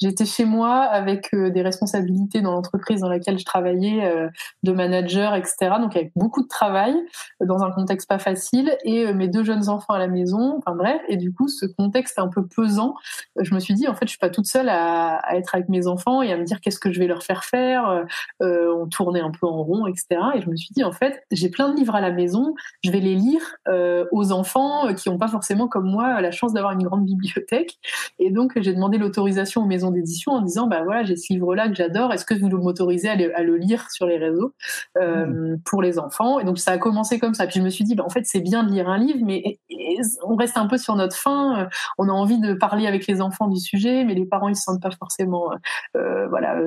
J'étais 0.00 0.24
chez 0.24 0.44
moi 0.44 0.80
avec 0.80 1.28
euh, 1.34 1.50
des 1.50 1.62
responsabilités 1.62 2.40
dans 2.40 2.52
l'entreprise 2.52 3.00
dans 3.00 3.08
laquelle 3.08 3.38
je 3.38 3.44
travaillais, 3.44 4.04
euh, 4.04 4.28
de 4.62 4.72
manager, 4.72 5.34
etc. 5.34 5.76
Donc 5.80 5.96
avec 5.96 6.12
beaucoup 6.16 6.42
de 6.42 6.48
travail, 6.48 6.94
dans 7.40 7.62
un 7.62 7.70
contexte 7.70 8.08
pas 8.08 8.18
facile, 8.18 8.76
et 8.84 9.12
mes 9.12 9.28
deux 9.28 9.44
jeunes 9.44 9.68
enfants 9.68 9.94
à 9.94 9.98
la 9.98 10.08
maison. 10.08 10.56
Enfin 10.58 10.76
bref, 10.76 11.00
et 11.08 11.16
du 11.16 11.32
coup, 11.32 11.48
ce 11.48 11.66
contexte 11.66 12.18
un 12.18 12.28
peu 12.28 12.46
pesant, 12.46 12.94
je 13.40 13.54
me 13.54 13.60
suis 13.60 13.74
dit, 13.74 13.88
en 13.88 13.94
fait, 13.94 14.06
je 14.06 14.10
suis 14.10 14.18
pas 14.18 14.30
toute 14.30 14.46
seule 14.46 14.68
à, 14.68 15.16
à 15.16 15.36
être 15.36 15.54
avec 15.54 15.68
mes 15.68 15.86
enfants 15.86 16.22
et 16.22 16.32
à 16.32 16.36
me 16.36 16.44
dire 16.44 16.60
qu'est-ce 16.60 16.78
que 16.78 16.92
je 16.92 16.98
vais 16.98 17.06
leur 17.06 17.22
faire 17.22 17.44
faire. 17.44 18.04
on 18.40 18.86
tournait 18.88 19.20
un 19.20 19.30
peu 19.30 19.46
en 19.46 19.62
rond, 19.62 19.86
etc. 19.86 20.20
Et 20.34 20.40
je 20.40 20.48
me 20.48 20.56
suis 20.56 20.72
dit, 20.72 20.84
en 20.84 20.92
fait, 20.92 21.24
j'ai 21.30 21.48
plein 21.48 21.68
de 21.68 21.76
livres 21.76 21.94
à 21.94 22.00
la 22.00 22.10
maison, 22.10 22.54
je 22.84 22.90
vais 22.92 23.00
les 23.00 23.14
lire 23.14 23.56
euh, 23.68 24.04
aux 24.12 24.32
enfants 24.32 24.88
euh, 24.88 24.92
qui 24.92 25.08
n'ont 25.08 25.18
pas 25.18 25.28
forcément 25.28 25.68
comme 25.68 25.90
moi 25.90 26.20
la 26.20 26.30
chance 26.30 26.52
d'avoir 26.52 26.72
une 26.72 26.82
grande 26.82 27.04
bibliothèque. 27.04 27.78
Et 28.18 28.30
donc 28.30 28.52
j'ai 28.56 28.72
demandé 28.72 28.98
l'autorisation 28.98 29.62
aux 29.62 29.66
maisons 29.66 29.90
d'édition 29.90 30.32
en 30.32 30.42
disant 30.42 30.66
bah 30.66 30.82
voilà 30.84 31.02
j'ai 31.02 31.16
ce 31.16 31.32
livre-là 31.32 31.68
que 31.68 31.74
j'adore, 31.74 32.12
est-ce 32.12 32.24
que 32.24 32.34
vous 32.34 32.48
m'autorisez 32.48 33.08
à, 33.08 33.12
à, 33.12 33.42
le 33.42 33.56
lire 33.56 33.90
sur 33.90 34.06
les 34.06 34.18
réseaux 34.18 34.54
euh, 34.98 35.26
mmh. 35.26 35.60
pour 35.64 35.82
les 35.82 35.98
enfants? 35.98 36.38
Et 36.38 36.44
donc 36.44 36.58
ça 36.58 36.72
a 36.72 36.78
commencé 36.78 37.18
comme 37.18 37.34
ça. 37.34 37.46
Puis 37.46 37.60
je 37.60 37.64
me 37.64 37.70
suis 37.70 37.84
dit 37.84 37.94
bah 37.94 38.04
en 38.04 38.10
fait 38.10 38.24
c'est 38.24 38.40
bien 38.40 38.62
de 38.62 38.70
lire 38.70 38.88
un 38.88 38.98
livre, 38.98 39.20
mais 39.22 39.58
on 40.24 40.36
reste 40.36 40.56
un 40.56 40.66
peu 40.66 40.78
sur 40.78 40.96
notre 40.96 41.16
fin. 41.16 41.68
On 41.98 42.08
a 42.08 42.12
envie 42.12 42.38
de 42.38 42.54
parler 42.54 42.86
avec 42.86 43.06
les 43.06 43.20
enfants 43.20 43.48
du 43.48 43.58
sujet, 43.58 44.04
mais 44.04 44.14
les 44.14 44.26
parents 44.26 44.48
ils 44.48 44.56
se 44.56 44.62
sentent 44.62 44.82
pas 44.82 44.90
forcément 44.90 45.50
euh, 45.96 46.26
voilà 46.28 46.58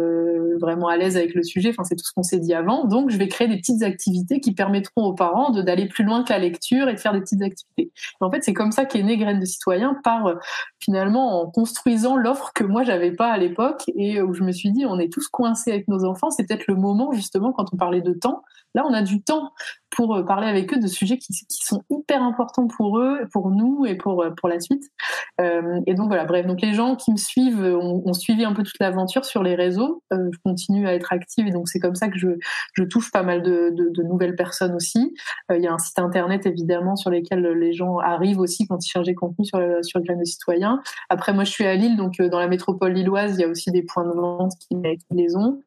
vraiment 0.59 0.87
à 0.87 0.97
l'aise 0.97 1.17
avec 1.17 1.33
le 1.35 1.43
sujet. 1.43 1.69
Enfin 1.69 1.83
c'est 1.83 1.95
tout 1.95 2.05
ce 2.05 2.13
qu'on 2.13 2.23
s'est 2.23 2.39
dit 2.39 2.53
avant. 2.53 2.85
Donc 2.85 3.09
je 3.09 3.17
vais 3.17 3.27
créer 3.27 3.47
des 3.47 3.57
petites 3.57 3.83
activités 3.83 4.39
qui 4.39 4.53
permettront 4.53 5.03
aux 5.03 5.13
parents 5.13 5.51
d'aller 5.51 5.87
plus 5.87 6.03
loin 6.03 6.14
que 6.23 6.31
la 6.31 6.39
lecture 6.39 6.87
et 6.87 6.93
de 6.93 6.99
faire 6.99 7.13
des 7.13 7.21
petites 7.21 7.41
activités. 7.41 7.91
en 8.19 8.31
fait, 8.31 8.43
c'est 8.43 8.53
comme 8.53 8.71
ça 8.71 8.85
qu'est 8.85 9.03
né 9.03 9.17
Graines 9.17 9.39
de 9.39 9.45
citoyen 9.45 9.97
par 10.03 10.27
euh, 10.27 10.35
finalement 10.79 11.41
en 11.41 11.49
construisant 11.49 12.15
l'offre 12.15 12.51
que 12.53 12.63
moi 12.63 12.83
j'avais 12.83 13.11
pas 13.11 13.31
à 13.31 13.37
l'époque 13.37 13.83
et 13.95 14.21
où 14.21 14.33
je 14.33 14.43
me 14.43 14.51
suis 14.51 14.71
dit 14.71 14.85
on 14.85 14.99
est 14.99 15.11
tous 15.11 15.27
coincés 15.27 15.71
avec 15.71 15.87
nos 15.87 16.05
enfants, 16.05 16.29
c'est 16.31 16.45
peut-être 16.47 16.67
le 16.67 16.75
moment 16.75 17.11
justement 17.11 17.51
quand 17.53 17.73
on 17.73 17.77
parlait 17.77 18.01
de 18.01 18.13
temps. 18.13 18.43
Là, 18.73 18.83
on 18.85 18.93
a 18.93 19.01
du 19.01 19.21
temps 19.21 19.53
pour 19.95 20.15
euh, 20.15 20.23
parler 20.23 20.47
avec 20.47 20.71
eux 20.73 20.79
de 20.79 20.87
sujets 20.87 21.17
qui, 21.17 21.33
sont 21.49 21.81
hyper 21.89 22.21
importants 22.21 22.67
pour 22.67 22.99
eux, 22.99 23.21
pour 23.31 23.49
nous 23.49 23.85
et 23.85 23.95
pour 23.95 24.21
euh, 24.21 24.31
pour 24.31 24.49
la 24.49 24.59
suite. 24.59 24.83
Euh, 25.41 25.79
et 25.87 25.95
donc 25.95 26.07
voilà, 26.07 26.25
bref, 26.25 26.45
donc 26.45 26.61
les 26.61 26.73
gens 26.73 26.95
qui 26.95 27.11
me 27.11 27.17
suivent 27.17 27.63
ont, 27.63 28.13
suivi 28.13 28.45
un 28.45 28.53
peu 28.53 28.63
toute 28.63 28.79
l'aventure 28.79 29.25
sur 29.25 29.43
les 29.43 29.55
réseaux. 29.55 30.03
Je 30.11 30.37
continue 30.43 30.87
à 30.87 30.93
être 30.93 31.11
active 31.11 31.47
et 31.47 31.51
donc 31.51 31.67
c'est 31.67 31.79
comme 31.79 31.95
ça 31.95 32.09
que 32.09 32.17
je 32.17 32.27
je 32.73 32.83
touche 32.83 33.11
pas 33.11 33.23
mal 33.23 33.41
de, 33.41 33.73
nouvelles 34.03 34.35
personnes 34.35 34.75
aussi. 34.75 35.13
Il 35.49 35.61
y 35.61 35.67
a 35.67 35.73
un 35.73 35.79
site 35.79 35.99
internet 35.99 36.45
évidemment 36.45 36.95
sur 36.95 37.09
lequel 37.09 37.41
les 37.41 37.73
gens 37.73 37.97
arrivent 37.97 38.39
aussi 38.39 38.67
quand 38.67 38.83
ils 38.85 38.89
cherchent 38.89 39.07
des 39.07 39.15
contenus 39.15 39.47
sur 39.47 39.59
sur 39.81 40.01
Graines 40.01 40.19
de 40.19 40.25
citoyens. 40.25 40.81
Après 41.09 41.33
moi 41.33 41.43
je 41.43 41.51
suis 41.51 41.65
à 41.65 41.75
Lille 41.75 41.97
donc 41.97 42.21
dans 42.21 42.39
la 42.39 42.47
métropole 42.47 42.93
lilloise 42.93 43.35
il 43.37 43.41
y 43.41 43.43
a 43.43 43.47
aussi 43.47 43.71
des 43.71 43.83
points 43.83 44.05
de 44.05 44.13
vente 44.13 44.53
qui, 44.59 44.77
les 45.11 45.35
ont. 45.35 45.59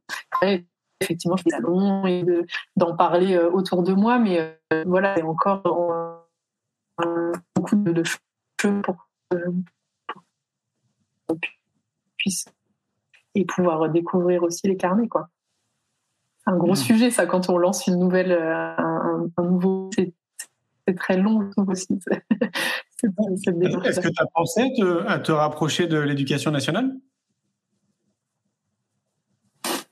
Effectivement, 1.01 1.37
je 1.37 1.45
fais 1.45 2.11
et 2.11 2.25
d'en 2.77 2.97
parler 2.97 3.35
euh, 3.35 3.51
autour 3.51 3.83
de 3.83 3.93
moi, 3.93 4.19
mais 4.19 4.59
euh, 4.73 4.85
voilà, 4.87 5.15
c'est 5.17 5.23
encore 5.23 5.63
beaucoup 7.55 7.77
de, 7.77 8.03
choses 8.05 8.83
pour, 8.83 9.09
euh, 9.35 9.53
qu'on 11.27 11.39
puisse 12.17 12.47
et 13.35 13.45
pouvoir 13.45 13.89
découvrir 13.89 14.43
aussi 14.43 14.67
les 14.67 14.77
carnets, 14.77 15.09
quoi. 15.09 15.29
C'est 16.45 16.51
un 16.51 16.57
gros 16.57 16.73
mmh. 16.73 16.77
sujet, 16.77 17.11
ça, 17.11 17.27
quand 17.27 17.51
on 17.51 17.59
lance 17.59 17.87
une 17.87 17.99
nouvelle, 17.99 18.33
un, 18.33 19.29
un 19.37 19.43
nouveau 19.43 19.91
c'est 20.89 20.95
très 20.95 21.19
long 21.19 21.51
aussi. 21.67 21.99
Est-ce 23.03 24.01
que 24.01 24.09
tu 24.09 24.23
as 24.23 24.27
pensé 24.35 24.73
à 25.07 25.19
te 25.19 25.31
rapprocher 25.31 25.87
de 25.87 25.99
l'éducation 25.99 26.51
nationale? 26.51 26.93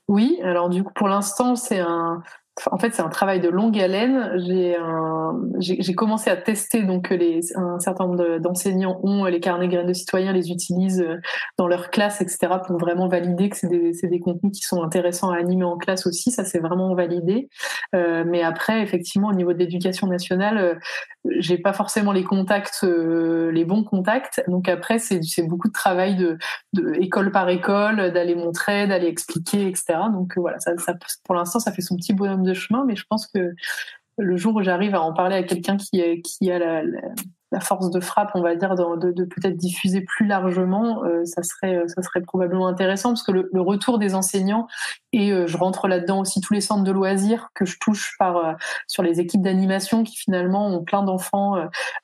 Oui, 0.07 0.39
alors 0.41 0.69
du 0.69 0.83
coup, 0.83 0.93
pour 0.93 1.07
l'instant, 1.09 1.55
c'est 1.55 1.79
un, 1.79 2.23
en 2.71 2.77
fait, 2.77 2.93
c'est 2.93 3.01
un 3.01 3.09
travail 3.09 3.39
de 3.39 3.49
longue 3.49 3.79
haleine. 3.79 4.31
J'ai 5.59 5.95
commencé 5.95 6.29
à 6.29 6.35
tester 6.35 6.83
donc 6.83 7.09
les, 7.09 7.39
un 7.55 7.79
certain 7.79 8.07
nombre 8.07 8.39
d'enseignants 8.39 8.99
ont 9.03 9.25
les 9.25 9.39
carnets 9.39 9.67
graines 9.67 9.87
de 9.87 9.93
citoyens, 9.93 10.33
les 10.33 10.51
utilisent 10.51 11.01
euh, 11.01 11.17
dans 11.57 11.67
leur 11.67 11.89
classe, 11.89 12.21
etc. 12.21 12.55
pour 12.65 12.77
vraiment 12.77 13.07
valider 13.07 13.49
que 13.49 13.57
c'est 13.57 13.67
des, 13.67 14.19
contenus 14.19 14.51
qui 14.51 14.63
sont 14.63 14.81
intéressants 14.81 15.31
à 15.31 15.37
animer 15.37 15.63
en 15.63 15.77
classe 15.77 16.07
aussi. 16.07 16.31
Ça, 16.31 16.43
c'est 16.43 16.59
vraiment 16.59 16.93
validé. 16.95 17.49
Euh, 17.95 18.23
mais 18.25 18.41
après, 18.41 18.81
effectivement, 18.81 19.29
au 19.29 19.33
niveau 19.33 19.53
de 19.53 19.59
l'éducation 19.59 20.07
nationale, 20.07 20.57
euh, 20.57 20.73
j'ai 21.39 21.57
pas 21.57 21.73
forcément 21.73 22.11
les 22.11 22.23
contacts, 22.23 22.81
euh, 22.83 23.51
les 23.51 23.65
bons 23.65 23.83
contacts. 23.83 24.43
Donc 24.47 24.69
après, 24.69 24.99
c'est 24.99 25.43
beaucoup 25.43 25.67
de 25.67 25.73
travail 25.73 26.15
de, 26.15 26.37
école 26.99 27.31
par 27.31 27.49
école, 27.49 28.11
d'aller 28.11 28.35
montrer, 28.35 28.87
d'aller 28.87 29.07
expliquer, 29.07 29.67
etc. 29.67 29.95
Donc 30.11 30.33
voilà, 30.37 30.59
ça, 30.59 30.73
pour 31.23 31.35
l'instant, 31.35 31.59
ça 31.59 31.71
fait 31.71 31.81
son 31.81 31.95
petit 31.95 32.13
bonhomme 32.13 32.43
chemin, 32.53 32.85
mais 32.85 32.95
je 32.95 33.05
pense 33.09 33.27
que 33.27 33.53
le 34.19 34.37
jour 34.37 34.55
où 34.55 34.63
j'arrive 34.63 34.95
à 34.95 35.01
en 35.01 35.13
parler 35.13 35.35
à 35.35 35.43
quelqu'un 35.43 35.77
qui, 35.77 36.01
qui 36.21 36.51
a 36.51 36.59
la, 36.59 37.59
force 37.59 37.91
de 37.91 37.99
frappe, 37.99 38.31
on 38.33 38.41
va 38.41 38.55
dire, 38.55 38.75
de, 38.75 39.23
peut-être 39.25 39.55
diffuser 39.55 40.01
plus 40.01 40.25
largement, 40.25 41.03
euh, 41.03 41.23
ça 41.25 41.43
serait 41.43 41.87
ça 41.87 42.01
serait 42.01 42.21
probablement 42.21 42.67
intéressant 42.67 43.09
parce 43.09 43.23
que 43.23 43.31
le 43.31 43.61
retour 43.61 43.99
des 43.99 44.15
enseignants 44.15 44.67
et 45.17 45.31
euh, 45.31 45.47
je 45.47 45.57
rentre 45.57 45.87
là-dedans 45.87 46.19
aussi 46.19 46.41
tous 46.41 46.53
les 46.53 46.61
centres 46.61 46.83
de 46.83 46.91
loisirs 46.91 47.49
que 47.55 47.65
je 47.65 47.79
touche 47.79 48.15
par 48.19 48.37
euh, 48.37 48.53
sur 48.85 49.01
les 49.01 49.19
équipes 49.19 49.41
d'animation 49.41 50.03
qui 50.03 50.15
finalement 50.15 50.67
ont 50.67 50.83
plein 50.83 51.01
d'enfants 51.01 51.55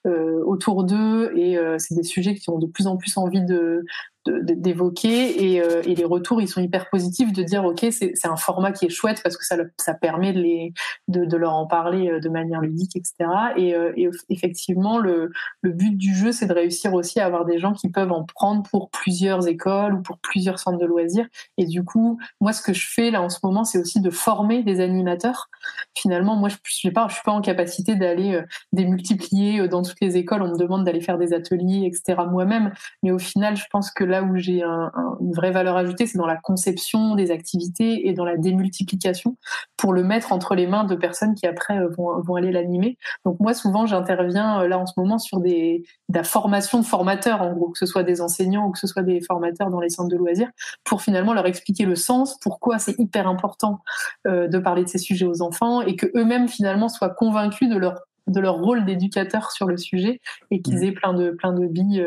autour 0.03 0.83
d'eux. 0.83 1.31
Et 1.35 1.57
c'est 1.77 1.95
des 1.95 2.03
sujets 2.03 2.33
qui 2.33 2.49
ont 2.49 2.57
de 2.57 2.65
plus 2.65 2.87
en 2.87 2.97
plus 2.97 3.17
envie 3.17 3.43
de 3.43 3.85
d'évoquer. 4.25 5.53
Et, 5.53 5.61
euh, 5.61 5.81
les 5.81 6.05
retours 6.05 6.41
ils 6.41 6.47
sont 6.47 6.61
hyper 6.61 6.89
positifs 6.89 7.31
de 7.33 7.43
dire 7.43 7.63
ok 7.65 7.85
c'est 7.91 8.25
un 8.25 8.35
format 8.35 8.71
qui 8.71 8.85
est 8.85 8.89
chouette 8.89 9.21
parce 9.23 9.37
que 9.37 9.45
ça, 9.45 9.57
ça 9.77 9.93
permet 9.93 10.33
de, 10.33 10.39
les, 10.39 10.73
de, 11.07 11.37
leur 11.37 11.53
en 11.53 11.67
parler 11.67 12.09
euh, 12.09 12.19
de 12.19 12.29
manière 12.29 12.61
ludique 12.61 12.95
etc 12.95 13.13
et, 13.55 13.75
euh, 13.75 13.93
et 13.95 14.09
effectivement 14.29 14.97
le, 14.97 15.31
le, 15.61 15.71
but 15.71 15.95
du 15.95 16.15
jeu 16.15 16.31
c'est 16.31 16.47
de 16.47 16.53
réussir 16.53 16.93
aussi 16.93 17.19
à 17.19 17.25
avoir 17.25 17.45
des 17.45 17.59
gens 17.59 17.73
qui 17.73 17.89
peuvent 17.89 18.11
en 18.11 18.23
prendre 18.23 18.63
pour 18.63 18.89
plusieurs 18.89 19.47
écoles 19.47 19.93
ou 19.93 20.01
pour 20.01 20.17
plusieurs 20.19 20.59
centres 20.59 20.79
de 20.79 20.85
loisirs. 20.85 21.27
Et 21.57 21.65
du 21.65 21.83
coup 21.83 22.19
moi 22.41 22.53
ce 22.53 22.61
que 22.61 22.73
je 22.73 22.87
fais 22.89 23.02
là 23.11 23.21
en 23.21 23.29
ce 23.29 23.39
moment 23.43 23.63
c'est 23.63 23.79
aussi 23.79 24.01
de 24.01 24.09
former 24.09 24.63
des 24.63 24.79
animateurs. 24.79 25.49
Finalement 25.95 26.35
moi 26.35 26.49
je 26.49 26.55
suis 26.65 26.91
pas 26.91 27.07
suis 27.09 27.23
pas 27.23 27.31
en 27.31 27.41
capacité 27.41 27.95
d'aller 27.95 28.41
démultiplier 28.71 29.67
dans 29.67 29.81
toutes 29.81 30.01
les 30.01 30.17
écoles. 30.17 30.41
On 30.41 30.49
me 30.49 30.57
demande 30.57 30.83
d'aller 30.83 31.01
faire 31.01 31.17
des 31.17 31.33
ateliers 31.33 31.85
etc 31.85 32.21
moi-même. 32.29 32.71
Mais 33.01 33.11
au 33.11 33.19
final 33.19 33.55
je 33.55 33.65
pense 33.71 33.91
que 33.91 34.03
là 34.03 34.23
où 34.23 34.35
j'ai 34.37 34.63
une 34.63 35.33
vraie 35.33 35.51
valeur 35.51 35.77
ajoutée, 35.77 36.05
c'est 36.05 36.17
dans 36.17 36.25
la 36.25 36.37
conception 36.37 37.15
des 37.15 37.31
activités 37.31 38.07
et 38.07 38.13
dans 38.13 38.25
la 38.25 38.37
démultiplication 38.37 39.37
pour 39.77 39.93
le 39.93 40.03
mettre 40.03 40.31
entre 40.31 40.55
les 40.55 40.67
mains 40.67 40.83
de 40.83 40.95
personnes 40.95 41.35
qui 41.35 41.45
après 41.45 41.77
euh, 41.77 41.89
vont, 41.97 42.35
aller 42.35 42.51
l'animer. 42.51 42.97
Donc 43.25 43.39
moi, 43.39 43.53
souvent, 43.53 43.85
j'interviens 43.85 44.61
euh, 44.61 44.67
là 44.67 44.79
en 44.79 44.85
ce 44.85 44.93
moment 44.97 45.19
sur 45.19 45.39
des, 45.39 45.83
de 46.09 46.17
la 46.17 46.23
formation 46.23 46.79
de 46.79 46.85
formateurs, 46.85 47.41
en 47.41 47.53
gros, 47.53 47.69
que 47.69 47.77
ce 47.77 47.85
soit 47.85 48.03
des 48.03 48.21
enseignants 48.21 48.67
ou 48.67 48.71
que 48.71 48.79
ce 48.79 48.87
soit 48.87 49.03
des 49.03 49.21
formateurs 49.21 49.69
dans 49.69 49.79
les 49.79 49.89
centres 49.89 50.09
de 50.09 50.17
loisirs, 50.17 50.49
pour 50.83 51.01
finalement 51.01 51.33
leur 51.33 51.45
expliquer 51.45 51.85
le 51.85 51.95
sens, 51.95 52.37
pourquoi 52.41 52.79
c'est 52.83 52.99
hyper 52.99 53.27
important 53.27 53.79
euh, 54.27 54.47
de 54.47 54.59
parler 54.59 54.83
de 54.83 54.89
ces 54.89 54.97
sujets 54.97 55.25
aux 55.25 55.41
enfants 55.41 55.81
et 55.81 55.95
que 55.95 56.07
eux-mêmes 56.15 56.47
finalement 56.47 56.89
soient 56.89 57.09
convaincus 57.09 57.69
de 57.69 57.77
leur 57.77 58.01
de 58.27 58.39
leur 58.39 58.55
rôle 58.55 58.85
d'éducateur 58.85 59.51
sur 59.51 59.67
le 59.67 59.75
sujet 59.75 60.21
et 60.49 60.61
qu'ils 60.61 60.77
mmh. 60.77 60.83
aient 60.83 60.91
plein 60.93 61.13
de 61.13 61.31
plein 61.31 61.51
de 61.51 61.67
billes 61.67 62.05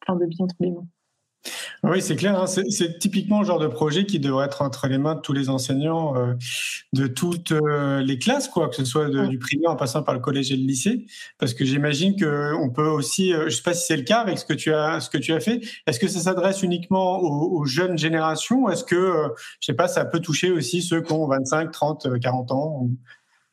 plein 0.00 0.16
de 0.16 0.26
billes 0.26 0.42
entre 0.42 0.56
les 0.60 0.70
mains. 0.70 0.86
Oui, 1.82 2.00
c'est 2.00 2.16
clair. 2.16 2.40
Hein. 2.40 2.46
C'est 2.46 2.98
typiquement 2.98 3.40
le 3.40 3.46
genre 3.46 3.58
de 3.58 3.66
projet 3.66 4.06
qui 4.06 4.18
devrait 4.18 4.46
être 4.46 4.62
entre 4.62 4.86
les 4.86 4.96
mains 4.96 5.16
de 5.16 5.20
tous 5.20 5.34
les 5.34 5.50
enseignants 5.50 6.16
euh, 6.16 6.32
de 6.94 7.06
toutes 7.06 7.52
euh, 7.52 8.00
les 8.00 8.18
classes, 8.18 8.48
quoi, 8.48 8.68
que 8.68 8.76
ce 8.76 8.84
soit 8.84 9.08
du 9.28 9.38
primaire 9.38 9.70
en 9.70 9.76
passant 9.76 10.02
par 10.02 10.14
le 10.14 10.20
collège 10.20 10.50
et 10.50 10.56
le 10.56 10.62
lycée. 10.62 11.06
Parce 11.38 11.52
que 11.52 11.64
j'imagine 11.64 12.16
qu'on 12.18 12.70
peut 12.70 12.86
aussi, 12.86 13.32
euh, 13.32 13.40
je 13.40 13.44
ne 13.44 13.50
sais 13.50 13.62
pas 13.62 13.74
si 13.74 13.86
c'est 13.86 13.96
le 13.96 14.04
cas 14.04 14.20
avec 14.20 14.38
ce 14.38 14.46
que 14.46 14.54
tu 14.54 14.72
as, 14.72 15.00
ce 15.00 15.10
que 15.10 15.18
tu 15.18 15.32
as 15.32 15.40
fait. 15.40 15.60
Est-ce 15.86 16.00
que 16.00 16.08
ça 16.08 16.20
s'adresse 16.20 16.62
uniquement 16.62 17.20
aux, 17.20 17.60
aux, 17.60 17.66
jeunes 17.66 17.98
générations? 17.98 18.68
Est-ce 18.70 18.84
que, 18.84 19.28
je 19.60 19.66
sais 19.66 19.74
pas, 19.74 19.88
ça 19.88 20.04
peut 20.06 20.20
toucher 20.20 20.50
aussi 20.50 20.80
ceux 20.80 21.02
qui 21.02 21.12
ont 21.12 21.26
25, 21.26 21.70
30, 21.70 22.18
40 22.20 22.52
ans? 22.52 22.88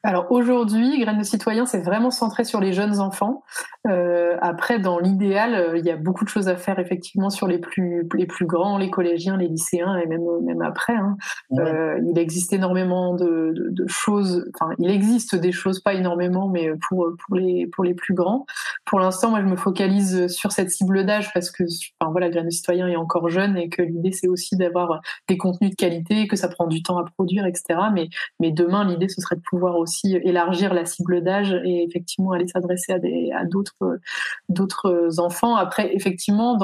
Alors 0.03 0.31
aujourd'hui, 0.31 0.99
Graines 0.99 1.19
de 1.19 1.23
citoyens, 1.23 1.67
c'est 1.67 1.81
vraiment 1.81 2.09
centré 2.09 2.43
sur 2.43 2.59
les 2.59 2.73
jeunes 2.73 2.99
enfants. 2.99 3.43
Euh, 3.87 4.35
après, 4.41 4.79
dans 4.79 4.97
l'idéal, 4.97 5.53
euh, 5.53 5.77
il 5.77 5.85
y 5.85 5.91
a 5.91 5.95
beaucoup 5.95 6.23
de 6.23 6.29
choses 6.29 6.47
à 6.47 6.55
faire 6.55 6.79
effectivement 6.79 7.29
sur 7.29 7.47
les 7.47 7.59
plus 7.59 8.07
les 8.15 8.25
plus 8.25 8.47
grands, 8.47 8.79
les 8.79 8.89
collégiens, 8.89 9.37
les 9.37 9.47
lycéens 9.47 9.97
et 9.97 10.07
même 10.07 10.23
même 10.43 10.61
après. 10.63 10.95
Hein. 10.95 11.17
Euh, 11.59 11.99
il 12.09 12.17
existe 12.17 12.51
énormément 12.51 13.13
de, 13.13 13.53
de, 13.55 13.69
de, 13.69 13.87
choses. 13.87 14.49
Enfin, 14.55 14.73
il 14.79 14.89
existe 14.89 15.35
des 15.35 15.51
choses, 15.51 15.81
pas 15.81 15.93
énormément, 15.93 16.49
mais 16.49 16.71
pour 16.87 17.07
pour 17.23 17.35
les 17.35 17.67
pour 17.67 17.83
les 17.83 17.93
plus 17.93 18.15
grands. 18.15 18.45
Pour 18.85 18.99
l'instant, 18.99 19.29
moi, 19.29 19.41
je 19.41 19.47
me 19.47 19.55
focalise 19.55 20.27
sur 20.27 20.51
cette 20.51 20.71
cible 20.71 21.05
d'âge 21.05 21.31
parce 21.31 21.51
que, 21.51 21.63
enfin 21.99 22.11
voilà, 22.11 22.29
Graines 22.29 22.45
de 22.45 22.51
citoyens 22.51 22.87
est 22.87 22.95
encore 22.95 23.29
jeune 23.29 23.55
et 23.55 23.69
que 23.69 23.83
l'idée 23.83 24.11
c'est 24.11 24.27
aussi 24.27 24.55
d'avoir 24.57 25.01
des 25.27 25.37
contenus 25.37 25.71
de 25.71 25.75
qualité, 25.75 26.27
que 26.27 26.35
ça 26.35 26.47
prend 26.47 26.65
du 26.65 26.81
temps 26.81 26.97
à 26.97 27.03
produire, 27.03 27.45
etc. 27.45 27.79
Mais 27.93 28.09
mais 28.39 28.51
demain, 28.51 28.83
l'idée 28.83 29.07
ce 29.07 29.21
serait 29.21 29.35
de 29.35 29.43
pouvoir 29.47 29.77
aussi 29.77 29.90
élargir 30.23 30.73
la 30.73 30.85
cible 30.85 31.23
d'âge 31.23 31.53
et 31.65 31.83
effectivement 31.83 32.31
aller 32.31 32.47
s'adresser 32.47 32.93
à 32.93 33.45
d'autres 33.45 35.19
enfants. 35.19 35.55
Après, 35.55 35.93
effectivement, 35.95 36.57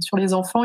sur 0.00 0.16
les 0.16 0.34
enfants, 0.34 0.62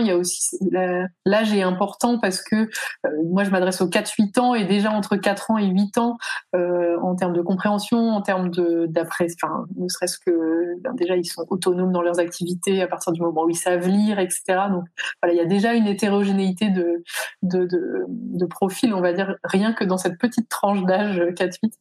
l'âge 1.25 1.53
est 1.53 1.61
important 1.61 2.19
parce 2.19 2.41
que 2.41 2.55
euh, 2.55 3.09
moi 3.25 3.43
je 3.43 3.49
m'adresse 3.49 3.81
aux 3.81 3.89
4-8 3.89 4.39
ans 4.39 4.55
et 4.55 4.65
déjà 4.65 4.91
entre 4.91 5.15
4 5.15 5.51
ans 5.51 5.57
et 5.57 5.65
8 5.65 5.97
ans 5.97 6.17
euh, 6.55 6.97
en 7.01 7.15
termes 7.15 7.33
de 7.33 7.41
compréhension, 7.41 8.09
en 8.09 8.21
termes 8.21 8.49
de 8.49 8.85
d'après, 8.89 9.27
ne 9.75 9.87
serait-ce 9.87 10.17
que 10.19 10.81
ben, 10.81 10.93
déjà 10.93 11.15
ils 11.15 11.25
sont 11.25 11.45
autonomes 11.49 11.91
dans 11.91 12.01
leurs 12.01 12.19
activités 12.19 12.81
à 12.81 12.87
partir 12.87 13.11
du 13.11 13.21
moment 13.21 13.43
où 13.43 13.49
ils 13.49 13.55
savent 13.55 13.87
lire, 13.87 14.19
etc. 14.19 14.43
Donc 14.69 14.85
voilà, 15.21 15.33
il 15.33 15.37
y 15.37 15.41
a 15.41 15.45
déjà 15.45 15.73
une 15.73 15.87
hétérogénéité 15.87 16.69
de 16.69 17.03
de, 17.41 17.65
de, 17.65 18.05
de 18.07 18.45
profil, 18.45 18.93
on 18.93 19.01
va 19.01 19.13
dire 19.13 19.35
rien 19.43 19.73
que 19.73 19.83
dans 19.83 19.97
cette 19.97 20.17
petite 20.17 20.49
tranche 20.49 20.83
d'âge 20.83 21.19
4-8. 21.19 21.71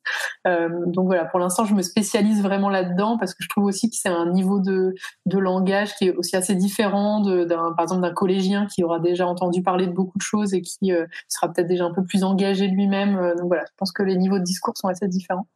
Euh, 0.46 0.68
donc 0.86 1.06
voilà, 1.06 1.24
pour 1.24 1.38
l'instant, 1.38 1.64
je 1.64 1.74
me 1.74 1.82
spécialise 1.82 2.42
vraiment 2.42 2.68
là-dedans 2.68 3.18
parce 3.18 3.34
que 3.34 3.42
je 3.42 3.48
trouve 3.48 3.64
aussi 3.64 3.90
que 3.90 3.96
c'est 3.96 4.08
un 4.08 4.30
niveau 4.30 4.60
de, 4.60 4.94
de 5.26 5.38
langage 5.38 5.94
qui 5.96 6.06
est 6.06 6.16
aussi 6.16 6.36
assez 6.36 6.54
différent 6.54 7.20
d'un, 7.20 7.72
par 7.72 7.82
exemple, 7.82 8.02
d'un 8.02 8.12
collégien 8.12 8.66
qui 8.66 8.84
aura 8.84 9.00
déjà 9.00 9.26
entendu 9.26 9.62
parler 9.62 9.86
de 9.86 9.92
beaucoup 9.92 10.18
de 10.18 10.22
choses 10.22 10.54
et 10.54 10.62
qui 10.62 10.92
euh, 10.92 11.06
sera 11.28 11.52
peut-être 11.52 11.68
déjà 11.68 11.84
un 11.84 11.92
peu 11.92 12.04
plus 12.04 12.24
engagé 12.24 12.68
lui-même. 12.68 13.16
Euh, 13.16 13.34
donc 13.34 13.46
voilà, 13.48 13.64
je 13.66 13.72
pense 13.76 13.92
que 13.92 14.02
les 14.02 14.16
niveaux 14.16 14.38
de 14.38 14.44
discours 14.44 14.76
sont 14.76 14.88
assez 14.88 15.08
différents. 15.08 15.46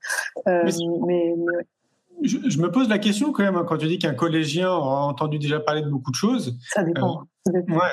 mais, 0.47 1.35
je, 2.23 2.61
me 2.61 2.71
pose 2.71 2.89
la 2.89 2.99
question 2.99 3.31
quand 3.31 3.45
même 3.45 3.55
hein, 3.55 3.65
quand 3.65 3.79
tu 3.79 3.87
dis 3.87 3.99
qu'un 3.99 4.15
collégien 4.15 4.69
aura 4.69 5.05
entendu 5.05 5.39
déjà 5.39 5.61
parler 5.61 5.83
de 5.83 5.89
beaucoup 5.89 6.11
de 6.11 6.17
choses. 6.17 6.59
Ça 6.69 6.83
dépend. 6.83 7.23
Ça 7.47 7.53
dépend. 7.53 7.77
Ouais. 7.77 7.93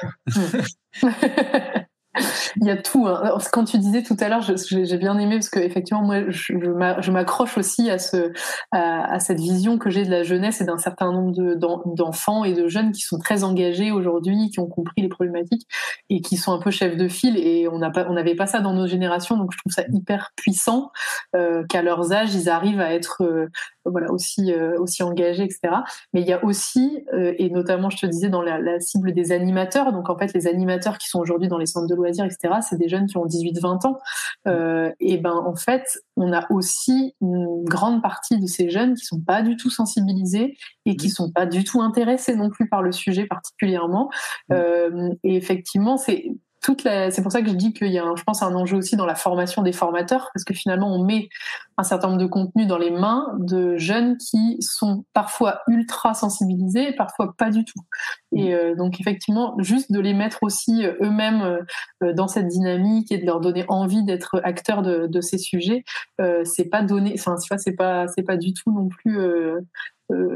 Il 2.62 2.68
y 2.68 2.72
a 2.72 2.78
tout. 2.78 3.08
Hein. 3.08 3.38
Quand 3.52 3.66
tu 3.66 3.78
disais 3.78 4.04
tout 4.04 4.16
à 4.20 4.30
l'heure, 4.30 4.42
j'ai 4.42 4.98
bien 4.98 5.18
aimé 5.18 5.36
parce 5.36 5.50
que 5.50 5.60
effectivement, 5.60 6.04
moi, 6.04 6.30
je, 6.30 7.12
m'accroche 7.12 7.58
aussi 7.58 7.90
à, 7.90 7.98
ce, 7.98 8.32
à, 8.72 9.20
cette 9.20 9.40
vision 9.40 9.78
que 9.78 9.90
j'ai 9.90 10.06
de 10.06 10.12
la 10.12 10.24
jeunesse 10.24 10.62
et 10.62 10.66
d'un 10.66 10.78
certain 10.78 11.12
nombre 11.12 11.56
d'enfants 11.96 12.44
et 12.44 12.54
de 12.54 12.68
jeunes 12.68 12.92
qui 12.92 13.02
sont 13.02 13.18
très 13.18 13.44
engagés 13.44 13.92
aujourd'hui, 13.92 14.50
qui 14.50 14.60
ont 14.60 14.68
compris 14.68 15.02
les 15.02 15.10
problématiques 15.10 15.68
et 16.10 16.22
qui 16.22 16.38
sont 16.38 16.54
un 16.54 16.60
peu 16.60 16.72
chefs 16.72 16.98
de 16.98 17.08
file. 17.08 17.38
Et 17.38 17.68
on 17.68 17.80
n'avait 17.80 18.36
pas 18.36 18.48
ça 18.48 18.60
dans 18.60 18.74
nos 18.74 18.88
générations, 18.88 19.38
donc 19.38 19.52
je 19.52 19.58
trouve 19.58 19.74
ça 19.74 19.84
hyper 19.94 20.32
puissant 20.36 20.92
euh, 21.36 21.64
qu'à 21.68 21.82
leurs 21.82 22.14
âges, 22.14 22.34
ils 22.34 22.50
arrivent 22.50 22.82
à 22.82 22.94
être 22.94 23.24
euh, 23.24 23.48
voilà 23.86 24.12
aussi 24.12 24.54
euh, 24.54 24.80
aussi 24.80 25.04
engagés, 25.04 25.44
etc. 25.44 25.76
Mais 26.14 26.22
il 26.22 26.28
y 26.28 26.34
a 26.34 26.44
aussi, 26.44 27.04
et 27.14 27.50
notamment, 27.50 27.90
je 27.90 27.98
te 27.98 28.06
disais 28.06 28.30
dans 28.30 28.42
la, 28.42 28.60
la 28.60 28.80
cible 28.80 29.14
des 29.14 29.32
animateurs. 29.32 29.92
Donc 29.92 30.10
en 30.10 30.18
fait, 30.18 30.34
les 30.34 30.48
animateurs 30.48 30.98
qui 30.98 31.08
sont 31.08 31.20
aujourd'hui 31.20 31.48
dans 31.48 31.58
les 31.58 31.66
centres 31.66 31.88
de 31.88 31.96
loisirs, 31.96 32.26
etc., 32.26 32.56
c'est 32.62 32.78
des 32.78 32.90
jeunes 32.90 33.08
qui 33.08 33.18
ont 33.18 33.26
18-20 33.26 33.88
ans. 33.88 33.98
Euh, 34.48 34.92
et 35.00 35.18
ben 35.18 35.36
en 35.46 35.56
fait, 35.56 36.00
on 36.16 36.34
a 36.34 36.46
aussi 36.52 37.16
une 37.22 37.64
grande 37.64 38.02
partie 38.02 38.40
de 38.40 38.48
ces 38.48 38.70
jeunes 38.70 38.96
qui 38.96 39.06
sont 39.06 39.22
pas 39.22 39.42
du 39.42 39.58
tout 39.58 39.70
sensibilisés 39.70 40.58
et 40.86 40.96
qui 40.96 41.10
sont 41.10 41.32
pas 41.32 41.46
du 41.46 41.64
tout 41.64 41.82
intéressés 41.82 42.36
non 42.36 42.50
plus 42.50 42.70
par 42.70 42.82
le 42.82 42.92
sujet 42.92 43.26
particulièrement. 43.26 44.10
Euh, 44.52 45.10
et 45.24 45.36
effectivement, 45.36 45.98
c'est 45.98 46.32
toute 46.66 46.84
la, 46.84 47.12
c'est 47.12 47.22
pour 47.22 47.32
ça 47.32 47.44
que 47.44 47.48
je 47.48 47.54
dis 47.54 47.74
qu'il 47.74 47.92
y 47.92 48.00
a, 48.00 48.04
un, 48.04 48.16
je 48.16 48.24
pense, 48.24 48.42
un 48.42 48.56
enjeu 48.56 48.76
aussi 48.76 48.96
dans 48.96 49.06
la 49.06 49.14
formation 49.14 49.62
des 49.62 49.72
formateurs, 49.72 50.32
parce 50.34 50.44
que 50.44 50.56
finalement, 50.56 50.92
on 50.92 51.04
met 51.06 51.30
un 51.78 51.84
certain 51.84 52.08
nombre 52.08 52.20
de 52.20 52.26
contenus 52.26 52.66
dans 52.66 52.80
les 52.80 52.90
mains 52.90 53.36
de 53.38 53.78
jeunes 53.78 54.18
qui 54.18 54.58
sont 54.62 55.06
parfois 55.14 55.60
ultra 55.68 56.16
sensibilisés, 56.16 56.94
parfois 56.94 57.36
pas 57.38 57.52
du 57.52 57.66
tout. 57.66 57.82
Et 58.36 58.56
euh, 58.56 58.74
donc, 58.74 59.00
effectivement, 59.00 59.56
juste 59.60 59.92
de 59.92 60.00
les 60.00 60.16
mettre 60.16 60.40
aussi 60.42 60.84
euh, 60.84 60.96
eux-mêmes 61.04 61.60
euh, 62.02 62.14
dans 62.14 62.28
cette 62.28 62.48
dynamique 62.48 63.12
et 63.12 63.20
de 63.20 63.28
leur 63.28 63.42
donner 63.42 63.66
envie 63.68 64.04
d'être 64.04 64.42
acteurs 64.44 64.82
de, 64.82 65.06
de 65.06 65.22
ces 65.22 65.38
sujets, 65.38 65.84
euh, 66.20 66.44
c'est 66.46 66.66
pas 66.66 66.82
donné, 66.82 67.14
enfin, 67.14 67.36
c'est 67.38 67.76
pas, 67.76 68.08
c'est 68.08 68.24
pas 68.24 68.38
du 68.38 68.54
tout 68.54 68.72
non 68.72 68.88
plus 68.88 69.20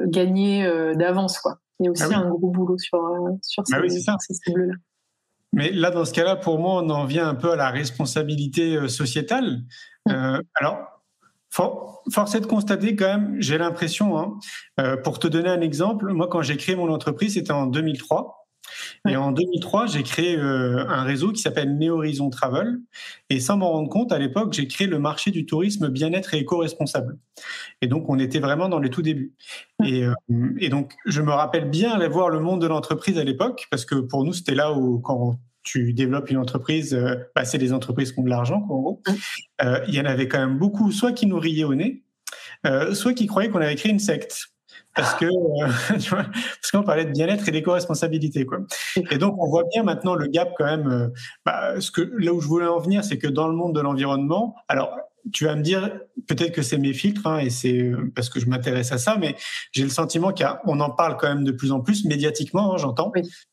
gagné 0.06 0.70
d'avance, 0.96 1.40
quoi. 1.40 1.58
Il 1.80 1.86
y 1.86 1.88
a 1.88 1.92
aussi 1.92 2.04
ah 2.14 2.20
un 2.20 2.30
gros 2.30 2.50
boulot 2.52 2.78
sur, 2.78 3.00
sur 3.42 3.64
bah 3.72 3.80
ces, 3.88 4.00
ces 4.00 4.34
cibles-là. 4.34 4.74
Mais 5.54 5.72
là, 5.72 5.92
dans 5.92 6.06
ce 6.06 6.14
cas-là, 6.14 6.36
pour 6.36 6.60
moi, 6.60 6.82
on 6.84 6.90
en 6.90 7.06
vient 7.06 7.28
un 7.28 7.36
peu 7.36 7.52
à 7.52 7.56
la 7.56 7.70
responsabilité 7.70 8.76
euh, 8.76 8.88
sociétale. 8.88 9.64
Mm. 10.06 10.12
Euh, 10.12 10.42
alors, 10.56 10.78
for, 11.50 12.04
force 12.12 12.36
est 12.36 12.42
de 12.42 12.46
constater 12.46 12.96
quand 12.96 13.08
même, 13.08 13.36
j'ai 13.40 13.58
l'impression, 13.58 14.18
hein, 14.18 14.38
euh, 14.80 14.98
pour 14.98 15.20
te 15.20 15.28
donner 15.28 15.50
un 15.50 15.62
exemple, 15.62 16.12
moi, 16.14 16.28
quand 16.28 16.42
j'ai 16.42 16.58
créé 16.58 16.76
mon 16.76 16.92
entreprise, 16.94 17.34
c'était 17.34 17.52
en 17.52 17.66
2003. 17.66 18.39
Et 19.08 19.16
en 19.16 19.32
2003, 19.32 19.88
j'ai 19.88 20.04
créé 20.04 20.38
euh, 20.38 20.86
un 20.88 21.04
réseau 21.04 21.32
qui 21.32 21.42
s'appelle 21.42 21.78
Néhorizon 21.78 22.30
Travel. 22.30 22.80
Et 23.30 23.40
sans 23.40 23.58
m'en 23.58 23.72
rendre 23.72 23.90
compte, 23.90 24.12
à 24.12 24.20
l'époque, 24.20 24.54
j'ai 24.54 24.68
créé 24.68 24.88
le 24.88 25.00
marché 25.00 25.32
du 25.32 25.46
tourisme 25.46 25.90
bien-être 25.90 26.34
et 26.34 26.40
éco-responsable. 26.40 27.18
Et 27.82 27.88
donc, 27.88 28.10
on 28.10 28.20
était 28.20 28.40
vraiment 28.40 28.70
dans 28.70 28.80
les 28.80 28.90
tout 28.90 29.02
débuts. 29.02 29.34
Et, 29.84 30.06
euh, 30.06 30.14
et 30.60 30.70
donc, 30.70 30.94
je 31.06 31.22
me 31.22 31.32
rappelle 31.32 31.70
bien 31.70 31.92
aller 31.92 32.08
voir 32.08 32.30
le 32.30 32.40
monde 32.40 32.62
de 32.62 32.68
l'entreprise 32.68 33.18
à 33.18 33.24
l'époque, 33.24 33.68
parce 33.72 33.86
que 33.86 33.96
pour 33.96 34.24
nous, 34.24 34.34
c'était 34.34 34.56
là 34.56 34.74
où, 34.74 35.00
quand 35.00 35.40
tu 35.64 35.94
développes 35.94 36.30
une 36.30 36.38
entreprise, 36.38 36.94
euh, 36.94 37.16
bah, 37.36 37.46
c'est 37.46 37.58
des 37.58 37.74
entreprises 37.74 38.12
qui 38.12 38.20
ont 38.20 38.24
de 38.24 38.30
l'argent, 38.30 38.66
en 38.70 38.80
gros. 38.80 39.04
Il 39.88 39.94
y 39.94 40.00
en 40.00 40.06
avait 40.06 40.28
quand 40.28 40.40
même 40.40 40.58
beaucoup, 40.58 40.92
soit 40.92 41.12
qui 41.12 41.26
nous 41.26 41.40
riaient 41.40 41.64
au 41.64 41.76
nez, 41.76 42.04
soit 42.94 43.14
qui 43.14 43.28
croyaient 43.28 43.50
qu'on 43.50 43.62
avait 43.62 43.76
créé 43.76 43.92
une 43.92 44.00
secte 44.00 44.50
parce 44.96 45.14
que 45.16 45.26
euh, 45.26 45.98
tu 46.00 46.10
vois, 46.10 46.24
parce 46.24 46.72
qu'on 46.72 46.84
parlait 46.84 47.06
de 47.06 47.12
bien-être 47.12 47.48
et 47.48 47.52
d'éco-responsabilité 47.52 48.46
quoi. 48.46 48.60
Et 49.12 49.18
donc 49.18 49.36
on 49.40 49.48
voit 49.48 49.64
bien 49.72 49.84
maintenant 49.84 50.16
le 50.16 50.28
gap 50.28 50.54
quand 50.58 50.66
même. 50.66 50.88
Euh, 50.88 51.08
bah, 51.46 51.80
ce 51.80 51.92
que 51.92 52.02
là 52.18 52.34
où 52.34 52.42
je 52.42 52.48
voulais 52.48 52.68
en 52.68 52.80
venir, 52.80 53.04
c'est 53.04 53.18
que 53.18 53.28
dans 53.28 53.48
le 53.48 53.56
monde 53.56 53.76
de 53.76 53.82
l'environnement, 53.82 54.56
alors 54.68 54.92
tu 55.32 55.46
vas 55.46 55.56
me 55.56 55.62
dire 55.62 56.00
peut-être 56.28 56.54
que 56.54 56.62
c'est 56.62 56.78
mes 56.78 56.94
filtres 56.94 57.28
hein, 57.28 57.40
et 57.40 57.50
c'est 57.50 57.78
euh, 57.78 58.12
parce 58.16 58.30
que 58.30 58.40
je 58.40 58.48
m'intéresse 58.48 58.92
à 58.92 58.98
ça, 58.98 59.18
mais 59.18 59.36
j'ai 59.72 59.84
le 59.84 59.90
sentiment 59.90 60.34
qu'on 60.34 60.80
en 60.80 60.90
parle 60.90 61.18
quand 61.18 61.28
même 61.28 61.44
de 61.44 61.52
plus 61.52 61.72
en 61.72 61.82
plus 61.82 62.06
médiatiquement, 62.06 62.74
hein, 62.74 62.78
j'entends. 62.78 63.12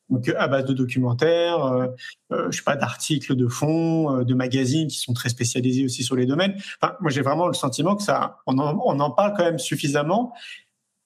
Donc 0.08 0.28
à 0.36 0.48
base 0.48 0.64
de 0.64 0.72
documentaires, 0.72 1.64
euh, 1.64 1.86
euh, 2.32 2.50
je 2.50 2.58
sais 2.58 2.64
pas, 2.64 2.76
d'articles 2.76 3.34
de 3.34 3.48
fond, 3.48 4.22
de 4.22 4.34
magazines 4.34 4.88
qui 4.88 4.98
sont 4.98 5.12
très 5.12 5.28
spécialisés 5.28 5.84
aussi 5.84 6.02
sur 6.02 6.16
les 6.16 6.26
domaines. 6.26 6.54
Enfin, 6.80 6.94
moi 7.00 7.10
j'ai 7.10 7.22
vraiment 7.22 7.46
le 7.46 7.54
sentiment 7.54 7.96
que 7.96 8.02
ça, 8.02 8.38
on 8.46 8.58
en, 8.58 8.80
on 8.84 9.00
en 9.00 9.10
parle 9.10 9.34
quand 9.36 9.44
même 9.44 9.58
suffisamment 9.58 10.32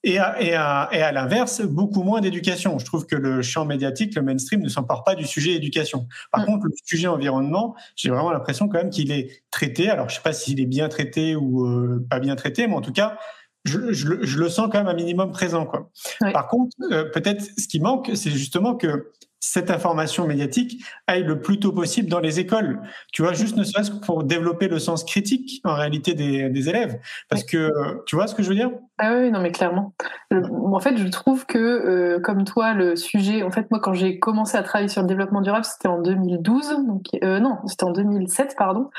et 0.03 0.18
à, 0.18 0.40
et 0.40 0.55
à, 0.55 0.88
et 0.92 1.03
à 1.03 1.12
l'inverse, 1.12 1.61
beaucoup 1.62 2.03
moins 2.03 2.20
d'éducation. 2.20 2.78
Je 2.78 2.84
trouve 2.84 3.07
que 3.07 3.16
le 3.16 3.42
champ 3.42 3.64
médiatique, 3.64 4.14
le 4.14 4.22
mainstream, 4.22 4.62
ne 4.62 4.68
s'empare 4.68 5.05
pas 5.05 5.14
du 5.14 5.26
sujet 5.26 5.53
éducation. 5.53 6.09
Par 6.32 6.42
mm. 6.42 6.46
contre, 6.46 6.66
le 6.66 6.72
sujet 6.84 7.09
environnement, 7.09 7.74
j'ai 7.96 8.11
vraiment 8.11 8.32
l'impression 8.32 8.68
quand 8.68 8.78
même 8.78 8.90
qu'il 8.90 9.12
est 9.12 9.42
traité. 9.51 9.90
Alors, 9.90 10.09
je 10.09 10.16
sais 10.16 10.22
pas 10.22 10.32
s'il 10.32 10.61
est 10.61 10.66
bien 10.66 10.88
traité 10.88 11.36
ou 11.36 11.66
euh, 11.66 12.05
pas 12.09 12.18
bien 12.18 12.36
traité, 12.36 12.66
mais 12.66 12.74
en 12.74 12.80
tout 12.80 12.92
cas, 12.92 13.18
je, 13.64 13.92
je, 13.92 14.22
je, 14.22 14.38
le 14.38 14.48
sens 14.48 14.68
quand 14.72 14.78
même 14.78 14.88
un 14.88 14.94
minimum 14.94 15.32
présent. 15.32 15.66
Quoi. 15.66 15.90
Par 16.32 16.48
contre, 16.48 16.74
euh, 16.92 17.05
peut-être 17.05 17.44
ce 17.59 17.68
qui 17.68 17.78
manque, 17.78 18.11
c'est 18.14 18.30
justement 18.30 18.74
que 18.74 19.11
cette 19.40 19.70
information 19.70 20.26
médiatique 20.26 20.84
aille 21.07 21.24
le 21.24 21.40
plus 21.40 21.59
tôt 21.59 21.72
possible 21.72 22.09
dans 22.09 22.20
les 22.20 22.40
écoles. 22.40 22.80
Tu 23.12 23.22
vois, 23.22 23.32
juste 23.32 23.57
ne 23.57 23.64
serait-ce 23.64 23.90
que 23.90 23.96
pour 23.96 24.22
développer 24.22 24.68
le 24.68 24.78
sens 24.78 25.03
critique 25.03 25.61
en 25.64 25.74
réalité 25.74 26.14
des, 26.14 26.51
des 26.51 26.68
élèves. 26.68 26.98
Parce 27.28 27.44
que, 27.44 27.72
tu 28.07 28.16
vois 28.16 28.26
ce 28.26 28.34
que 28.34 28.42
je 28.42 28.51
veux 28.51 28.55
dire? 28.55 28.70
Ah 29.03 29.14
oui, 29.16 29.30
non, 29.30 29.40
mais 29.40 29.51
clairement. 29.51 29.94
En 30.30 30.78
fait, 30.78 30.98
je 30.98 31.09
trouve 31.09 31.46
que, 31.46 31.59
euh, 31.59 32.20
comme 32.20 32.44
toi, 32.44 32.74
le 32.74 32.96
sujet, 32.96 33.42
en 33.42 33.51
fait, 33.51 33.70
moi, 33.70 33.80
quand 33.80 33.94
j'ai 33.94 34.18
commencé 34.18 34.59
à 34.59 34.62
travailler 34.62 34.90
sur 34.90 35.01
le 35.01 35.09
développement 35.09 35.40
durable, 35.40 35.64
c'était 35.64 35.88
en 35.88 36.03
2012, 36.03 36.84
donc, 36.86 37.07
euh, 37.24 37.40
non, 37.40 37.57
c'était 37.66 37.84
en 37.84 37.92
2007, 37.92 38.57
pardon. 38.59 38.90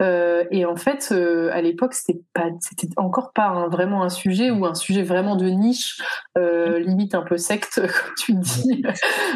Euh, 0.00 0.44
et 0.50 0.64
en 0.64 0.76
fait, 0.76 1.12
à 1.12 1.60
l'époque, 1.60 1.92
c'était 1.92 2.22
pas, 2.32 2.46
c'était 2.60 2.88
encore 2.96 3.34
pas 3.34 3.48
un, 3.48 3.68
vraiment 3.68 4.02
un 4.02 4.08
sujet 4.08 4.50
ou 4.50 4.64
un 4.64 4.74
sujet 4.74 5.02
vraiment 5.02 5.36
de 5.36 5.48
niche, 5.48 6.00
euh, 6.38 6.78
limite 6.78 7.14
un 7.14 7.22
peu 7.22 7.36
secte, 7.36 7.74
comme 7.82 8.14
tu 8.16 8.32
dis, 8.32 8.82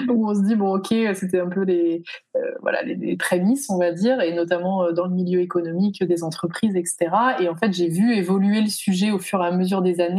où 0.09 0.27
on 0.27 0.35
se 0.35 0.41
dit, 0.41 0.57
bon, 0.57 0.75
ok, 0.77 0.89
c'était 1.15 1.41
un 1.41 1.51
peu 1.51 1.65
les, 1.65 2.03
voilà, 2.63 2.83
les, 2.83 2.95
les, 2.95 3.17
prémices, 3.19 3.69
on 3.69 3.77
va 3.77 3.93
dire, 3.93 4.23
et 4.23 4.33
notamment 4.33 4.91
dans 4.91 5.05
le 5.05 5.15
milieu 5.15 5.41
économique 5.41 6.03
des 6.03 6.25
entreprises, 6.25 6.77
etc. 6.77 7.11
Et 7.41 7.51
en 7.51 7.57
fait, 7.57 7.75
j'ai 7.75 7.89
vu 7.89 8.15
évoluer 8.15 8.63
le 8.63 8.71
sujet 8.71 9.11
au 9.11 9.19
fur 9.19 9.45
et 9.45 9.47
à 9.47 9.51
mesure 9.51 9.83
des 9.83 10.01
années 10.01 10.14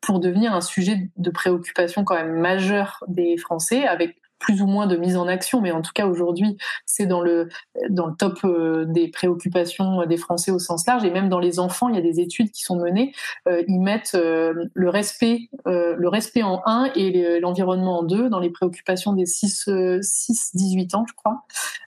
pour 0.00 0.20
devenir 0.20 0.54
un 0.54 0.60
sujet 0.60 1.10
de 1.16 1.30
préoccupation 1.30 2.04
quand 2.04 2.14
même 2.14 2.38
majeur 2.40 3.04
des 3.08 3.36
Français, 3.36 3.86
avec 3.86 4.16
plus 4.40 4.62
ou 4.62 4.66
moins 4.66 4.86
de 4.86 4.96
mise 4.96 5.16
en 5.16 5.28
action, 5.28 5.60
mais 5.60 5.70
en 5.70 5.82
tout 5.82 5.92
cas 5.94 6.06
aujourd'hui, 6.06 6.56
c'est 6.86 7.06
dans 7.06 7.20
le 7.20 7.48
dans 7.90 8.06
le 8.06 8.14
top 8.16 8.38
euh, 8.44 8.86
des 8.86 9.08
préoccupations 9.08 10.04
des 10.06 10.16
Français 10.16 10.50
au 10.50 10.58
sens 10.58 10.86
large 10.86 11.04
et 11.04 11.10
même 11.10 11.28
dans 11.28 11.38
les 11.38 11.60
enfants, 11.60 11.88
il 11.88 11.94
y 11.94 11.98
a 11.98 12.02
des 12.02 12.20
études 12.20 12.50
qui 12.50 12.62
sont 12.62 12.76
menées. 12.76 13.12
Euh, 13.48 13.62
ils 13.68 13.80
mettent 13.80 14.14
euh, 14.14 14.66
le 14.72 14.88
respect 14.88 15.50
euh, 15.66 15.94
le 15.96 16.08
respect 16.08 16.42
en 16.42 16.62
un 16.64 16.90
et 16.96 17.38
l'environnement 17.40 17.98
en 17.98 18.02
deux 18.02 18.28
dans 18.28 18.40
les 18.40 18.50
préoccupations 18.50 19.12
des 19.12 19.26
6 19.26 19.68
6 20.00 20.50
18 20.54 20.94
ans, 20.94 21.04
je 21.08 21.14
crois. 21.14 21.42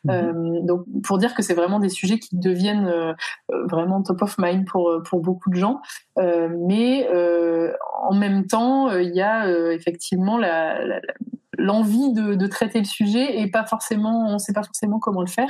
Mmh. 0.06 0.66
donc 0.66 0.84
pour 1.04 1.18
dire 1.18 1.34
que 1.34 1.42
c'est 1.42 1.54
vraiment 1.54 1.80
des 1.80 1.90
sujets 1.90 2.20
qui 2.20 2.38
deviennent 2.38 3.16
vraiment 3.50 4.04
top 4.04 4.22
of 4.22 4.38
mind 4.38 4.66
pour 4.66 5.02
pour 5.06 5.22
beaucoup 5.22 5.50
de 5.50 5.56
gens, 5.56 5.82
mais 6.18 7.08
en 8.04 8.14
même 8.14 8.46
temps, 8.46 8.92
il 8.92 9.16
y 9.16 9.22
a 9.22 9.48
effectivement 9.72 10.38
la, 10.38 10.86
la 10.86 11.00
l'envie 11.58 12.14
de, 12.14 12.36
de, 12.36 12.48
traiter 12.48 12.80
le 12.80 12.86
sujet 12.86 13.40
et 13.40 13.50
pas 13.50 13.66
forcément, 13.66 14.28
on 14.28 14.40
sait 14.40 14.54
pas 14.54 14.64
forcément 14.64 15.00
comment 15.00 15.22
le 15.22 15.28
faire. 15.28 15.50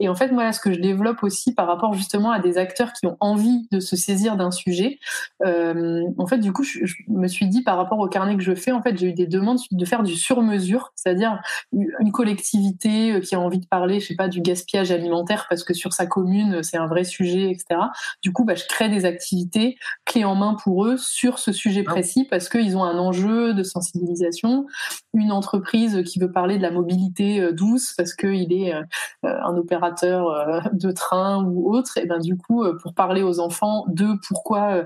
Et 0.00 0.08
en 0.08 0.14
fait, 0.14 0.30
moi, 0.32 0.52
ce 0.52 0.60
que 0.60 0.72
je 0.72 0.80
développe 0.80 1.22
aussi 1.22 1.54
par 1.54 1.66
rapport 1.66 1.94
justement 1.94 2.30
à 2.30 2.38
des 2.38 2.58
acteurs 2.58 2.92
qui 2.92 3.06
ont 3.06 3.16
envie 3.20 3.66
de 3.70 3.80
se 3.80 3.96
saisir 3.96 4.36
d'un 4.36 4.50
sujet, 4.50 4.98
euh, 5.44 6.02
en 6.18 6.26
fait, 6.26 6.38
du 6.38 6.52
coup, 6.52 6.62
je, 6.62 6.84
je, 6.84 6.94
me 7.08 7.28
suis 7.28 7.48
dit 7.48 7.62
par 7.62 7.76
rapport 7.76 7.98
au 7.98 8.08
carnet 8.08 8.36
que 8.36 8.42
je 8.42 8.54
fais, 8.54 8.72
en 8.72 8.82
fait, 8.82 8.96
j'ai 8.98 9.08
eu 9.08 9.12
des 9.12 9.26
demandes 9.26 9.58
de 9.70 9.84
faire 9.84 10.02
du 10.02 10.14
sur-mesure, 10.14 10.92
c'est-à-dire 10.94 11.40
une 11.72 12.12
collectivité 12.12 13.12
euh, 13.12 13.20
qui 13.20 13.34
a 13.34 13.40
envie 13.40 13.60
de 13.60 13.66
parler, 13.66 14.00
je 14.00 14.08
sais 14.08 14.14
pas, 14.14 14.28
du 14.28 14.40
gaspillage 14.40 14.90
alimentaire 14.90 15.46
parce 15.48 15.64
que 15.64 15.74
sur 15.74 15.92
sa 15.92 16.06
commune, 16.06 16.62
c'est 16.62 16.76
un 16.76 16.86
vrai 16.86 17.04
sujet, 17.04 17.50
etc. 17.50 17.80
Du 18.22 18.32
coup, 18.32 18.44
bah, 18.44 18.54
je 18.54 18.64
crée 18.66 18.88
des 18.88 19.04
activités 19.04 19.76
clés 20.04 20.24
en 20.24 20.34
main 20.34 20.56
pour 20.62 20.86
eux 20.86 20.96
sur 20.96 21.38
ce 21.38 21.52
sujet 21.52 21.84
ah 21.86 21.90
précis 21.90 22.26
parce 22.28 22.48
qu'ils 22.48 22.76
ont 22.76 22.84
un 22.84 22.98
enjeu 22.98 23.54
de 23.54 23.62
sensibilisation, 23.62 24.66
une 25.14 25.32
entreprise 25.36 26.02
qui 26.04 26.18
veut 26.18 26.30
parler 26.32 26.56
de 26.56 26.62
la 26.62 26.70
mobilité 26.70 27.40
euh, 27.40 27.52
douce 27.52 27.94
parce 27.96 28.14
qu'il 28.14 28.52
est 28.52 28.74
euh, 28.74 28.82
euh, 29.24 29.38
un 29.44 29.56
opérateur 29.56 30.66
de 30.72 30.90
train 30.90 31.44
ou 31.44 31.72
autre, 31.72 31.98
et 31.98 32.06
ben 32.06 32.18
du 32.18 32.36
coup, 32.36 32.64
pour 32.82 32.94
parler 32.94 33.22
aux 33.22 33.40
enfants 33.40 33.84
de 33.88 34.08
pourquoi 34.26 34.84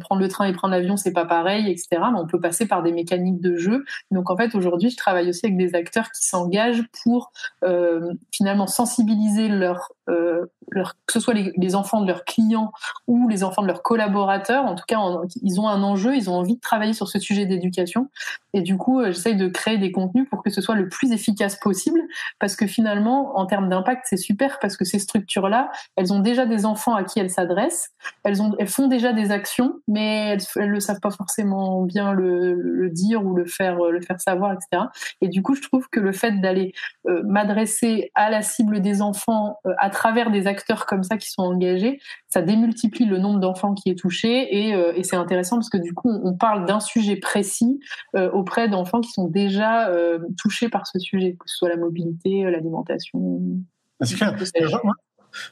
prendre 0.00 0.20
le 0.20 0.28
train 0.28 0.46
et 0.46 0.52
prendre 0.52 0.74
l'avion, 0.74 0.96
c'est 0.96 1.12
pas 1.12 1.24
pareil, 1.24 1.70
etc. 1.70 1.88
Mais 2.12 2.18
on 2.18 2.26
peut 2.26 2.40
passer 2.40 2.66
par 2.66 2.82
des 2.82 2.92
mécaniques 2.92 3.40
de 3.40 3.56
jeu. 3.56 3.84
Donc 4.10 4.30
en 4.30 4.36
fait, 4.36 4.54
aujourd'hui, 4.54 4.90
je 4.90 4.96
travaille 4.96 5.28
aussi 5.28 5.46
avec 5.46 5.56
des 5.56 5.74
acteurs 5.74 6.10
qui 6.12 6.26
s'engagent 6.26 6.84
pour 7.02 7.32
finalement 8.32 8.66
sensibiliser 8.66 9.48
leur, 9.48 9.88
euh, 10.10 10.46
que 11.06 11.12
ce 11.12 11.20
soit 11.20 11.34
les, 11.34 11.74
enfants 11.74 12.00
de 12.00 12.06
leurs 12.06 12.24
clients 12.24 12.72
ou 13.06 13.28
les 13.28 13.44
enfants 13.44 13.62
de 13.62 13.66
leurs 13.66 13.82
collaborateurs. 13.82 14.64
En 14.64 14.74
tout 14.74 14.84
cas, 14.86 14.98
ils 15.42 15.60
ont 15.60 15.68
un 15.68 15.82
enjeu, 15.82 16.16
ils 16.16 16.28
ont 16.28 16.34
envie 16.34 16.56
de 16.56 16.60
travailler 16.60 16.92
sur 16.92 17.08
ce 17.08 17.18
sujet 17.18 17.46
d'éducation. 17.46 18.10
Et 18.52 18.62
du 18.62 18.76
coup, 18.76 19.02
j'essaye 19.04 19.36
de 19.36 19.48
créer 19.48 19.78
des 19.78 19.91
contenus 19.92 20.28
pour 20.28 20.42
que 20.42 20.50
ce 20.50 20.60
soit 20.60 20.74
le 20.74 20.88
plus 20.88 21.12
efficace 21.12 21.56
possible, 21.56 22.00
parce 22.38 22.56
que 22.56 22.66
finalement, 22.66 23.36
en 23.38 23.46
termes 23.46 23.68
d'impact, 23.68 24.06
c'est 24.08 24.16
super, 24.16 24.58
parce 24.60 24.76
que 24.76 24.84
ces 24.84 24.98
structures-là, 24.98 25.70
elles 25.96 26.12
ont 26.12 26.20
déjà 26.20 26.46
des 26.46 26.66
enfants 26.66 26.94
à 26.94 27.04
qui 27.04 27.20
elles 27.20 27.30
s'adressent, 27.30 27.90
elles, 28.24 28.42
ont, 28.42 28.54
elles 28.58 28.68
font 28.68 28.88
déjà 28.88 29.12
des 29.12 29.30
actions, 29.30 29.74
mais 29.88 30.36
elles 30.56 30.72
ne 30.72 30.80
savent 30.80 31.00
pas 31.00 31.10
forcément 31.10 31.82
bien 31.82 32.12
le, 32.12 32.54
le, 32.54 32.90
dire 32.90 33.24
ou 33.24 33.34
le 33.34 33.44
faire, 33.44 33.76
le 33.76 34.00
faire 34.00 34.20
savoir, 34.20 34.52
etc. 34.52 34.84
Et 35.20 35.28
du 35.28 35.42
coup, 35.42 35.54
je 35.54 35.62
trouve 35.62 35.88
que 35.90 36.00
le 36.00 36.12
fait 36.12 36.40
d'aller 36.40 36.72
euh, 37.08 37.22
m'adresser 37.24 38.10
à 38.14 38.30
la 38.30 38.42
cible 38.42 38.80
des 38.80 39.02
enfants 39.02 39.58
euh, 39.66 39.72
à 39.78 39.90
travers 39.90 40.30
des 40.30 40.46
acteurs 40.46 40.86
comme 40.86 41.02
ça 41.02 41.16
qui 41.16 41.30
sont 41.30 41.42
engagés, 41.42 42.00
ça 42.28 42.42
démultiplie 42.42 43.04
le 43.04 43.18
nombre 43.18 43.40
d'enfants 43.40 43.74
qui 43.74 43.90
est 43.90 43.98
touché, 43.98 44.68
et, 44.68 44.74
euh, 44.74 44.92
c'est 45.02 45.16
intéressant 45.16 45.56
parce 45.56 45.68
que 45.68 45.78
du 45.78 45.94
coup, 45.94 46.10
on 46.22 46.34
parle 46.34 46.64
d'un 46.64 46.80
sujet 46.80 47.16
précis 47.16 47.80
auprès 48.14 48.68
d'enfants 48.68 49.00
qui 49.00 49.10
sont 49.10 49.26
déjà 49.26 49.81
euh, 49.90 50.18
touchés 50.38 50.68
par 50.68 50.86
ce 50.86 50.98
sujet, 50.98 51.32
que 51.32 51.48
ce 51.48 51.56
soit 51.56 51.68
la 51.68 51.76
mobilité, 51.76 52.42
l'alimentation. 52.44 53.40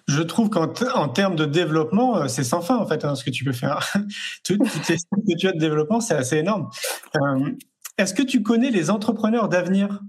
Je 0.06 0.22
trouve 0.22 0.50
qu'en 0.50 0.72
en 0.94 1.08
termes 1.08 1.36
de 1.36 1.46
développement, 1.46 2.18
euh, 2.18 2.28
c'est 2.28 2.44
sans 2.44 2.60
fin 2.60 2.76
en 2.76 2.86
fait 2.86 3.04
hein, 3.04 3.14
ce 3.14 3.24
que 3.24 3.30
tu 3.30 3.44
peux 3.44 3.52
faire. 3.52 3.80
Toutes 4.44 4.60
les 4.88 4.96
que 4.96 5.38
tu 5.38 5.48
as 5.48 5.52
de 5.52 5.58
développement, 5.58 6.00
c'est 6.00 6.14
assez 6.14 6.36
énorme. 6.36 6.68
Euh, 7.16 7.50
Est-ce 7.96 8.14
que 8.14 8.22
tu 8.22 8.42
connais 8.42 8.70
les 8.70 8.90
entrepreneurs 8.90 9.48
d'avenir? 9.48 10.00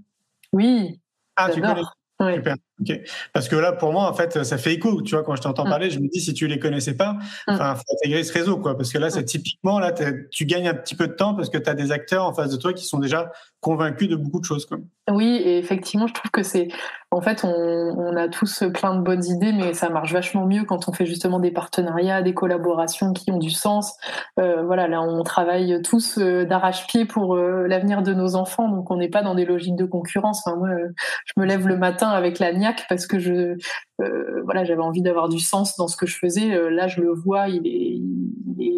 Oui. 0.52 1.00
Ah, 1.36 1.50
tu 1.50 1.60
connais. 1.60 1.82
Oui. 2.20 2.34
Super. 2.34 2.56
Parce 3.32 3.48
que 3.48 3.56
là, 3.56 3.72
pour 3.72 3.92
moi, 3.92 4.08
en 4.08 4.14
fait, 4.14 4.44
ça 4.44 4.58
fait 4.58 4.74
écho. 4.74 5.02
Tu 5.02 5.14
vois, 5.14 5.24
quand 5.24 5.36
je 5.36 5.42
t'entends 5.42 5.64
mm. 5.64 5.70
parler, 5.70 5.90
je 5.90 5.98
me 5.98 6.08
dis, 6.08 6.20
si 6.20 6.34
tu 6.34 6.46
les 6.46 6.58
connaissais 6.58 6.94
pas, 6.94 7.12
mm. 7.12 7.18
enfin, 7.48 7.74
faut 7.74 7.94
intégrer 7.94 8.22
ce 8.24 8.32
réseau, 8.32 8.58
quoi. 8.58 8.76
Parce 8.76 8.92
que 8.92 8.98
là, 8.98 9.10
c'est 9.10 9.22
mm. 9.22 9.26
typiquement, 9.26 9.78
là, 9.78 9.92
tu 10.30 10.46
gagnes 10.46 10.68
un 10.68 10.74
petit 10.74 10.94
peu 10.94 11.06
de 11.06 11.12
temps 11.12 11.34
parce 11.34 11.48
que 11.50 11.58
tu 11.58 11.68
as 11.68 11.74
des 11.74 11.92
acteurs 11.92 12.26
en 12.26 12.32
face 12.32 12.50
de 12.50 12.56
toi 12.56 12.72
qui 12.72 12.84
sont 12.84 12.98
déjà 12.98 13.30
convaincus 13.60 14.08
de 14.08 14.16
beaucoup 14.16 14.40
de 14.40 14.44
choses, 14.44 14.66
quoi. 14.66 14.78
Oui, 15.10 15.40
et 15.44 15.58
effectivement, 15.58 16.06
je 16.06 16.14
trouve 16.14 16.30
que 16.30 16.44
c'est, 16.44 16.68
en 17.10 17.20
fait, 17.20 17.44
on, 17.44 18.16
a 18.16 18.28
tous 18.28 18.62
plein 18.72 18.94
de 18.94 19.02
bonnes 19.02 19.24
idées, 19.24 19.52
mais 19.52 19.74
ça 19.74 19.88
marche 19.88 20.12
vachement 20.12 20.46
mieux 20.46 20.64
quand 20.64 20.88
on 20.88 20.92
fait 20.92 21.06
justement 21.06 21.40
des 21.40 21.50
partenariats, 21.50 22.22
des 22.22 22.34
collaborations 22.34 23.12
qui 23.12 23.30
ont 23.32 23.38
du 23.38 23.50
sens. 23.50 23.96
Euh, 24.38 24.62
voilà, 24.62 24.86
là, 24.86 25.02
on 25.02 25.22
travaille 25.24 25.80
tous 25.82 26.18
euh, 26.18 26.44
d'arrache-pied 26.44 27.04
pour 27.04 27.34
euh, 27.34 27.66
l'avenir 27.66 28.02
de 28.02 28.14
nos 28.14 28.36
enfants, 28.36 28.68
donc 28.68 28.90
on 28.90 28.96
n'est 28.96 29.08
pas 29.08 29.22
dans 29.22 29.34
des 29.34 29.44
logiques 29.44 29.76
de 29.76 29.84
concurrence. 29.84 30.46
Enfin, 30.46 30.56
moi, 30.56 30.68
je 31.24 31.32
me 31.36 31.46
lève 31.46 31.66
le 31.66 31.76
matin 31.76 32.08
avec 32.08 32.38
la 32.38 32.52
parce 32.88 33.06
que 33.06 33.18
je, 33.18 33.56
voilà, 34.44 34.64
j'avais 34.64 34.82
envie 34.82 35.02
d'avoir 35.02 35.28
du 35.28 35.38
sens 35.38 35.76
dans 35.76 35.88
ce 35.88 35.96
que 35.96 36.06
je 36.06 36.16
faisais. 36.16 36.70
là, 36.70 36.88
je 36.88 37.00
le 37.00 37.12
vois, 37.12 37.48
il 37.48 37.66
est, 37.66 38.00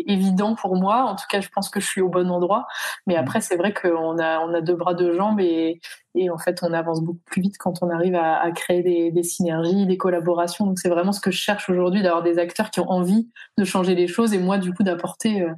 évident 0.06 0.54
pour 0.54 0.76
moi. 0.76 1.04
En 1.04 1.16
tout 1.16 1.24
cas, 1.28 1.40
je 1.40 1.48
pense 1.48 1.68
que 1.68 1.80
je 1.80 1.86
suis 1.86 2.00
au 2.00 2.08
bon 2.08 2.30
endroit. 2.30 2.66
Mais 3.06 3.16
après, 3.16 3.40
c'est 3.40 3.56
vrai 3.56 3.72
qu'on 3.72 4.18
a, 4.18 4.40
on 4.40 4.54
a 4.54 4.60
deux 4.60 4.76
bras, 4.76 4.94
deux 4.94 5.14
jambes 5.14 5.40
et 5.40 5.80
et 6.16 6.30
en 6.30 6.38
fait, 6.38 6.60
on 6.62 6.72
avance 6.72 7.02
beaucoup 7.02 7.22
plus 7.26 7.42
vite 7.42 7.58
quand 7.58 7.82
on 7.82 7.90
arrive 7.90 8.14
à, 8.14 8.48
créer 8.52 9.10
des, 9.10 9.22
synergies, 9.24 9.84
des 9.84 9.96
collaborations. 9.96 10.64
Donc, 10.64 10.78
c'est 10.78 10.88
vraiment 10.88 11.10
ce 11.10 11.20
que 11.20 11.32
je 11.32 11.38
cherche 11.38 11.68
aujourd'hui, 11.68 12.02
d'avoir 12.02 12.22
des 12.22 12.38
acteurs 12.38 12.70
qui 12.70 12.78
ont 12.78 12.88
envie 12.88 13.28
de 13.58 13.64
changer 13.64 13.96
les 13.96 14.06
choses 14.06 14.32
et 14.32 14.38
moi, 14.38 14.58
du 14.58 14.72
coup, 14.72 14.84
d'apporter 14.84 15.42
euh, 15.42 15.52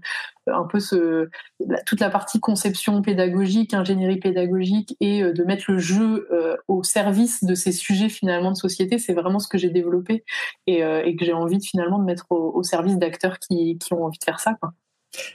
un 0.46 0.64
peu 0.64 0.78
toute 1.84 2.00
la 2.00 2.08
partie 2.08 2.40
conception 2.40 3.02
pédagogique, 3.02 3.74
ingénierie 3.74 4.18
pédagogique 4.18 4.96
et 5.00 5.22
euh, 5.22 5.32
de 5.34 5.44
mettre 5.44 5.64
le 5.68 5.78
jeu 5.78 6.26
euh, 6.32 6.56
au 6.68 6.82
service 6.82 7.44
de 7.44 7.54
ces 7.54 7.72
sujets 7.72 8.08
finalement 8.08 8.50
de 8.50 8.56
société. 8.56 8.98
C'est 8.98 9.12
vraiment 9.12 9.38
ce 9.38 9.48
que 9.48 9.55
j'ai 9.56 9.70
développé 9.70 10.24
et, 10.66 10.80
et 10.80 11.16
que 11.16 11.24
j'ai 11.24 11.32
envie 11.32 11.58
de, 11.58 11.64
finalement 11.64 11.98
de 11.98 12.04
mettre 12.04 12.26
au, 12.30 12.52
au 12.54 12.62
service 12.62 12.96
d'acteurs 12.98 13.38
qui, 13.38 13.78
qui 13.78 13.92
ont 13.92 14.04
envie 14.04 14.18
de 14.18 14.24
faire 14.24 14.40
ça. 14.40 14.54
Quoi. 14.60 14.72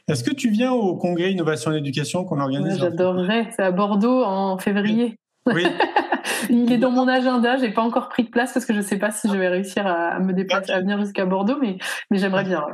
Est-ce 0.07 0.23
que 0.23 0.33
tu 0.33 0.49
viens 0.49 0.71
au 0.71 0.95
congrès 0.95 1.31
Innovation 1.31 1.71
et 1.71 1.77
Éducation 1.77 2.25
qu'on 2.25 2.39
organise 2.39 2.79
J'adorerais. 2.79 3.49
C'est 3.55 3.63
à 3.63 3.71
Bordeaux 3.71 4.23
en 4.23 4.57
février. 4.57 5.17
Oui. 5.47 5.65
Il 6.49 6.71
est 6.71 6.77
dans 6.77 6.91
mon 6.91 7.07
agenda. 7.07 7.57
J'ai 7.57 7.71
pas 7.71 7.81
encore 7.81 8.09
pris 8.09 8.23
de 8.23 8.29
place 8.29 8.53
parce 8.53 8.65
que 8.65 8.73
je 8.73 8.81
sais 8.81 8.97
pas 8.97 9.11
si 9.11 9.27
je 9.27 9.35
vais 9.35 9.47
réussir 9.47 9.85
à, 9.87 10.19
me 10.19 10.33
déplacer, 10.33 10.71
à 10.71 10.79
venir 10.79 10.99
jusqu'à 10.99 11.25
Bordeaux, 11.25 11.57
mais, 11.61 11.77
mais 12.09 12.17
j'aimerais 12.17 12.43
bien. 12.43 12.65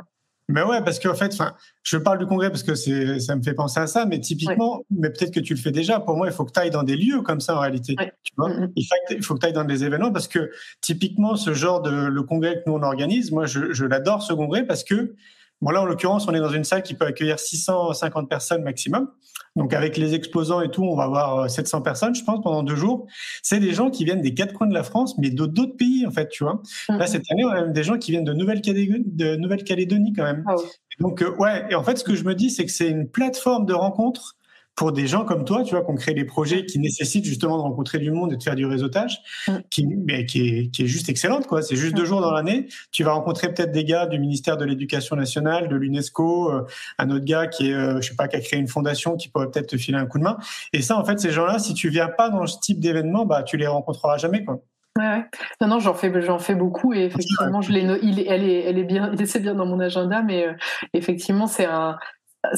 Mais 0.49 0.61
ouais, 0.63 0.81
parce 0.81 0.99
qu'en 0.99 1.13
fait, 1.13 1.33
enfin, 1.33 1.53
je 1.83 1.97
parle 1.97 2.19
du 2.19 2.25
congrès 2.25 2.49
parce 2.49 2.63
que 2.63 2.73
c'est, 2.73 3.19
ça 3.19 3.35
me 3.35 3.43
fait 3.43 3.53
penser 3.53 3.81
à 3.81 3.87
ça, 3.87 4.05
mais 4.05 4.19
typiquement, 4.19 4.85
mais 4.89 5.09
peut-être 5.09 5.33
que 5.33 5.41
tu 5.41 5.53
le 5.53 5.59
fais 5.59 5.71
déjà. 5.71 5.99
Pour 5.99 6.15
moi, 6.15 6.27
il 6.27 6.33
faut 6.33 6.45
que 6.45 6.53
tu 6.53 6.59
ailles 6.59 6.69
dans 6.69 6.83
des 6.83 6.95
lieux 6.95 7.21
comme 7.21 7.41
ça 7.41 7.57
en 7.57 7.59
réalité. 7.59 7.95
Tu 8.23 8.33
vois, 8.37 8.49
mm, 8.49 8.67
mm. 8.67 8.73
il 9.11 9.23
faut 9.23 9.33
que 9.35 9.39
tu 9.39 9.45
ailles 9.45 9.53
dans 9.53 9.65
des 9.65 9.83
événements 9.83 10.11
parce 10.11 10.29
que 10.29 10.49
typiquement, 10.79 11.35
ce 11.35 11.53
genre 11.53 11.81
de 11.81 11.91
le 11.91 12.23
congrès 12.23 12.55
que 12.55 12.63
nous 12.67 12.73
on 12.75 12.83
organise, 12.83 13.31
moi, 13.31 13.45
je, 13.45 13.73
je 13.73 13.85
l'adore 13.85 14.23
ce 14.23 14.33
congrès 14.33 14.65
parce 14.65 14.85
que 14.85 15.15
Bon, 15.61 15.71
là, 15.71 15.81
en 15.81 15.85
l'occurrence, 15.85 16.27
on 16.27 16.33
est 16.33 16.39
dans 16.39 16.51
une 16.51 16.63
salle 16.63 16.83
qui 16.83 16.93
peut 16.93 17.05
accueillir 17.05 17.39
650 17.39 18.29
personnes 18.29 18.63
maximum. 18.63 19.09
Donc, 19.55 19.73
avec 19.73 19.97
les 19.97 20.13
exposants 20.13 20.61
et 20.61 20.69
tout, 20.69 20.83
on 20.83 20.95
va 20.95 21.05
avoir 21.05 21.49
700 21.49 21.79
euh, 21.79 21.81
personnes, 21.81 22.13
je 22.13 22.23
pense, 22.23 22.43
pendant 22.43 22.61
deux 22.61 22.75
jours. 22.75 23.07
C'est 23.41 23.59
des 23.59 23.73
gens 23.73 23.89
qui 23.89 24.05
viennent 24.05 24.21
des 24.21 24.35
quatre 24.35 24.53
coins 24.53 24.67
de 24.67 24.73
la 24.73 24.83
France, 24.83 25.17
mais 25.17 25.31
d'autres 25.31 25.75
pays, 25.75 26.05
en 26.05 26.11
fait, 26.11 26.29
tu 26.29 26.43
vois. 26.43 26.61
Là, 26.89 26.97
mhm. 26.99 27.07
cette 27.07 27.31
année, 27.31 27.43
on 27.43 27.49
a 27.49 27.61
même 27.61 27.73
des 27.73 27.83
gens 27.83 27.97
qui 27.97 28.11
viennent 28.11 28.23
de 28.23 28.33
Nouvelle-Calédonie, 28.33 29.03
de 29.07 29.35
Nouvelle-Calédonie 29.35 30.13
quand 30.13 30.23
même. 30.23 30.43
Ah 30.47 30.55
Donc, 30.99 31.23
euh, 31.23 31.35
ouais. 31.37 31.65
Et 31.71 31.75
en 31.75 31.83
fait, 31.83 31.97
ce 31.97 32.03
que 32.03 32.13
je 32.13 32.23
me 32.23 32.35
dis, 32.35 32.51
c'est 32.51 32.65
que 32.65 32.71
c'est 32.71 32.89
une 32.89 33.09
plateforme 33.09 33.65
de 33.65 33.73
rencontre 33.73 34.36
pour 34.77 34.91
des 34.91 35.07
gens 35.07 35.25
comme 35.25 35.43
toi, 35.43 35.63
tu 35.63 35.73
vois, 35.75 35.83
qu'on 35.83 35.95
crée 35.95 36.13
des 36.13 36.23
projets 36.23 36.65
qui 36.65 36.77
nécessitent 36.77 37.25
justement 37.25 37.57
de 37.57 37.63
rencontrer 37.63 37.97
du 37.97 38.11
monde 38.11 38.31
et 38.31 38.37
de 38.37 38.43
faire 38.43 38.55
du 38.55 38.67
réseautage, 38.67 39.19
mm. 39.47 39.53
qui, 39.71 39.87
mais 39.87 40.25
qui, 40.27 40.47
est, 40.47 40.67
qui 40.69 40.83
est 40.83 40.87
juste 40.87 41.09
excellente, 41.09 41.47
quoi. 41.47 41.63
C'est 41.63 41.75
juste 41.75 41.95
deux 41.95 42.03
mm. 42.03 42.05
jours 42.05 42.21
dans 42.21 42.31
l'année. 42.31 42.67
Tu 42.91 43.03
vas 43.03 43.13
rencontrer 43.13 43.51
peut-être 43.51 43.71
des 43.71 43.83
gars 43.83 44.05
du 44.05 44.19
ministère 44.19 44.55
de 44.55 44.65
l'Éducation 44.65 45.15
nationale, 45.15 45.67
de 45.67 45.75
l'UNESCO, 45.75 46.51
euh, 46.51 46.61
un 46.99 47.09
autre 47.09 47.25
gars 47.25 47.47
qui 47.47 47.71
est, 47.71 47.73
euh, 47.73 47.99
je 48.01 48.09
sais 48.09 48.15
pas, 48.15 48.27
qui 48.27 48.35
a 48.35 48.39
créé 48.39 48.59
une 48.59 48.67
fondation 48.67 49.17
qui 49.17 49.29
pourrait 49.29 49.49
peut-être 49.49 49.69
te 49.69 49.77
filer 49.77 49.97
un 49.97 50.05
coup 50.05 50.19
de 50.19 50.23
main. 50.23 50.37
Et 50.73 50.83
ça, 50.83 50.95
en 50.95 51.03
fait, 51.03 51.19
ces 51.19 51.31
gens-là, 51.31 51.57
si 51.57 51.73
tu 51.73 51.89
viens 51.89 52.07
pas 52.07 52.29
dans 52.29 52.45
ce 52.45 52.59
type 52.59 52.79
d'événement, 52.79 53.25
bah, 53.25 53.41
tu 53.41 53.57
les 53.57 53.67
rencontreras 53.67 54.17
jamais, 54.17 54.45
quoi. 54.45 54.61
Ouais, 54.97 55.07
ouais. 55.07 55.25
Non, 55.61 55.67
non, 55.67 55.79
j'en 55.79 55.93
fais, 55.93 56.21
j'en 56.21 56.39
fais 56.39 56.55
beaucoup 56.55 56.93
et 56.93 57.03
effectivement, 57.03 57.61
je 57.61 57.71
l'ai, 57.71 57.81
il, 58.01 58.19
elle 58.27 58.43
est, 58.43 58.63
elle 58.63 58.79
est 58.79 58.83
bien, 58.83 59.11
c'est 59.25 59.39
bien 59.39 59.53
dans 59.53 59.65
mon 59.65 59.79
agenda, 59.79 60.21
mais 60.21 60.47
euh, 60.47 60.53
effectivement, 60.93 61.47
c'est 61.47 61.65
un, 61.65 61.97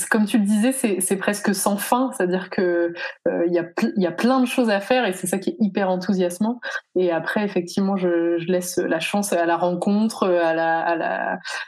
comme 0.10 0.26
tu 0.26 0.38
le 0.38 0.46
disais, 0.46 0.72
c'est 0.72 1.16
presque 1.18 1.54
sans 1.54 1.78
fin, 1.78 2.12
c'est-à-dire 2.12 2.50
que 2.50 2.94
euh, 3.28 3.46
il 3.48 3.54
y, 3.54 4.06
a 4.08 4.12
plein 4.12 4.40
de 4.40 4.46
choses 4.46 4.70
à 4.70 4.80
faire 4.80 5.06
et 5.06 5.14
c'est 5.14 5.28
ça 5.28 5.38
qui 5.38 5.52
est 5.52 5.56
hyper 5.60 5.90
enthousiasmant. 5.90 6.60
Et 6.96 7.12
après, 7.12 7.44
effectivement, 7.44 7.98
je, 7.98 8.38
laisse 8.50 8.78
la 8.78 9.00
chance 9.00 9.34
à 9.34 9.46
la 9.46 9.58
rencontre, 9.58 10.28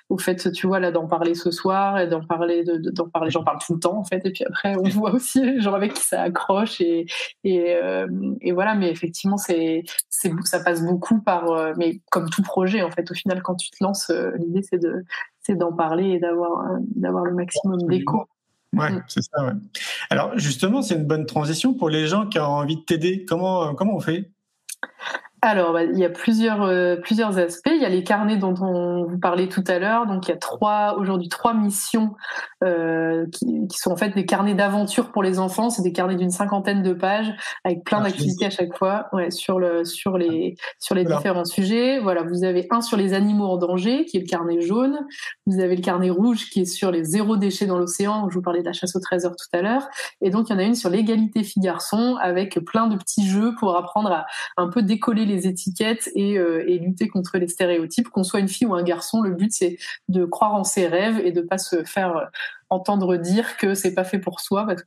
au 0.09 0.17
fait, 0.17 0.51
tu 0.51 0.67
vois, 0.67 0.79
là, 0.79 0.91
d'en 0.91 1.07
parler 1.07 1.35
ce 1.35 1.51
soir 1.51 1.99
et 1.99 2.07
d'en 2.07 2.23
parler, 2.23 2.63
d'en 2.65 3.09
parler, 3.09 3.31
j'en 3.31 3.43
parle 3.43 3.59
tout 3.65 3.73
le 3.73 3.79
temps 3.79 3.97
en 3.97 4.03
fait. 4.03 4.25
Et 4.25 4.31
puis 4.31 4.43
après, 4.45 4.75
on 4.75 4.83
voit 4.89 5.13
aussi 5.13 5.43
les 5.43 5.61
gens 5.61 5.73
avec 5.73 5.93
qui 5.93 6.03
ça 6.03 6.21
accroche 6.21 6.81
et 6.81 7.05
euh, 7.45 8.07
voilà. 8.53 8.75
Mais 8.75 8.89
effectivement, 8.89 9.37
ça 9.37 10.59
passe 10.63 10.83
beaucoup 10.83 11.21
par, 11.21 11.51
euh, 11.51 11.73
mais 11.77 12.01
comme 12.11 12.29
tout 12.29 12.41
projet 12.41 12.81
en 12.81 12.91
fait, 12.91 13.09
au 13.11 13.13
final, 13.13 13.41
quand 13.41 13.55
tu 13.55 13.69
te 13.69 13.83
lances, 13.83 14.11
l'idée 14.37 14.61
c'est 14.63 14.79
de 14.79 15.03
c'est 15.41 15.55
d'en 15.55 15.73
parler 15.73 16.11
et 16.11 16.19
d'avoir 16.19 16.65
d'avoir 16.95 17.25
le 17.25 17.33
maximum 17.33 17.81
d'écho. 17.87 18.25
Ouais, 18.73 18.91
mm. 18.91 19.03
c'est 19.07 19.21
ça. 19.21 19.45
Ouais. 19.45 19.53
Alors 20.09 20.37
justement, 20.37 20.81
c'est 20.81 20.95
une 20.95 21.05
bonne 21.05 21.25
transition 21.25 21.73
pour 21.73 21.89
les 21.89 22.07
gens 22.07 22.27
qui 22.27 22.39
ont 22.39 22.45
envie 22.45 22.77
de 22.77 22.81
t'aider. 22.81 23.25
Comment 23.25 23.75
comment 23.75 23.95
on 23.95 23.99
fait? 23.99 24.31
Alors, 25.43 25.73
bah, 25.73 25.83
il 25.83 25.97
y 25.97 26.05
a 26.05 26.09
plusieurs 26.09 26.61
euh, 26.61 26.97
plusieurs 26.97 27.39
aspects. 27.39 27.71
Il 27.73 27.81
y 27.81 27.85
a 27.85 27.89
les 27.89 28.03
carnets 28.03 28.37
dont 28.37 28.53
on 28.61 29.05
vous 29.05 29.17
parlait 29.17 29.49
tout 29.49 29.63
à 29.65 29.79
l'heure. 29.79 30.05
Donc, 30.05 30.27
il 30.27 30.29
y 30.29 30.33
a 30.35 30.37
trois 30.37 30.97
aujourd'hui 30.99 31.29
trois 31.29 31.55
missions 31.55 32.13
euh, 32.63 33.25
qui, 33.31 33.67
qui, 33.67 33.79
sont 33.79 33.91
en 33.91 33.97
fait 33.97 34.09
des 34.09 34.27
carnets 34.27 34.53
d'aventure 34.53 35.11
pour 35.11 35.23
les 35.23 35.39
enfants. 35.39 35.71
C'est 35.71 35.81
des 35.81 35.93
carnets 35.93 36.15
d'une 36.15 36.29
cinquantaine 36.29 36.83
de 36.83 36.93
pages 36.93 37.33
avec 37.63 37.83
plein 37.83 38.01
d'activités 38.01 38.45
à 38.45 38.49
chaque 38.51 38.77
fois, 38.77 39.07
ouais, 39.13 39.31
sur 39.31 39.57
le 39.57 39.83
sur 39.83 40.15
les 40.15 40.57
sur 40.77 40.93
les 40.93 41.05
différents 41.05 41.45
sujets. 41.45 41.97
Voilà, 41.97 42.21
vous 42.21 42.43
avez 42.43 42.67
un 42.69 42.81
sur 42.81 42.95
les 42.95 43.13
animaux 43.13 43.47
en 43.47 43.57
danger, 43.57 44.05
qui 44.05 44.17
est 44.17 44.21
le 44.21 44.27
carnet 44.27 44.61
jaune. 44.61 45.07
Vous 45.47 45.59
avez 45.59 45.75
le 45.75 45.81
carnet 45.81 46.11
rouge, 46.11 46.51
qui 46.51 46.61
est 46.61 46.65
sur 46.65 46.91
les 46.91 47.03
zéro 47.03 47.35
déchets 47.35 47.65
dans 47.65 47.79
l'océan. 47.79 48.29
Je 48.29 48.35
vous 48.35 48.43
parlais 48.43 48.61
de 48.61 48.67
la 48.67 48.73
chasse 48.73 48.95
au 48.95 48.99
trésor 48.99 49.31
tout 49.31 49.57
à 49.57 49.63
l'heure. 49.63 49.87
Et 50.21 50.29
donc, 50.29 50.49
il 50.49 50.53
y 50.53 50.55
en 50.55 50.59
a 50.59 50.63
une 50.63 50.75
sur 50.75 50.91
l'égalité 50.91 51.41
filles-garçons, 51.41 52.15
avec 52.21 52.59
plein 52.59 52.85
de 52.85 52.95
petits 52.95 53.27
jeux 53.27 53.55
pour 53.59 53.75
apprendre 53.75 54.11
à 54.11 54.27
un 54.57 54.69
peu 54.69 54.83
décoller 54.83 55.25
les 55.30 55.30
étiquettes 55.37 56.09
et, 56.15 56.37
euh, 56.37 56.63
et, 56.67 56.79
lutter 56.79 57.07
contre 57.07 57.37
les 57.37 57.47
stéréotypes. 57.47 58.09
Qu'on 58.09 58.23
soit 58.23 58.39
une 58.39 58.47
fille 58.47 58.67
ou 58.67 58.73
un 58.73 58.83
garçon, 58.83 59.21
le 59.21 59.31
but 59.31 59.51
c'est 59.51 59.77
de 60.09 60.25
croire 60.25 60.53
en 60.53 60.63
ses 60.63 60.87
rêves 60.87 61.19
et 61.23 61.31
de 61.31 61.41
pas 61.41 61.57
se 61.57 61.83
faire 61.83 62.29
entendre 62.71 63.17
dire 63.17 63.57
que 63.57 63.75
c'est 63.75 63.93
pas 63.93 64.05
fait 64.05 64.17
pour 64.17 64.39
soi 64.39 64.65
parce 64.65 64.81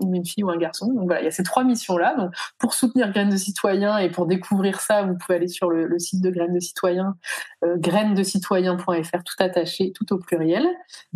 une 0.00 0.24
fille 0.24 0.44
ou 0.44 0.50
un 0.50 0.56
garçon. 0.56 0.92
Donc 0.92 1.06
voilà, 1.06 1.20
il 1.20 1.24
y 1.24 1.28
a 1.28 1.32
ces 1.32 1.42
trois 1.42 1.64
missions-là. 1.64 2.14
Donc 2.16 2.30
pour 2.58 2.74
soutenir 2.74 3.10
Graines 3.12 3.30
de 3.30 3.36
Citoyens 3.36 3.98
et 3.98 4.10
pour 4.10 4.26
découvrir 4.26 4.80
ça, 4.80 5.02
vous 5.02 5.16
pouvez 5.16 5.36
aller 5.36 5.48
sur 5.48 5.70
le, 5.70 5.98
site 5.98 6.22
de 6.22 6.30
Graines 6.30 6.54
de 6.54 6.60
Citoyens, 6.60 7.16
euh, 7.64 7.76
grainesdecitoyens.fr, 7.78 9.24
tout 9.24 9.34
attaché, 9.42 9.92
tout 9.92 10.12
au 10.12 10.18
pluriel. 10.18 10.66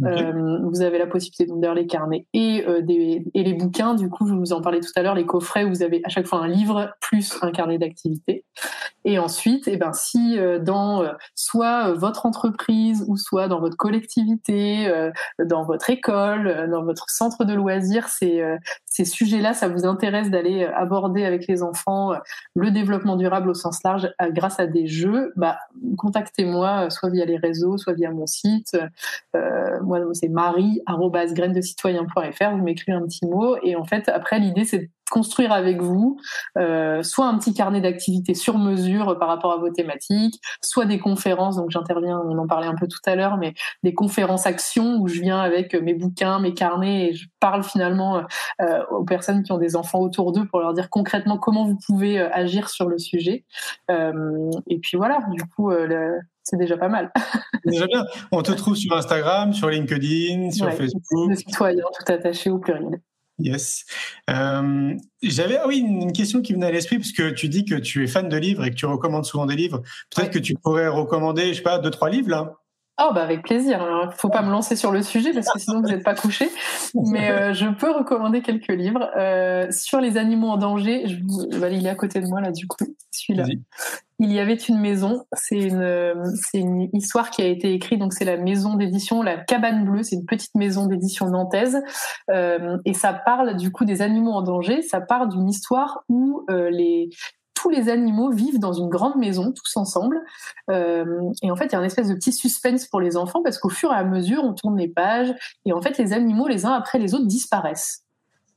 Euh, 0.04 0.58
vous 0.62 0.82
avez 0.82 0.98
la 0.98 1.06
possibilité 1.06 1.46
de 1.46 1.70
les 1.70 1.86
carnets 1.86 2.26
et, 2.32 2.64
euh, 2.66 2.80
des, 2.82 3.24
et 3.34 3.44
les 3.44 3.54
bouquins. 3.54 3.94
Du 3.94 4.08
coup, 4.08 4.26
je 4.26 4.34
vous 4.34 4.52
en 4.52 4.60
parlais 4.60 4.80
tout 4.80 4.90
à 4.96 5.02
l'heure, 5.02 5.14
les 5.14 5.26
coffrets, 5.26 5.64
vous 5.64 5.82
avez 5.82 6.00
à 6.04 6.08
chaque 6.08 6.26
fois 6.26 6.40
un 6.40 6.48
livre 6.48 6.92
plus 7.00 7.38
un 7.42 7.52
carnet 7.52 7.78
d'activité. 7.78 8.44
Et 9.04 9.18
ensuite, 9.18 9.68
eh 9.68 9.76
ben, 9.76 9.92
si 9.92 10.38
euh, 10.38 10.58
dans 10.58 11.04
soit 11.34 11.92
votre 11.92 12.26
entreprise 12.26 13.04
ou 13.08 13.16
soit 13.16 13.48
dans 13.48 13.60
votre 13.60 13.76
collectivité, 13.76 14.90
dans 15.38 15.64
votre 15.64 15.90
école, 16.00 16.68
dans 16.70 16.82
votre 16.82 17.10
centre 17.10 17.44
de 17.44 17.54
loisirs, 17.54 18.08
c'est 18.08 18.42
ces 18.90 19.04
sujets-là, 19.04 19.54
ça 19.54 19.68
vous 19.68 19.86
intéresse 19.86 20.30
d'aller 20.30 20.64
euh, 20.64 20.76
aborder 20.76 21.24
avec 21.24 21.46
les 21.46 21.62
enfants 21.62 22.12
euh, 22.12 22.16
le 22.54 22.70
développement 22.70 23.16
durable 23.16 23.48
au 23.50 23.54
sens 23.54 23.82
large 23.84 24.10
euh, 24.20 24.30
grâce 24.30 24.58
à 24.58 24.66
des 24.66 24.86
jeux, 24.86 25.32
bah, 25.36 25.58
contactez-moi, 25.96 26.90
soit 26.90 27.10
via 27.10 27.24
les 27.24 27.36
réseaux, 27.36 27.78
soit 27.78 27.94
via 27.94 28.10
mon 28.10 28.26
site. 28.26 28.76
Euh, 29.36 29.80
moi, 29.82 30.00
c'est 30.12 30.28
marie.grainesdecitoyen.fr. 30.28 32.50
Vous 32.50 32.62
m'écrivez 32.62 32.96
un 32.96 33.02
petit 33.02 33.26
mot. 33.26 33.56
Et 33.62 33.76
en 33.76 33.84
fait, 33.84 34.08
après, 34.08 34.40
l'idée, 34.40 34.64
c'est 34.64 34.90
construire 35.10 35.52
avec 35.52 35.82
vous 35.82 36.18
euh, 36.58 37.02
soit 37.02 37.26
un 37.26 37.36
petit 37.38 37.52
carnet 37.52 37.80
d'activités 37.80 38.34
sur 38.34 38.58
mesure 38.58 39.18
par 39.18 39.28
rapport 39.28 39.52
à 39.52 39.58
vos 39.58 39.70
thématiques, 39.70 40.40
soit 40.62 40.86
des 40.86 40.98
conférences. 40.98 41.56
Donc 41.56 41.70
j'interviens, 41.70 42.20
on 42.24 42.38
en 42.38 42.46
parlait 42.46 42.66
un 42.66 42.74
peu 42.74 42.88
tout 42.88 43.00
à 43.06 43.14
l'heure, 43.14 43.36
mais 43.36 43.54
des 43.82 43.94
conférences 43.94 44.46
actions 44.46 44.98
où 44.98 45.08
je 45.08 45.20
viens 45.20 45.40
avec 45.40 45.74
mes 45.74 45.94
bouquins, 45.94 46.40
mes 46.40 46.54
carnets 46.54 47.10
et 47.10 47.12
je 47.14 47.26
parle 47.40 47.62
finalement 47.62 48.22
euh, 48.60 48.84
aux 48.90 49.04
personnes 49.04 49.42
qui 49.42 49.52
ont 49.52 49.58
des 49.58 49.76
enfants 49.76 50.00
autour 50.00 50.32
d'eux 50.32 50.46
pour 50.46 50.60
leur 50.60 50.74
dire 50.74 50.90
concrètement 50.90 51.38
comment 51.38 51.64
vous 51.64 51.78
pouvez 51.86 52.20
euh, 52.20 52.28
agir 52.32 52.68
sur 52.68 52.88
le 52.88 52.98
sujet. 52.98 53.44
Euh, 53.90 54.50
et 54.68 54.78
puis 54.78 54.96
voilà, 54.96 55.20
du 55.30 55.42
coup. 55.44 55.70
Le, 55.70 56.18
c'est 56.42 56.56
déjà 56.56 56.76
pas 56.76 56.88
mal. 56.88 57.12
déjà 57.64 57.86
bien. 57.86 58.04
On 58.32 58.42
te 58.42 58.50
trouve 58.52 58.74
sur 58.74 58.96
Instagram, 58.96 59.52
sur 59.52 59.68
LinkedIn, 59.68 60.50
sur 60.50 60.72
Facebook. 60.72 61.28
Le 61.30 61.36
citoyen, 61.36 61.84
tout 61.96 62.12
attaché 62.12 62.50
au 62.50 62.58
pluriel. 62.58 63.00
Yes. 63.40 63.84
Euh, 64.28 64.94
J'avais 65.22 65.58
ah 65.58 65.66
oui 65.66 65.78
une 65.78 66.12
question 66.12 66.42
qui 66.42 66.52
venait 66.52 66.66
à 66.66 66.70
l'esprit 66.70 66.98
parce 66.98 67.12
que 67.12 67.30
tu 67.30 67.48
dis 67.48 67.64
que 67.64 67.74
tu 67.74 68.04
es 68.04 68.06
fan 68.06 68.28
de 68.28 68.36
livres 68.36 68.64
et 68.64 68.70
que 68.70 68.76
tu 68.76 68.86
recommandes 68.86 69.24
souvent 69.24 69.46
des 69.46 69.56
livres. 69.56 69.82
Peut-être 70.14 70.30
que 70.30 70.38
tu 70.38 70.54
pourrais 70.54 70.88
recommander, 70.88 71.48
je 71.48 71.54
sais 71.54 71.62
pas, 71.62 71.78
deux 71.78 71.90
trois 71.90 72.10
livres 72.10 72.30
là. 72.30 72.54
Oh 73.02 73.12
bah 73.14 73.22
avec 73.22 73.42
plaisir. 73.42 73.80
Il 74.04 74.14
faut 74.16 74.28
pas 74.28 74.42
me 74.42 74.50
lancer 74.50 74.76
sur 74.76 74.92
le 74.92 75.02
sujet 75.02 75.32
parce 75.32 75.50
que 75.50 75.58
sinon 75.58 75.80
vous 75.80 75.88
n'êtes 75.88 76.04
pas 76.04 76.14
couché. 76.14 76.50
Mais 76.94 77.30
euh, 77.30 77.54
je 77.54 77.66
peux 77.66 77.90
recommander 77.90 78.42
quelques 78.42 78.68
livres 78.68 79.10
euh, 79.16 79.70
sur 79.70 80.00
les 80.02 80.18
animaux 80.18 80.48
en 80.48 80.58
danger. 80.58 81.06
Je, 81.06 81.14
il 81.70 81.86
est 81.86 81.90
à 81.90 81.94
côté 81.94 82.20
de 82.20 82.26
moi 82.26 82.42
là 82.42 82.52
du 82.52 82.66
coup. 82.66 82.84
Celui-là. 83.10 83.46
Il 84.22 84.30
y 84.30 84.38
avait 84.38 84.54
une 84.54 84.78
maison. 84.78 85.24
C'est 85.32 85.56
une 86.52 86.90
histoire 86.92 87.30
qui 87.30 87.40
a 87.40 87.46
été 87.46 87.72
écrite. 87.72 87.98
Donc 87.98 88.12
c'est 88.12 88.26
la 88.26 88.36
maison 88.36 88.74
d'édition 88.74 89.22
La 89.22 89.38
Cabane 89.38 89.86
Bleue. 89.86 90.02
C'est 90.02 90.16
une 90.16 90.26
petite 90.26 90.54
maison 90.54 90.84
d'édition 90.84 91.30
nantaise 91.30 91.82
euh, 92.30 92.76
et 92.84 92.92
ça 92.92 93.14
parle 93.14 93.56
du 93.56 93.72
coup 93.72 93.86
des 93.86 94.02
animaux 94.02 94.32
en 94.32 94.42
danger. 94.42 94.82
Ça 94.82 95.00
part 95.00 95.26
d'une 95.26 95.48
histoire 95.48 96.04
où 96.10 96.44
euh, 96.50 96.70
tous 97.54 97.70
les 97.70 97.88
animaux 97.88 98.30
vivent 98.30 98.58
dans 98.58 98.74
une 98.74 98.90
grande 98.90 99.16
maison, 99.16 99.52
tous 99.52 99.78
ensemble. 99.78 100.20
Euh, 100.70 101.30
et 101.42 101.50
en 101.50 101.56
fait, 101.56 101.66
il 101.66 101.72
y 101.72 101.76
a 101.76 101.78
un 101.78 101.84
espèce 101.84 102.08
de 102.08 102.14
petit 102.14 102.32
suspense 102.32 102.86
pour 102.86 103.00
les 103.00 103.16
enfants 103.16 103.42
parce 103.42 103.56
qu'au 103.56 103.70
fur 103.70 103.90
et 103.90 103.96
à 103.96 104.04
mesure, 104.04 104.44
on 104.44 104.52
tourne 104.52 104.76
les 104.76 104.88
pages 104.88 105.32
et 105.64 105.72
en 105.72 105.80
fait, 105.80 105.96
les 105.96 106.12
animaux, 106.12 106.46
les 106.46 106.66
uns 106.66 106.74
après 106.74 106.98
les 106.98 107.14
autres, 107.14 107.26
disparaissent. 107.26 108.04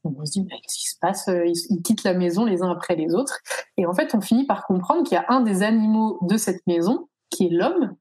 On 0.04 0.26
se 0.26 0.32
dit, 0.32 0.46
qu'est-ce 0.46 0.78
qui 0.78 0.90
se 0.90 1.00
passe 1.00 1.30
ils, 1.30 1.82
quittent 1.82 2.04
la 2.04 2.14
maison 2.14 2.46
les 2.46 2.62
uns 2.62 2.72
après 2.72 2.96
les 2.96 3.14
autres. 3.14 3.40
Et 3.78 3.86
en 3.86 3.94
fait, 3.94 4.14
on 4.14 4.22
finit 4.22 4.46
par 4.46 4.66
comprendre 4.66 5.04
qu'il 5.04 5.16
y 5.16 5.20
a 5.20 5.26
un 5.30 5.42
des 5.42 5.64
animaux 5.64 6.20
de 6.24 6.38
cette 6.38 6.66
maison 6.68 7.08
qui 7.34 7.48
est 7.48 7.50
l'homme, 7.50 7.96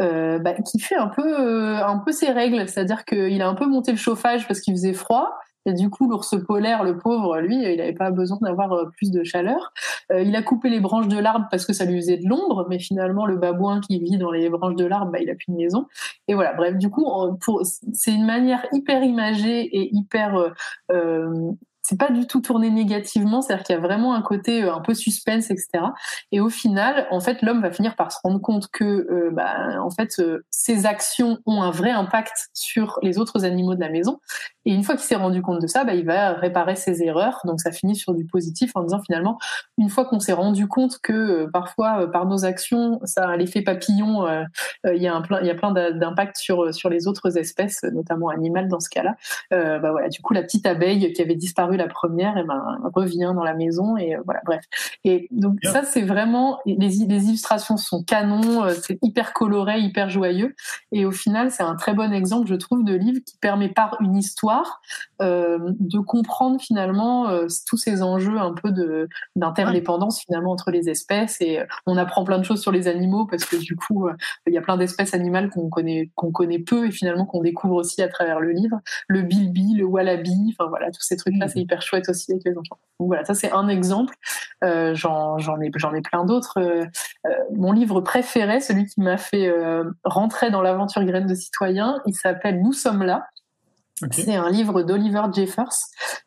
euh, 0.00 0.38
bah, 0.38 0.54
qui 0.54 0.78
fait 0.78 0.96
un 0.96 1.08
peu, 1.08 1.22
euh, 1.22 1.84
un 1.84 1.98
peu 1.98 2.12
ses 2.12 2.30
règles, 2.30 2.68
c'est-à-dire 2.68 3.04
qu'il 3.04 3.40
a 3.42 3.48
un 3.48 3.54
peu 3.54 3.66
monté 3.66 3.92
le 3.92 3.98
chauffage 3.98 4.48
parce 4.48 4.60
qu'il 4.60 4.74
faisait 4.74 4.94
froid, 4.94 5.30
et 5.66 5.72
du 5.72 5.90
coup, 5.90 6.08
l'ours 6.08 6.34
polaire, 6.46 6.82
le 6.82 6.98
pauvre, 6.98 7.40
lui, 7.40 7.56
il 7.56 7.76
n'avait 7.76 7.92
pas 7.92 8.10
besoin 8.10 8.38
d'avoir 8.40 8.72
euh, 8.72 8.84
plus 8.96 9.10
de 9.10 9.22
chaleur. 9.22 9.72
Euh, 10.12 10.22
il 10.22 10.34
a 10.34 10.42
coupé 10.42 10.70
les 10.70 10.80
branches 10.80 11.08
de 11.08 11.18
l'arbre 11.18 11.46
parce 11.50 11.66
que 11.66 11.72
ça 11.72 11.84
lui 11.84 11.96
faisait 11.96 12.16
de 12.16 12.26
l'ombre, 12.28 12.66
mais 12.68 12.78
finalement, 12.78 13.26
le 13.26 13.36
babouin 13.36 13.80
qui 13.80 13.98
vit 13.98 14.18
dans 14.18 14.30
les 14.30 14.48
branches 14.48 14.76
de 14.76 14.84
l'arbre, 14.84 15.12
bah, 15.12 15.18
il 15.20 15.28
a 15.30 15.34
plus 15.34 15.52
de 15.52 15.56
maison. 15.56 15.86
Et 16.26 16.34
voilà, 16.34 16.54
bref, 16.54 16.76
du 16.76 16.90
coup, 16.90 17.06
c'est 17.92 18.12
une 18.12 18.26
manière 18.26 18.64
hyper 18.72 19.02
imagée 19.02 19.60
et 19.60 19.94
hyper 19.94 20.54
euh, 20.90 21.52
c'est 21.88 21.96
pas 21.96 22.10
du 22.10 22.26
tout 22.26 22.42
tourné 22.42 22.68
négativement, 22.68 23.40
c'est-à-dire 23.40 23.64
qu'il 23.64 23.74
y 23.74 23.78
a 23.78 23.80
vraiment 23.80 24.12
un 24.14 24.20
côté 24.20 24.62
euh, 24.62 24.74
un 24.74 24.80
peu 24.80 24.92
suspense, 24.92 25.50
etc. 25.50 25.84
Et 26.32 26.40
au 26.40 26.50
final, 26.50 27.06
en 27.10 27.20
fait, 27.20 27.40
l'homme 27.40 27.62
va 27.62 27.70
finir 27.70 27.96
par 27.96 28.12
se 28.12 28.18
rendre 28.22 28.42
compte 28.42 28.68
que, 28.70 28.84
euh, 28.84 29.30
bah, 29.32 29.80
en 29.80 29.88
fait, 29.88 30.18
euh, 30.18 30.44
ses 30.50 30.84
actions 30.84 31.38
ont 31.46 31.62
un 31.62 31.70
vrai 31.70 31.90
impact 31.90 32.50
sur 32.52 32.98
les 33.02 33.18
autres 33.18 33.46
animaux 33.46 33.74
de 33.74 33.80
la 33.80 33.88
maison. 33.88 34.20
Et 34.66 34.74
une 34.74 34.82
fois 34.82 34.96
qu'il 34.96 35.06
s'est 35.06 35.16
rendu 35.16 35.40
compte 35.40 35.62
de 35.62 35.66
ça, 35.66 35.84
bah, 35.84 35.94
il 35.94 36.04
va 36.04 36.34
réparer 36.34 36.76
ses 36.76 37.02
erreurs. 37.02 37.40
Donc 37.44 37.58
ça 37.58 37.72
finit 37.72 37.96
sur 37.96 38.12
du 38.12 38.26
positif 38.26 38.72
en 38.74 38.82
disant 38.82 39.00
finalement, 39.00 39.38
une 39.78 39.88
fois 39.88 40.04
qu'on 40.04 40.20
s'est 40.20 40.34
rendu 40.34 40.68
compte 40.68 40.98
que 41.02 41.46
parfois 41.54 42.10
par 42.12 42.26
nos 42.26 42.44
actions, 42.44 43.00
ça 43.04 43.30
a 43.30 43.36
l'effet 43.38 43.62
papillon, 43.62 44.26
il 44.84 45.02
y 45.02 45.08
a 45.08 45.14
un 45.14 45.22
plein, 45.22 45.40
il 45.40 45.46
y 45.46 45.50
a 45.50 45.54
plein 45.54 45.72
d'impacts 45.72 46.36
sur 46.36 46.74
sur 46.74 46.90
les 46.90 47.06
autres 47.06 47.38
espèces, 47.38 47.82
notamment 47.84 48.28
animales 48.28 48.68
dans 48.68 48.80
ce 48.80 48.90
cas-là. 48.90 49.16
bah 49.50 49.90
voilà, 49.90 50.10
du 50.10 50.20
coup 50.20 50.34
la 50.34 50.42
petite 50.42 50.66
abeille 50.66 51.14
qui 51.14 51.22
avait 51.22 51.34
disparu 51.34 51.77
la 51.78 51.88
première, 51.88 52.36
et 52.36 52.44
ben 52.44 52.78
revient 52.94 53.32
dans 53.34 53.44
la 53.44 53.54
maison 53.54 53.96
et 53.96 54.14
euh, 54.14 54.20
voilà, 54.24 54.40
bref. 54.44 54.64
Et 55.04 55.28
donc 55.30 55.58
ça 55.62 55.82
c'est 55.84 56.02
vraiment 56.02 56.58
les, 56.66 56.76
les, 56.76 57.26
illustrations 57.26 57.76
sont 57.76 58.02
canons, 58.02 58.64
euh, 58.64 58.74
c'est 58.82 58.98
hyper 59.02 59.32
coloré, 59.32 59.80
hyper 59.80 60.10
joyeux. 60.10 60.54
Et 60.92 61.04
au 61.04 61.12
final 61.12 61.50
c'est 61.50 61.62
un 61.62 61.76
très 61.76 61.94
bon 61.94 62.12
exemple 62.12 62.48
je 62.48 62.54
trouve 62.54 62.84
de 62.84 62.94
livre 62.94 63.20
qui 63.24 63.36
permet 63.38 63.68
par 63.68 63.96
une 64.00 64.16
histoire 64.16 64.80
euh, 65.22 65.58
de 65.78 65.98
comprendre 65.98 66.60
finalement 66.60 67.26
tous 67.66 67.76
ces 67.76 68.02
enjeux 68.02 68.38
un 68.38 68.52
peu 68.52 68.70
de 68.70 69.08
d'interdépendance 69.36 70.20
finalement 70.20 70.52
entre 70.52 70.70
les 70.70 70.88
espèces. 70.88 71.40
Et 71.40 71.60
on 71.86 71.96
apprend 71.96 72.24
plein 72.24 72.38
de 72.38 72.44
choses 72.44 72.60
sur 72.60 72.72
les 72.72 72.88
animaux 72.88 73.26
parce 73.26 73.44
que 73.44 73.56
du 73.56 73.76
coup 73.76 74.08
il 74.46 74.52
y 74.52 74.58
a 74.58 74.62
plein 74.62 74.76
d'espèces 74.76 75.14
animales 75.14 75.50
qu'on 75.50 75.68
connaît 75.68 76.10
qu'on 76.14 76.32
connaît 76.32 76.58
peu 76.58 76.86
et 76.86 76.90
finalement 76.90 77.26
qu'on 77.26 77.42
découvre 77.42 77.76
aussi 77.76 78.02
à 78.02 78.08
travers 78.08 78.40
le 78.40 78.52
livre. 78.52 78.78
Le 79.08 79.22
bilby 79.22 79.74
le 79.74 79.84
wallaby 79.84 80.54
enfin 80.58 80.68
voilà 80.68 80.90
tous 80.90 81.02
ces 81.02 81.16
trucs 81.16 81.36
là 81.36 81.48
c'est 81.48 81.60
hyper 81.68 81.82
chouette 81.82 82.08
aussi 82.08 82.32
avec 82.32 82.44
les 82.44 82.56
enfants. 82.56 82.78
Donc 82.98 83.08
voilà, 83.08 83.24
ça 83.24 83.34
c'est 83.34 83.52
un 83.52 83.68
exemple. 83.68 84.14
Euh, 84.64 84.94
j'en 84.94 85.38
ai, 85.60 85.70
j'en 85.76 85.94
ai 85.94 86.00
plein 86.00 86.24
d'autres. 86.24 86.58
Euh, 86.58 86.84
euh, 87.26 87.30
mon 87.54 87.72
livre 87.72 88.00
préféré, 88.00 88.60
celui 88.60 88.86
qui 88.86 89.00
m'a 89.00 89.18
fait 89.18 89.52
rentrer 90.04 90.50
dans 90.50 90.62
l'aventure 90.62 91.04
graine 91.04 91.26
de 91.26 91.34
citoyen, 91.34 92.00
il 92.06 92.14
s'appelle 92.14 92.62
Nous 92.62 92.72
sommes 92.72 93.02
là. 93.02 93.26
C'est 94.12 94.36
un 94.36 94.48
livre 94.48 94.82
d'Oliver 94.84 95.24
Jeffers. 95.32 95.72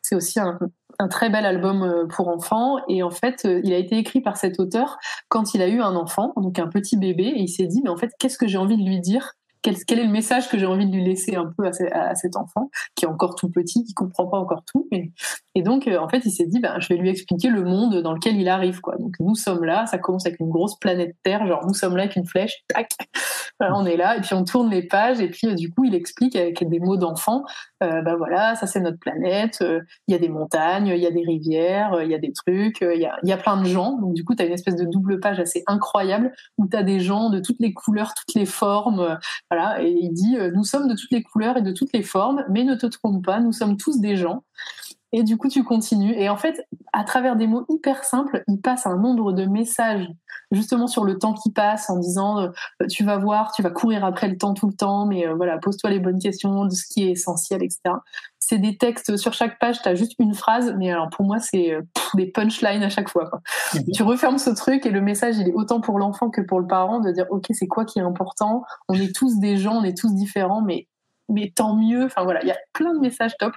C'est 0.02 0.14
aussi 0.14 0.38
un, 0.38 0.58
un, 0.98 1.08
très 1.08 1.30
bel 1.30 1.46
album 1.46 2.06
pour 2.10 2.28
enfants. 2.28 2.76
Et 2.86 3.02
en 3.02 3.10
fait, 3.10 3.48
il 3.64 3.72
a 3.72 3.78
été 3.78 3.96
écrit 3.96 4.20
par 4.20 4.36
cet 4.36 4.60
auteur 4.60 4.98
quand 5.28 5.54
il 5.54 5.62
a 5.62 5.68
eu 5.68 5.80
un 5.80 5.96
enfant, 5.96 6.34
donc 6.36 6.58
un 6.58 6.68
petit 6.68 6.98
bébé, 6.98 7.24
et 7.24 7.40
il 7.40 7.48
s'est 7.48 7.66
dit, 7.66 7.80
mais 7.82 7.88
en 7.88 7.96
fait, 7.96 8.12
qu'est-ce 8.18 8.36
que 8.36 8.46
j'ai 8.46 8.58
envie 8.58 8.76
de 8.76 8.86
lui 8.86 9.00
dire 9.00 9.32
quel, 9.62 9.74
est 9.74 10.04
le 10.04 10.10
message 10.10 10.48
que 10.48 10.58
j'ai 10.58 10.66
envie 10.66 10.86
de 10.86 10.94
lui 10.94 11.04
laisser 11.04 11.36
un 11.36 11.52
peu 11.56 11.66
à, 11.66 12.14
cet 12.14 12.36
enfant 12.36 12.70
qui 12.94 13.04
est 13.04 13.08
encore 13.08 13.36
tout 13.36 13.48
petit, 13.48 13.84
qui 13.84 13.94
comprend 13.94 14.26
pas 14.26 14.38
encore 14.38 14.62
tout. 14.64 14.88
Et, 14.90 15.12
et 15.54 15.62
donc, 15.62 15.86
euh, 15.86 15.98
en 15.98 16.08
fait, 16.08 16.22
il 16.24 16.30
s'est 16.30 16.46
dit, 16.46 16.60
ben, 16.60 16.80
je 16.80 16.88
vais 16.88 16.96
lui 16.96 17.08
expliquer 17.08 17.48
le 17.48 17.62
monde 17.62 18.02
dans 18.02 18.12
lequel 18.12 18.36
il 18.36 18.48
arrive, 18.48 18.80
quoi. 18.80 18.96
Donc, 18.96 19.14
nous 19.20 19.34
sommes 19.34 19.64
là. 19.64 19.86
Ça 19.86 19.98
commence 19.98 20.26
avec 20.26 20.40
une 20.40 20.50
grosse 20.50 20.78
planète 20.78 21.16
Terre, 21.22 21.46
genre 21.46 21.64
nous 21.66 21.74
sommes 21.74 21.96
là 21.96 22.04
avec 22.04 22.16
une 22.16 22.26
flèche. 22.26 22.64
Tac, 22.68 22.90
on 23.60 23.86
est 23.86 23.96
là. 23.96 24.16
Et 24.16 24.20
puis 24.20 24.34
on 24.34 24.44
tourne 24.44 24.70
les 24.70 24.82
pages. 24.82 25.20
Et 25.20 25.28
puis, 25.28 25.46
euh, 25.46 25.54
du 25.54 25.70
coup, 25.70 25.84
il 25.84 25.94
explique 25.94 26.36
avec 26.36 26.68
des 26.68 26.80
mots 26.80 26.96
d'enfant. 26.96 27.44
Euh, 27.82 28.02
ben 28.02 28.16
voilà, 28.16 28.54
ça 28.54 28.66
c'est 28.66 28.80
notre 28.80 28.98
planète. 28.98 29.58
Euh, 29.62 29.80
il 30.08 30.12
y 30.12 30.14
a 30.14 30.18
des 30.18 30.28
montagnes, 30.28 30.88
il 30.88 31.02
y 31.02 31.06
a 31.06 31.10
des 31.10 31.24
rivières, 31.24 32.02
il 32.02 32.10
y 32.10 32.14
a 32.14 32.18
des 32.18 32.32
trucs. 32.32 32.80
Il 32.80 33.00
y 33.00 33.06
a, 33.06 33.18
y 33.22 33.32
a 33.32 33.36
plein 33.36 33.60
de 33.60 33.66
gens. 33.66 33.98
Donc, 33.98 34.14
du 34.14 34.24
coup, 34.24 34.34
tu 34.34 34.42
as 34.42 34.46
une 34.46 34.52
espèce 34.52 34.76
de 34.76 34.84
double 34.84 35.20
page 35.20 35.40
assez 35.40 35.62
incroyable 35.66 36.32
où 36.58 36.66
tu 36.68 36.76
as 36.76 36.82
des 36.82 37.00
gens 37.00 37.30
de 37.30 37.40
toutes 37.40 37.60
les 37.60 37.74
couleurs, 37.74 38.14
toutes 38.14 38.34
les 38.34 38.46
formes 38.46 39.18
voilà, 39.50 39.82
et 39.82 39.90
il 39.90 40.12
dit 40.12 40.36
euh, 40.36 40.50
nous 40.54 40.64
sommes 40.64 40.88
de 40.88 40.94
toutes 40.94 41.12
les 41.12 41.22
couleurs 41.22 41.56
et 41.56 41.62
de 41.62 41.72
toutes 41.72 41.92
les 41.92 42.02
formes, 42.02 42.44
mais 42.50 42.64
ne 42.64 42.74
te 42.74 42.86
trompe 42.86 43.24
pas, 43.24 43.40
nous 43.40 43.52
sommes 43.52 43.76
tous 43.76 44.00
des 44.00 44.16
gens. 44.16 44.44
Et 45.12 45.22
du 45.22 45.36
coup, 45.36 45.48
tu 45.48 45.62
continues. 45.62 46.14
Et 46.16 46.28
en 46.28 46.36
fait, 46.36 46.66
à 46.92 47.04
travers 47.04 47.36
des 47.36 47.46
mots 47.46 47.66
hyper 47.68 48.04
simples, 48.04 48.42
il 48.48 48.60
passe 48.60 48.86
un 48.86 48.96
nombre 48.96 49.32
de 49.32 49.44
messages 49.44 50.08
justement 50.52 50.86
sur 50.86 51.04
le 51.04 51.18
temps 51.18 51.32
qui 51.32 51.50
passe 51.50 51.88
en 51.90 51.98
disant 51.98 52.38
euh, 52.40 52.48
tu 52.90 53.04
vas 53.04 53.16
voir, 53.16 53.52
tu 53.52 53.62
vas 53.62 53.70
courir 53.70 54.04
après 54.04 54.28
le 54.28 54.36
temps 54.36 54.54
tout 54.54 54.66
le 54.66 54.74
temps, 54.74 55.06
mais 55.06 55.26
euh, 55.26 55.34
voilà, 55.34 55.58
pose-toi 55.58 55.90
les 55.90 55.98
bonnes 55.98 56.18
questions 56.18 56.66
de 56.66 56.74
ce 56.74 56.84
qui 56.86 57.04
est 57.04 57.12
essentiel, 57.12 57.62
etc. 57.62 57.80
C'est 58.38 58.58
des 58.58 58.76
textes 58.76 59.16
sur 59.16 59.32
chaque 59.32 59.58
page, 59.58 59.80
tu 59.82 59.88
as 59.88 59.94
juste 59.94 60.14
une 60.18 60.34
phrase, 60.34 60.74
mais 60.78 60.90
alors 60.90 61.08
pour 61.08 61.24
moi, 61.24 61.38
c'est 61.38 61.78
des 62.14 62.26
punchlines 62.26 62.82
à 62.82 62.90
chaque 62.90 63.08
fois. 63.08 63.30
Mhm. 63.74 63.84
Tu 63.94 64.02
refermes 64.02 64.38
ce 64.38 64.50
truc 64.50 64.84
et 64.84 64.90
le 64.90 65.00
message, 65.00 65.38
il 65.38 65.48
est 65.48 65.54
autant 65.54 65.80
pour 65.80 65.98
l'enfant 65.98 66.28
que 66.28 66.40
pour 66.40 66.60
le 66.60 66.66
parent 66.66 67.00
de 67.00 67.10
dire 67.10 67.26
ok, 67.30 67.46
c'est 67.50 67.68
quoi 67.68 67.84
qui 67.84 67.98
est 67.98 68.02
important? 68.02 68.64
On 68.88 68.94
est 68.94 69.14
tous 69.14 69.38
des 69.38 69.56
gens, 69.56 69.76
on 69.76 69.84
est 69.84 69.96
tous 69.96 70.14
différents, 70.14 70.62
mais 70.62 70.86
mais 71.28 71.52
tant 71.54 71.74
mieux. 71.76 72.04
Enfin 72.04 72.24
voilà, 72.24 72.42
il 72.42 72.48
y 72.48 72.52
a 72.52 72.58
plein 72.72 72.94
de 72.94 73.00
messages 73.00 73.36
top. 73.38 73.54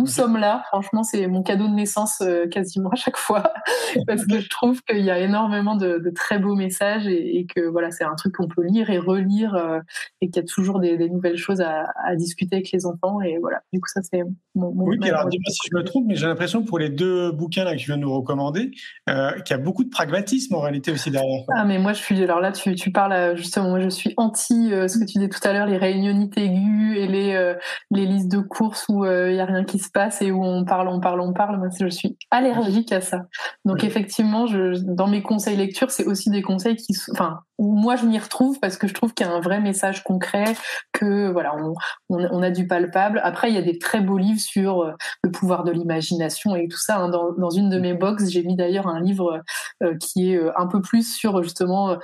Nous 0.00 0.06
sommes 0.06 0.38
là. 0.38 0.62
Franchement, 0.68 1.02
c'est 1.02 1.26
mon 1.26 1.42
cadeau 1.42 1.68
de 1.68 1.74
naissance 1.74 2.22
euh, 2.22 2.46
quasiment 2.46 2.88
à 2.88 2.96
chaque 2.96 3.18
fois 3.18 3.52
parce 4.06 4.24
que 4.24 4.40
je 4.40 4.48
trouve 4.48 4.80
qu'il 4.82 5.04
y 5.04 5.10
a 5.10 5.18
énormément 5.18 5.76
de, 5.76 6.10
très 6.14 6.38
beaux 6.38 6.54
messages 6.54 7.06
et, 7.06 7.46
que 7.54 7.60
voilà, 7.68 7.90
c'est 7.90 8.04
un 8.04 8.14
truc 8.14 8.34
qu'on 8.34 8.48
peut 8.48 8.62
lire 8.62 8.88
et 8.88 8.98
relire 8.98 9.54
euh, 9.54 9.78
et 10.22 10.30
qu'il 10.30 10.36
y 10.36 10.44
a 10.44 10.48
toujours 10.48 10.80
des, 10.80 10.96
nouvelles 11.10 11.36
choses 11.36 11.60
à, 11.60 11.84
discuter 12.16 12.56
avec 12.56 12.70
les 12.72 12.86
enfants. 12.86 13.20
Et 13.20 13.36
voilà, 13.38 13.60
du 13.74 13.80
coup, 13.80 13.88
ça 13.92 14.00
c'est 14.02 14.22
mon. 14.54 14.72
oui, 14.74 14.96
alors 15.02 15.26
dis-moi 15.28 15.50
si 15.50 15.68
je 15.70 15.76
me 15.76 15.84
trompe, 15.84 16.06
mais 16.08 16.14
j'ai 16.14 16.26
l'impression 16.26 16.64
pour 16.64 16.78
les 16.78 16.88
deux 16.88 17.30
bouquins 17.32 17.64
là 17.64 17.74
que 17.74 17.80
tu 17.80 17.86
viens 17.86 17.96
de 17.96 18.02
nous 18.02 18.14
recommander, 18.14 18.70
euh, 19.10 19.32
qu'il 19.40 19.54
y 19.54 19.60
a 19.60 19.62
beaucoup 19.62 19.84
de 19.84 19.90
pragmatisme 19.90 20.54
en 20.54 20.60
réalité 20.60 20.92
aussi 20.92 21.10
derrière. 21.10 21.44
Ah, 21.54 21.64
mais 21.64 21.78
moi 21.78 21.92
je 21.92 22.00
suis. 22.00 22.22
Alors 22.22 22.40
là, 22.40 22.52
tu, 22.52 22.74
tu 22.74 22.90
parles 22.90 23.36
justement, 23.36 23.68
moi 23.68 23.80
je 23.80 23.90
suis 23.90 24.14
anti 24.16 24.70
ce 24.70 24.98
que 24.98 25.04
tu 25.04 25.18
disais 25.18 25.28
tout 25.28 25.46
à 25.46 25.52
l'heure, 25.52 25.66
les 25.66 25.76
réunionites 25.76 26.38
aiguës 26.38 26.96
et 26.96 27.06
les, 27.06 27.54
les 27.90 28.06
listes 28.06 28.30
de 28.30 28.38
courses 28.38 28.86
où 28.88 29.04
il 29.04 29.34
n'y 29.34 29.40
a 29.40 29.44
rien 29.44 29.64
qui 29.64 29.78
se 29.78 29.89
passe 29.90 30.22
et 30.22 30.30
où 30.30 30.44
on 30.44 30.64
parle, 30.64 30.88
on 30.88 31.00
parle, 31.00 31.20
on 31.20 31.32
parle. 31.32 31.58
Moi, 31.58 31.68
je 31.78 31.88
suis 31.88 32.16
allergique 32.30 32.92
à 32.92 33.00
ça. 33.00 33.26
Donc 33.64 33.84
effectivement, 33.84 34.46
je, 34.46 34.78
dans 34.82 35.06
mes 35.06 35.22
conseils 35.22 35.56
lecture, 35.56 35.90
c'est 35.90 36.06
aussi 36.06 36.30
des 36.30 36.42
conseils 36.42 36.76
qui, 36.76 36.94
enfin, 37.12 37.40
où 37.58 37.74
moi 37.74 37.96
je 37.96 38.06
m'y 38.06 38.18
retrouve 38.18 38.58
parce 38.60 38.76
que 38.76 38.88
je 38.88 38.94
trouve 38.94 39.12
qu'il 39.12 39.26
y 39.26 39.28
a 39.28 39.32
un 39.32 39.40
vrai 39.40 39.60
message 39.60 40.02
concret, 40.02 40.56
que 40.92 41.30
voilà, 41.30 41.54
on, 41.56 41.74
on, 42.08 42.42
a 42.42 42.50
du 42.50 42.66
palpable. 42.66 43.20
Après, 43.22 43.50
il 43.50 43.54
y 43.54 43.58
a 43.58 43.62
des 43.62 43.78
très 43.78 44.00
beaux 44.00 44.18
livres 44.18 44.40
sur 44.40 44.82
euh, 44.82 44.92
le 45.22 45.30
pouvoir 45.30 45.64
de 45.64 45.70
l'imagination 45.70 46.56
et 46.56 46.68
tout 46.68 46.78
ça. 46.78 46.98
Hein. 46.98 47.10
Dans, 47.10 47.32
dans, 47.32 47.50
une 47.50 47.68
de 47.68 47.78
mes 47.78 47.94
box, 47.94 48.30
j'ai 48.30 48.42
mis 48.42 48.56
d'ailleurs 48.56 48.88
un 48.88 49.00
livre 49.00 49.42
euh, 49.82 49.94
qui 49.98 50.32
est 50.32 50.36
euh, 50.36 50.52
un 50.56 50.66
peu 50.66 50.80
plus 50.80 51.14
sur 51.14 51.42
justement 51.42 51.96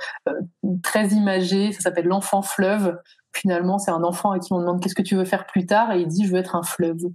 très 0.83 1.07
imagé. 1.07 1.71
Ça 1.71 1.81
s'appelle 1.81 2.05
L'enfant 2.05 2.41
fleuve 2.41 2.97
finalement, 3.37 3.77
c'est 3.77 3.91
un 3.91 4.03
enfant 4.03 4.31
à 4.31 4.39
qui 4.39 4.53
on 4.53 4.59
demande 4.59 4.81
qu'est-ce 4.81 4.95
que 4.95 5.01
tu 5.01 5.15
veux 5.15 5.25
faire 5.25 5.45
plus 5.45 5.65
tard? 5.65 5.91
Et 5.93 6.01
il 6.01 6.07
dit 6.07 6.25
je 6.25 6.31
veux 6.31 6.39
être 6.39 6.55
un 6.55 6.63
fleuve. 6.63 7.09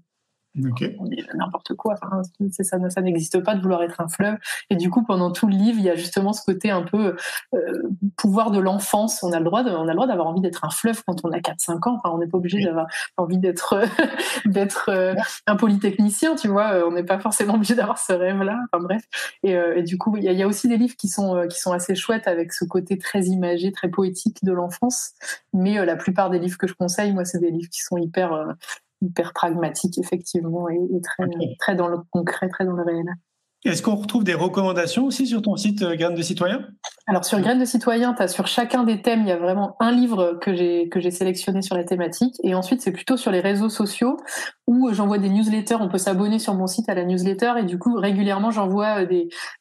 On 0.55 1.07
dit 1.07 1.25
n'importe 1.35 1.75
quoi. 1.75 1.95
Enfin, 1.95 2.23
ça, 2.51 2.91
ça 2.91 3.01
n'existe 3.01 3.43
pas 3.43 3.55
de 3.55 3.63
vouloir 3.63 3.83
être 3.83 4.01
un 4.01 4.09
fleuve. 4.09 4.37
Et 4.71 4.77
du 4.77 4.91
coup, 4.91 5.03
pendant 5.03 5.31
tout 5.31 5.47
le 5.47 5.55
livre, 5.55 5.79
il 5.79 5.85
y 5.85 5.91
a 5.91 5.97
justement 5.97 6.33
ce 6.33 6.45
côté 6.45 6.71
un 6.71 6.83
peu 6.83 7.17
euh, 7.55 7.83
pouvoir 8.17 8.51
de 8.51 8.59
l'enfance. 8.59 9.23
On 9.23 9.33
a 9.33 9.39
le 9.39 9.45
droit, 9.45 9.63
on 9.63 9.89
a 9.89 9.91
le 9.91 9.95
droit 9.95 10.07
d'avoir 10.07 10.27
envie 10.27 10.41
d'être 10.41 10.65
un 10.65 10.71
fleuve 10.71 11.03
quand 11.07 11.25
on 11.25 11.31
a 11.31 11.39
4-5 11.39 11.89
ans. 11.89 11.97
Enfin, 11.97 12.11
on 12.15 12.19
n'est 12.19 12.27
pas 12.27 12.39
obligé 12.39 12.63
d'avoir 12.63 12.87
envie 13.17 13.39
d'être 13.39 13.81
d'être 14.45 14.91
euh, 14.91 15.15
un 15.47 15.57
polytechnicien, 15.57 16.35
tu 16.35 16.49
vois. 16.49 16.87
On 16.87 16.93
n'est 16.93 17.05
pas 17.05 17.19
forcément 17.19 17.55
obligé 17.55 17.75
d'avoir 17.75 17.99
ce 17.99 18.13
rêve-là. 18.13 18.59
Enfin 18.73 18.85
bref. 18.85 19.03
Et, 19.43 19.57
euh, 19.57 19.77
et 19.77 19.83
du 19.83 19.97
coup, 19.97 20.17
il 20.17 20.25
y, 20.25 20.35
y, 20.35 20.43
a 20.43 20.47
aussi 20.47 20.69
des 20.69 20.77
livres 20.77 20.97
qui 20.97 21.09
sont 21.09 21.47
qui 21.49 21.59
sont 21.59 21.73
assez 21.73 21.95
chouettes 21.95 22.29
avec 22.29 22.53
ce 22.53 22.65
côté 22.65 22.99
très 22.99 23.25
imagé, 23.25 23.73
très 23.73 23.89
poétique 23.89 24.45
de 24.45 24.53
l'enfance. 24.53 25.13
Mais 25.55 25.85
la 25.85 25.97
plupart 25.97 26.29
des 26.31 26.39
livres 26.39 26.59
que 26.59 26.67
je 26.67 26.75
conseille, 26.75 27.13
moi, 27.13 27.25
c'est 27.25 27.39
des 27.39 27.51
livres 27.51 27.71
qui 27.71 27.81
sont 27.81 27.97
hyper 27.97 28.55
hyper 29.03 29.33
pragmatique 29.33 29.99
effectivement 29.99 30.69
et, 30.69 31.01
très, 31.03 31.25
très 31.59 31.75
dans 31.75 31.89
le 31.89 31.99
concret, 32.11 32.49
très 32.49 32.65
dans 32.65 32.73
le 32.73 32.83
réel. 32.83 33.07
Est-ce 33.65 33.81
qu'on 33.81 33.95
retrouve 33.95 34.25
des 34.25 34.35
recommandations 34.35 35.05
aussi 35.05 35.25
sur 35.25 35.41
ton 35.41 35.55
site 35.55 35.83
euh, 35.83 35.95
Graines 35.95 36.17
de 36.17 36.23
Citoyen? 36.23 36.67
Alors 37.07 37.25
sur 37.25 37.41
Graines 37.41 37.61
de 37.61 37.65
Citoyen, 37.65 38.13
tu 38.13 38.23
as 38.23 38.29
sur 38.29 38.47
chacun 38.49 38.83
des 38.83 39.03
thèmes, 39.03 39.23
il 39.23 39.29
y 39.29 39.33
a 39.33 39.37
vraiment 39.37 39.77
un 39.79 39.93
livre 39.93 40.39
que 40.41 40.55
j'ai 40.55 40.89
que 40.89 41.01
j'ai 41.01 41.11
sélectionné 41.11 41.63
sur 41.63 41.77
la 41.77 41.85
thématique. 41.85 42.37
Et 42.43 42.55
ensuite 42.55 42.81
c'est 42.81 42.93
plutôt 42.93 43.17
sur 43.17 43.31
les 43.31 43.41
réseaux 43.41 43.69
sociaux 43.69 44.17
où 44.67 44.93
j'envoie 44.93 45.19
des 45.19 45.29
newsletters, 45.29 45.77
on 45.81 45.89
peut 45.89 45.99
s'abonner 45.99 46.39
sur 46.39 46.55
mon 46.55 46.67
site 46.67 46.89
à 46.89 46.95
la 46.95 47.05
newsletter. 47.05 47.55
Et 47.61 47.65
du 47.65 47.79
coup 47.79 47.95
régulièrement 47.95 48.51
j'envoie 48.51 49.03
euh, 49.03 49.07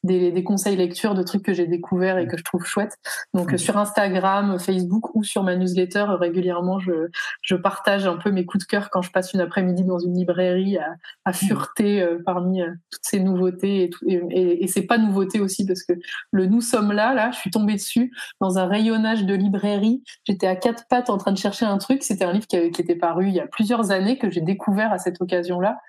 des, 0.04 0.32
des, 0.32 0.44
conseils 0.44 0.76
lecture 0.76 1.14
de 1.14 1.22
trucs 1.22 1.44
que 1.44 1.54
j'ai 1.54 1.68
découverts 1.68 2.18
et 2.18 2.28
que 2.28 2.38
je 2.38 2.44
trouve 2.44 2.64
chouettes. 2.66 2.98
Donc 3.36 3.54
sur 3.60 3.78
Instagram, 3.78 4.58
Facebook 4.60 5.14
ou 5.16 5.24
sur 5.24 5.44
ma 5.44 5.56
newsletter 5.56 6.06
régulièrement 6.20 6.80
je, 6.80 7.10
je 7.44 7.56
partage 7.56 8.08
un 8.08 8.18
peu 8.18 8.32
mes 8.32 8.46
coups 8.46 8.66
de 8.66 8.68
cœur 8.68 8.90
quand 8.90 9.04
je 9.04 9.12
passe 9.12 9.34
une 9.34 9.42
après-midi 9.42 9.84
dans 9.84 10.00
une 10.00 10.16
librairie 10.16 10.78
à, 10.80 10.96
à 11.26 11.34
fureter 11.34 12.02
euh, 12.02 12.18
parmi 12.26 12.62
toutes 12.62 13.04
ces 13.04 13.20
nouveautés 13.20 13.91
et, 14.08 14.68
c'est 14.68 14.84
pas 14.84 14.98
nouveauté 14.98 15.40
aussi 15.40 15.66
parce 15.66 15.84
que 15.84 15.94
le 16.32 16.46
nous 16.46 16.62
sommes 16.62 16.92
là, 16.92 17.14
là, 17.14 17.32
je 17.32 17.38
suis 17.38 17.52
tombée 17.52 17.74
dessus 17.74 18.12
dans 18.40 18.58
un 18.58 18.66
rayonnage 18.66 19.26
de 19.26 19.34
librairie. 19.34 20.04
J'étais 20.26 20.48
à 20.48 20.56
quatre 20.56 20.88
pattes 20.90 21.10
en 21.10 21.18
train 21.18 21.32
de 21.32 21.38
chercher 21.38 21.66
un 21.66 21.78
truc. 21.78 22.04
C'était 22.04 22.26
un 22.26 22.34
livre 22.34 22.48
qui, 22.48 22.72
qui, 22.72 22.82
était 22.82 22.96
paru 22.96 23.28
il 23.28 23.34
y 23.34 23.40
a 23.40 23.48
plusieurs 23.48 23.92
années 23.92 24.18
que 24.18 24.30
j'ai 24.30 24.42
découvert 24.42 24.92
à 24.94 24.98
cette 24.98 25.22
occasion-là, 25.22 25.80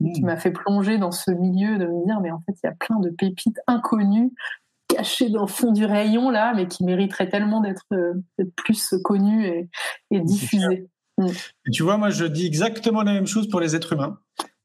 qui 0.00 0.22
mmh. 0.22 0.26
m'a 0.26 0.36
fait 0.36 0.50
plonger 0.50 0.98
dans 0.98 1.12
ce 1.12 1.30
milieu 1.30 1.78
de 1.78 1.86
me 1.86 2.06
dire 2.06 2.20
mais 2.20 2.30
en 2.30 2.40
fait 2.40 2.52
il 2.62 2.66
y 2.66 2.68
a 2.68 2.74
plein 2.78 2.98
de 2.98 3.10
pépites 3.10 3.60
inconnues 3.66 4.32
cachées 4.88 5.30
dans 5.30 5.42
le 5.42 5.48
fond 5.48 5.72
du 5.72 5.84
rayon 5.84 6.30
là, 6.30 6.52
mais 6.54 6.66
qui 6.68 6.84
mériteraient 6.84 7.28
tellement 7.28 7.60
d'être 7.60 7.86
euh, 7.92 8.14
plus 8.56 8.94
connues 9.04 9.46
et, 9.46 9.70
et 10.10 10.20
diffusées. 10.20 10.88
Mmh. 11.18 11.28
tu 11.72 11.82
vois, 11.82 11.98
moi 11.98 12.10
je 12.10 12.24
dis 12.24 12.46
exactement 12.46 13.02
la 13.02 13.12
même 13.12 13.26
chose 13.26 13.48
pour 13.48 13.60
les 13.60 13.76
êtres 13.76 13.92
humains. 13.92 14.18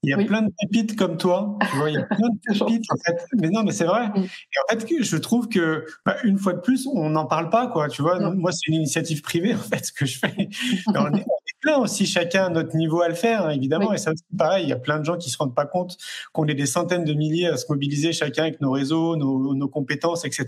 Il 0.04 0.12
y 0.12 0.14
a 0.14 0.18
plein 0.18 0.44
de 0.44 0.52
pépites 0.60 0.96
comme 0.96 1.18
toi. 1.18 1.58
Tu 1.70 1.78
vois, 1.78 1.90
il 1.90 1.96
y 1.96 1.98
a 1.98 2.04
plein 2.04 2.30
de 2.30 2.38
pépites. 2.60 2.86
en 2.92 2.96
fait. 3.06 3.26
Mais 3.42 3.50
non, 3.50 3.64
mais 3.64 3.72
c'est 3.72 3.86
vrai. 3.86 4.06
Et 4.16 4.20
en 4.20 4.80
fait, 4.80 5.04
je 5.04 5.18
trouve 5.18 5.50
que 5.50 5.86
bah, 6.06 6.18
une 6.24 6.38
fois 6.38 6.54
de 6.54 6.60
plus, 6.60 6.88
on 6.88 7.10
n'en 7.10 7.26
parle 7.26 7.50
pas, 7.50 7.68
quoi. 7.68 7.88
Tu 7.88 8.02
vois, 8.02 8.20
moi, 8.32 8.52
c'est 8.52 8.68
une 8.68 8.76
initiative 8.76 9.22
privée, 9.22 9.54
en 9.56 9.58
fait, 9.58 9.86
ce 9.86 9.92
que 9.92 10.06
je 10.06 10.20
fais. 10.20 10.50
on, 10.88 11.14
est, 11.14 11.26
plein 11.62 11.78
aussi, 11.78 12.06
chacun 12.06 12.46
à 12.46 12.50
notre 12.50 12.76
niveau 12.76 13.02
à 13.02 13.10
le 13.10 13.16
faire, 13.16 13.48
hein, 13.48 13.50
évidemment. 13.50 13.92
Et 13.92 13.98
ça 13.98 14.12
aussi, 14.12 14.24
pareil, 14.38 14.66
il 14.66 14.70
y 14.70 14.74
a 14.74 14.78
plein 14.78 15.00
de 15.00 15.06
gens 15.06 15.18
qui 15.18 15.32
se 15.32 15.38
rendent 15.38 15.56
pas 15.56 15.66
compte 15.66 15.98
qu'on 16.32 16.46
est 16.46 16.54
des 16.54 16.68
centaines 16.68 17.04
de 17.04 17.14
milliers 17.14 17.48
à 17.48 17.58
se 17.58 17.66
mobiliser 17.68 18.14
chacun 18.14 18.44
avec 18.44 18.62
nos 18.62 18.72
réseaux, 18.72 19.16
nos, 19.16 19.56
nos 19.56 19.68
compétences, 19.68 20.24
etc., 20.24 20.46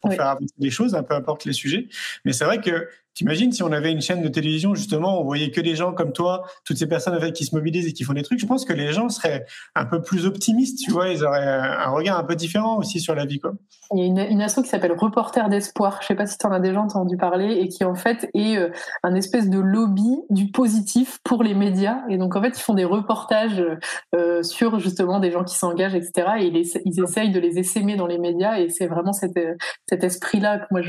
pour 0.00 0.12
faire 0.14 0.28
avancer 0.28 0.54
des 0.56 0.70
choses, 0.70 0.98
peu 1.06 1.14
importe 1.14 1.44
les 1.44 1.52
sujets. 1.52 1.88
Mais 2.24 2.32
c'est 2.32 2.46
vrai 2.46 2.62
que 2.62 2.88
T'imagines 3.16 3.50
si 3.50 3.62
on 3.62 3.72
avait 3.72 3.90
une 3.90 4.02
chaîne 4.02 4.20
de 4.20 4.28
télévision, 4.28 4.74
justement, 4.74 5.18
on 5.18 5.24
voyait 5.24 5.50
que 5.50 5.62
des 5.62 5.74
gens 5.74 5.94
comme 5.94 6.12
toi, 6.12 6.44
toutes 6.66 6.76
ces 6.76 6.86
personnes 6.86 7.14
avec 7.14 7.32
qui 7.32 7.46
se 7.46 7.54
mobilisent 7.54 7.88
et 7.88 7.94
qui 7.94 8.04
font 8.04 8.12
des 8.12 8.22
trucs, 8.22 8.38
je 8.38 8.44
pense 8.44 8.66
que 8.66 8.74
les 8.74 8.92
gens 8.92 9.08
seraient 9.08 9.46
un 9.74 9.86
peu 9.86 10.02
plus 10.02 10.26
optimistes, 10.26 10.78
tu 10.84 10.90
vois, 10.90 11.08
ils 11.08 11.24
auraient 11.24 11.42
un 11.42 11.88
regard 11.88 12.18
un 12.18 12.24
peu 12.24 12.36
différent 12.36 12.76
aussi 12.76 13.00
sur 13.00 13.14
la 13.14 13.24
vie, 13.24 13.40
quoi. 13.40 13.54
Il 13.94 14.00
y 14.00 14.02
a 14.02 14.04
une, 14.04 14.18
une 14.18 14.46
qui 14.46 14.68
s'appelle 14.68 14.92
Reporter 14.92 15.48
d'espoir, 15.48 16.00
je 16.02 16.08
sais 16.08 16.14
pas 16.14 16.26
si 16.26 16.36
tu 16.36 16.46
en 16.46 16.52
as 16.52 16.60
déjà 16.60 16.80
entendu 16.80 17.16
parler, 17.16 17.54
et 17.54 17.68
qui 17.68 17.84
en 17.84 17.94
fait 17.94 18.28
est 18.34 18.58
euh, 18.58 18.70
un 19.02 19.14
espèce 19.14 19.48
de 19.48 19.60
lobby 19.60 20.16
du 20.28 20.50
positif 20.50 21.18
pour 21.24 21.42
les 21.42 21.54
médias. 21.54 22.00
Et 22.10 22.18
donc 22.18 22.36
en 22.36 22.42
fait, 22.42 22.58
ils 22.58 22.62
font 22.62 22.74
des 22.74 22.84
reportages 22.84 23.64
euh, 24.14 24.42
sur 24.42 24.78
justement 24.80 25.20
des 25.20 25.30
gens 25.30 25.44
qui 25.44 25.54
s'engagent, 25.54 25.94
etc. 25.94 26.32
Et 26.40 26.46
ils, 26.84 27.00
essayent 27.02 27.30
de 27.30 27.40
les 27.40 27.58
essaimer 27.58 27.96
dans 27.96 28.06
les 28.06 28.18
médias, 28.18 28.58
et 28.58 28.68
c'est 28.70 28.88
vraiment 28.88 29.12
cet, 29.12 29.38
cet 29.88 30.04
esprit-là 30.04 30.58
que 30.58 30.66
moi 30.70 30.80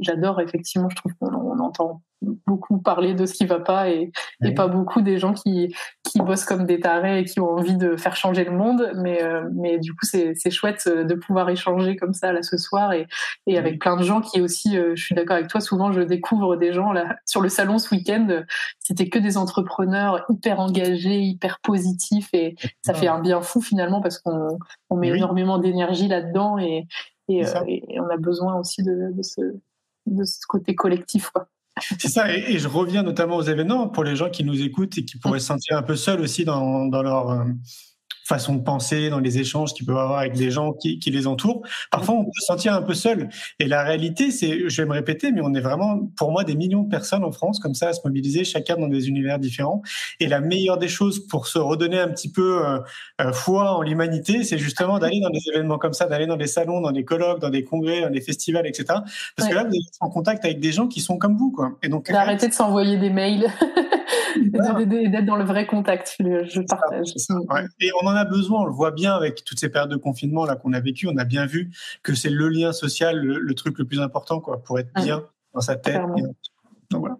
j'adore 0.00 0.40
effectivement. 0.40 0.88
Je 0.88 0.96
trouve 0.96 1.12
on 1.42 1.58
entend 1.58 2.02
beaucoup 2.46 2.78
parler 2.78 3.14
de 3.14 3.26
ce 3.26 3.34
qui 3.34 3.46
va 3.46 3.58
pas 3.58 3.90
et, 3.90 4.12
pas 4.54 4.68
beaucoup 4.68 5.00
des 5.00 5.18
gens 5.18 5.32
qui, 5.32 5.74
qui 6.04 6.20
bossent 6.20 6.44
comme 6.44 6.66
des 6.66 6.80
tarés 6.80 7.20
et 7.20 7.24
qui 7.24 7.40
ont 7.40 7.50
envie 7.50 7.76
de 7.76 7.96
faire 7.96 8.16
changer 8.16 8.44
le 8.44 8.52
monde. 8.52 8.92
Mais, 8.96 9.22
euh, 9.22 9.48
mais 9.54 9.78
du 9.78 9.92
coup, 9.92 10.06
c'est 10.06 10.50
chouette 10.50 10.88
de 10.88 11.14
pouvoir 11.14 11.48
échanger 11.50 11.96
comme 11.96 12.14
ça 12.14 12.32
là 12.32 12.42
ce 12.42 12.56
soir 12.56 12.92
et, 12.92 13.06
et 13.46 13.58
avec 13.58 13.80
plein 13.80 13.96
de 13.96 14.02
gens 14.02 14.20
qui 14.20 14.40
aussi, 14.40 14.76
euh, 14.76 14.92
je 14.94 15.04
suis 15.04 15.14
d'accord 15.14 15.36
avec 15.36 15.48
toi, 15.48 15.60
souvent 15.60 15.92
je 15.92 16.00
découvre 16.00 16.56
des 16.56 16.72
gens 16.72 16.92
là 16.92 17.16
sur 17.26 17.40
le 17.40 17.48
salon 17.48 17.78
ce 17.78 17.94
week-end. 17.94 18.42
C'était 18.78 19.08
que 19.08 19.18
des 19.18 19.36
entrepreneurs 19.36 20.24
hyper 20.28 20.60
engagés, 20.60 21.20
hyper 21.20 21.60
positifs 21.60 22.28
et 22.32 22.54
ça 22.82 22.94
fait 22.94 23.08
un 23.08 23.20
bien 23.20 23.40
fou 23.40 23.60
finalement 23.60 24.00
parce 24.00 24.18
qu'on 24.18 24.58
on 24.90 24.96
met 24.96 25.08
énormément 25.08 25.58
d'énergie 25.58 26.08
là-dedans 26.08 26.58
et, 26.58 26.86
et, 27.28 27.46
euh, 27.46 27.64
et, 27.66 28.00
on 28.00 28.08
a 28.08 28.16
besoin 28.16 28.58
aussi 28.58 28.82
de, 28.82 29.12
de 29.12 29.22
ce 29.22 29.40
de 30.06 30.24
ce 30.24 30.46
côté 30.48 30.74
collectif. 30.74 31.30
Quoi. 31.30 31.48
C'est 31.98 32.08
ça, 32.08 32.30
et, 32.34 32.58
je 32.58 32.68
reviens 32.68 33.02
notamment 33.02 33.36
aux 33.36 33.42
événements 33.42 33.88
pour 33.88 34.04
les 34.04 34.16
gens 34.16 34.30
qui 34.30 34.44
nous 34.44 34.60
écoutent 34.60 34.98
et 34.98 35.04
qui 35.04 35.18
pourraient 35.18 35.40
se 35.40 35.46
sentir 35.46 35.76
un 35.76 35.82
peu 35.82 35.96
seuls 35.96 36.20
aussi 36.20 36.44
dans, 36.44 36.86
dans 36.86 37.02
leur, 37.02 37.30
euh, 37.30 37.44
façon 38.32 38.54
de 38.54 38.62
penser, 38.62 39.10
dans 39.10 39.18
les 39.18 39.38
échanges 39.38 39.74
qu'ils 39.74 39.84
peuvent 39.84 39.98
avoir 39.98 40.20
avec 40.20 40.34
des 40.34 40.50
gens 40.50 40.72
qui, 40.72 40.98
qui, 40.98 41.10
les 41.10 41.26
entourent. 41.26 41.62
Parfois, 41.90 42.14
on 42.14 42.24
peut 42.24 42.30
se 42.40 42.46
sentir 42.46 42.72
un 42.74 42.82
peu 42.82 42.94
seul. 42.94 43.28
Et 43.58 43.66
la 43.66 43.82
réalité, 43.82 44.30
c'est, 44.30 44.68
je 44.68 44.82
vais 44.82 44.88
me 44.88 44.94
répéter, 44.94 45.32
mais 45.32 45.42
on 45.42 45.52
est 45.52 45.60
vraiment, 45.60 46.00
pour 46.16 46.32
moi, 46.32 46.42
des 46.42 46.54
millions 46.54 46.82
de 46.82 46.88
personnes 46.88 47.24
en 47.24 47.32
France 47.32 47.58
comme 47.60 47.74
ça 47.74 47.88
à 47.88 47.92
se 47.92 48.00
mobiliser, 48.04 48.44
chacun 48.44 48.76
dans 48.76 48.88
des 48.88 49.08
univers 49.08 49.38
différents. 49.38 49.82
Et 50.18 50.28
la 50.28 50.40
meilleure 50.40 50.78
des 50.78 50.88
choses 50.88 51.26
pour 51.26 51.46
se 51.46 51.58
redonner 51.58 52.00
un 52.00 52.08
petit 52.08 52.30
peu 52.30 52.66
euh, 52.66 52.78
euh 53.20 53.32
foi 53.32 53.76
en 53.76 53.82
l'humanité, 53.82 54.44
c'est 54.44 54.58
justement 54.58 54.98
d'aller 54.98 55.20
dans 55.20 55.30
des 55.30 55.42
événements 55.52 55.78
comme 55.78 55.92
ça, 55.92 56.06
d'aller 56.06 56.26
dans 56.26 56.36
des 56.36 56.46
salons, 56.46 56.80
dans 56.80 56.92
des 56.92 57.04
colloques, 57.04 57.40
dans 57.40 57.50
des 57.50 57.64
congrès, 57.64 58.00
dans 58.00 58.10
des 58.10 58.20
festivals, 58.20 58.66
etc. 58.66 59.00
Parce 59.36 59.48
que 59.48 59.54
là, 59.54 59.64
vous 59.64 59.74
êtes 59.74 59.96
en 60.00 60.08
contact 60.08 60.44
avec 60.44 60.60
des 60.60 60.72
gens 60.72 60.86
qui 60.86 61.00
sont 61.00 61.18
comme 61.18 61.36
vous, 61.36 61.50
quoi. 61.50 61.72
Et 61.82 61.88
donc, 61.88 62.10
d'arrêter 62.10 62.48
de 62.48 62.54
s'envoyer 62.54 62.96
des 62.96 63.10
mails. 63.10 63.46
d'être 64.36 65.24
dans 65.24 65.36
le 65.36 65.44
vrai 65.44 65.66
contact. 65.66 66.16
Je 66.18 66.60
partage. 66.60 67.14
Et 67.80 67.90
on 68.02 68.06
en 68.06 68.14
a 68.14 68.21
besoin, 68.24 68.62
on 68.62 68.64
le 68.64 68.72
voit 68.72 68.90
bien 68.90 69.14
avec 69.14 69.44
toutes 69.44 69.60
ces 69.60 69.68
périodes 69.68 69.90
de 69.90 69.96
confinement 69.96 70.44
là 70.44 70.56
qu'on 70.56 70.72
a 70.72 70.80
vécu. 70.80 71.08
On 71.08 71.16
a 71.16 71.24
bien 71.24 71.46
vu 71.46 71.70
que 72.02 72.14
c'est 72.14 72.30
le 72.30 72.48
lien 72.48 72.72
social, 72.72 73.18
le, 73.18 73.54
truc 73.54 73.78
le 73.78 73.84
plus 73.84 74.00
important, 74.00 74.40
quoi, 74.40 74.62
pour 74.62 74.78
être 74.78 74.92
bien 74.94 75.24
dans 75.54 75.60
sa 75.60 75.76
tête. 75.76 76.00
Donc, 76.90 77.00
voilà. 77.00 77.16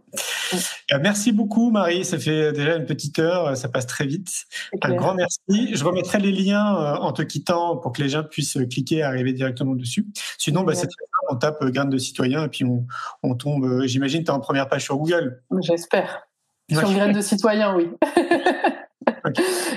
Euh, 0.92 0.98
merci 1.00 1.32
beaucoup, 1.32 1.70
Marie. 1.70 2.04
Ça 2.04 2.18
fait 2.18 2.52
déjà 2.52 2.76
une 2.76 2.84
petite 2.84 3.18
heure, 3.18 3.56
ça 3.56 3.68
passe 3.68 3.86
très 3.86 4.06
vite. 4.06 4.44
Un 4.82 4.94
grand 4.94 5.14
merci. 5.14 5.74
Je 5.74 5.82
remettrai 5.82 6.18
les 6.18 6.32
liens 6.32 6.76
euh, 6.76 6.94
en 6.96 7.12
te 7.12 7.22
quittant 7.22 7.78
pour 7.78 7.92
que 7.92 8.02
les 8.02 8.10
gens 8.10 8.22
puissent 8.22 8.58
cliquer 8.70 8.96
et 8.96 9.02
arriver 9.02 9.32
directement 9.32 9.74
dessus. 9.74 10.06
Sinon, 10.36 10.62
bah, 10.62 10.74
c'est 10.74 10.88
On 11.30 11.36
tape 11.36 11.64
graines 11.64 11.88
de 11.88 11.98
citoyen 11.98 12.44
et 12.44 12.48
puis 12.48 12.64
on, 12.64 12.86
on 13.22 13.34
tombe. 13.34 13.84
J'imagine, 13.86 14.24
tu 14.24 14.26
es 14.26 14.30
en 14.30 14.40
première 14.40 14.68
page 14.68 14.84
sur 14.84 14.98
Google. 14.98 15.42
J'espère. 15.60 16.28
Sur 16.70 16.92
graines 16.92 17.12
de 17.12 17.20
citoyen, 17.20 17.74
oui. 17.74 17.90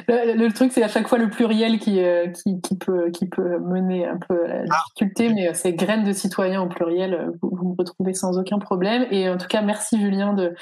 le, 0.08 0.50
truc, 0.50 0.72
c'est 0.72 0.84
à 0.84 0.88
chaque 0.88 1.08
fois 1.08 1.18
le 1.18 1.30
pluriel 1.30 1.80
qui, 1.80 2.02
euh, 2.02 2.28
qui, 2.28 2.62
qui, 2.62 2.78
peut, 2.78 3.10
qui 3.12 3.28
peut 3.28 3.60
mener 3.60 4.06
un 4.06 4.18
peu 4.18 4.46
à 4.46 4.48
la 4.48 4.64
ah. 4.70 4.76
difficulté, 4.88 5.34
mais 5.34 5.50
euh, 5.50 5.52
c'est 5.54 5.74
graines 5.74 6.04
de 6.04 6.14
citoyen 6.14 6.62
au 6.62 6.68
pluriel. 6.68 7.14
Euh, 7.14 7.32
vous, 7.42 7.50
vous, 7.52 7.70
me 7.70 7.76
retrouvez 7.78 8.14
sans 8.14 8.38
aucun 8.38 8.60
problème. 8.60 9.06
Et 9.12 9.30
en 9.30 9.38
tout 9.38 9.48
cas, 9.48 9.62
merci 9.62 10.00
Julien 10.00 10.34
de, 10.34 10.54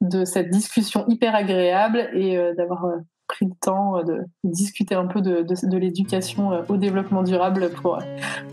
de 0.00 0.24
cette 0.24 0.50
discussion 0.50 1.04
hyper 1.08 1.34
agréable 1.34 2.08
et 2.14 2.38
d'avoir 2.56 2.86
pris 3.26 3.46
le 3.46 3.52
temps 3.60 4.02
de 4.02 4.24
discuter 4.42 4.94
un 4.94 5.06
peu 5.06 5.20
de, 5.20 5.42
de, 5.42 5.54
de 5.68 5.78
l'éducation 5.78 6.64
au 6.68 6.76
développement 6.76 7.22
durable 7.22 7.70
pour, 7.70 7.98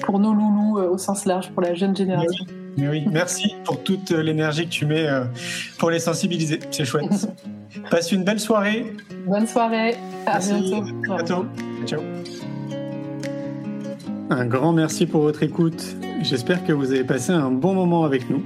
pour 0.03 0.20
nos 0.20 0.34
loulous 0.34 0.80
au 0.80 0.97
sens 0.97 1.26
large, 1.26 1.51
pour 1.51 1.61
la 1.61 1.74
jeune 1.74 1.95
génération. 1.95 2.45
Oui, 2.47 2.66
merci 2.78 3.55
pour 3.63 3.84
toute 3.84 4.11
l'énergie 4.11 4.65
que 4.65 4.71
tu 4.71 4.86
mets 4.86 5.07
euh, 5.07 5.25
pour 5.78 5.89
les 5.89 5.99
sensibiliser. 5.99 6.59
C'est 6.71 6.86
chouette. 6.86 7.28
Passe 7.91 8.11
une 8.11 8.23
belle 8.23 8.39
soirée. 8.39 8.93
Bonne 9.25 9.47
soirée. 9.47 9.95
À 10.25 10.39
bientôt. 10.39 10.84
À 11.11 11.15
bientôt. 11.15 11.45
Ciao. 11.86 12.01
Un 14.30 14.45
grand 14.45 14.73
merci 14.73 15.05
pour 15.05 15.21
votre 15.21 15.43
écoute. 15.43 15.95
J'espère 16.21 16.65
que 16.65 16.73
vous 16.73 16.91
avez 16.91 17.03
passé 17.03 17.32
un 17.32 17.51
bon 17.51 17.73
moment 17.73 18.03
avec 18.03 18.30
nous. 18.30 18.43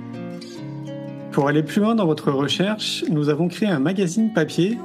Pour 1.31 1.47
aller 1.47 1.63
plus 1.63 1.81
loin 1.81 1.95
dans 1.95 2.05
votre 2.05 2.31
recherche, 2.31 3.03
nous 3.09 3.29
avons 3.29 3.47
créé 3.47 3.69
un 3.69 3.79
magazine 3.79 4.33
papier, 4.33 4.77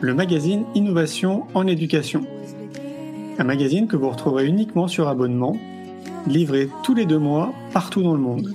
le 0.00 0.14
magazine 0.14 0.64
Innovation 0.74 1.44
en 1.54 1.66
éducation. 1.66 2.22
Un 3.38 3.44
magazine 3.44 3.88
que 3.88 3.96
vous 3.96 4.10
retrouverez 4.10 4.46
uniquement 4.46 4.86
sur 4.86 5.08
abonnement, 5.08 5.56
livré 6.26 6.68
tous 6.84 6.94
les 6.94 7.06
deux 7.06 7.18
mois 7.18 7.52
partout 7.72 8.02
dans 8.02 8.12
le 8.12 8.20
monde 8.20 8.54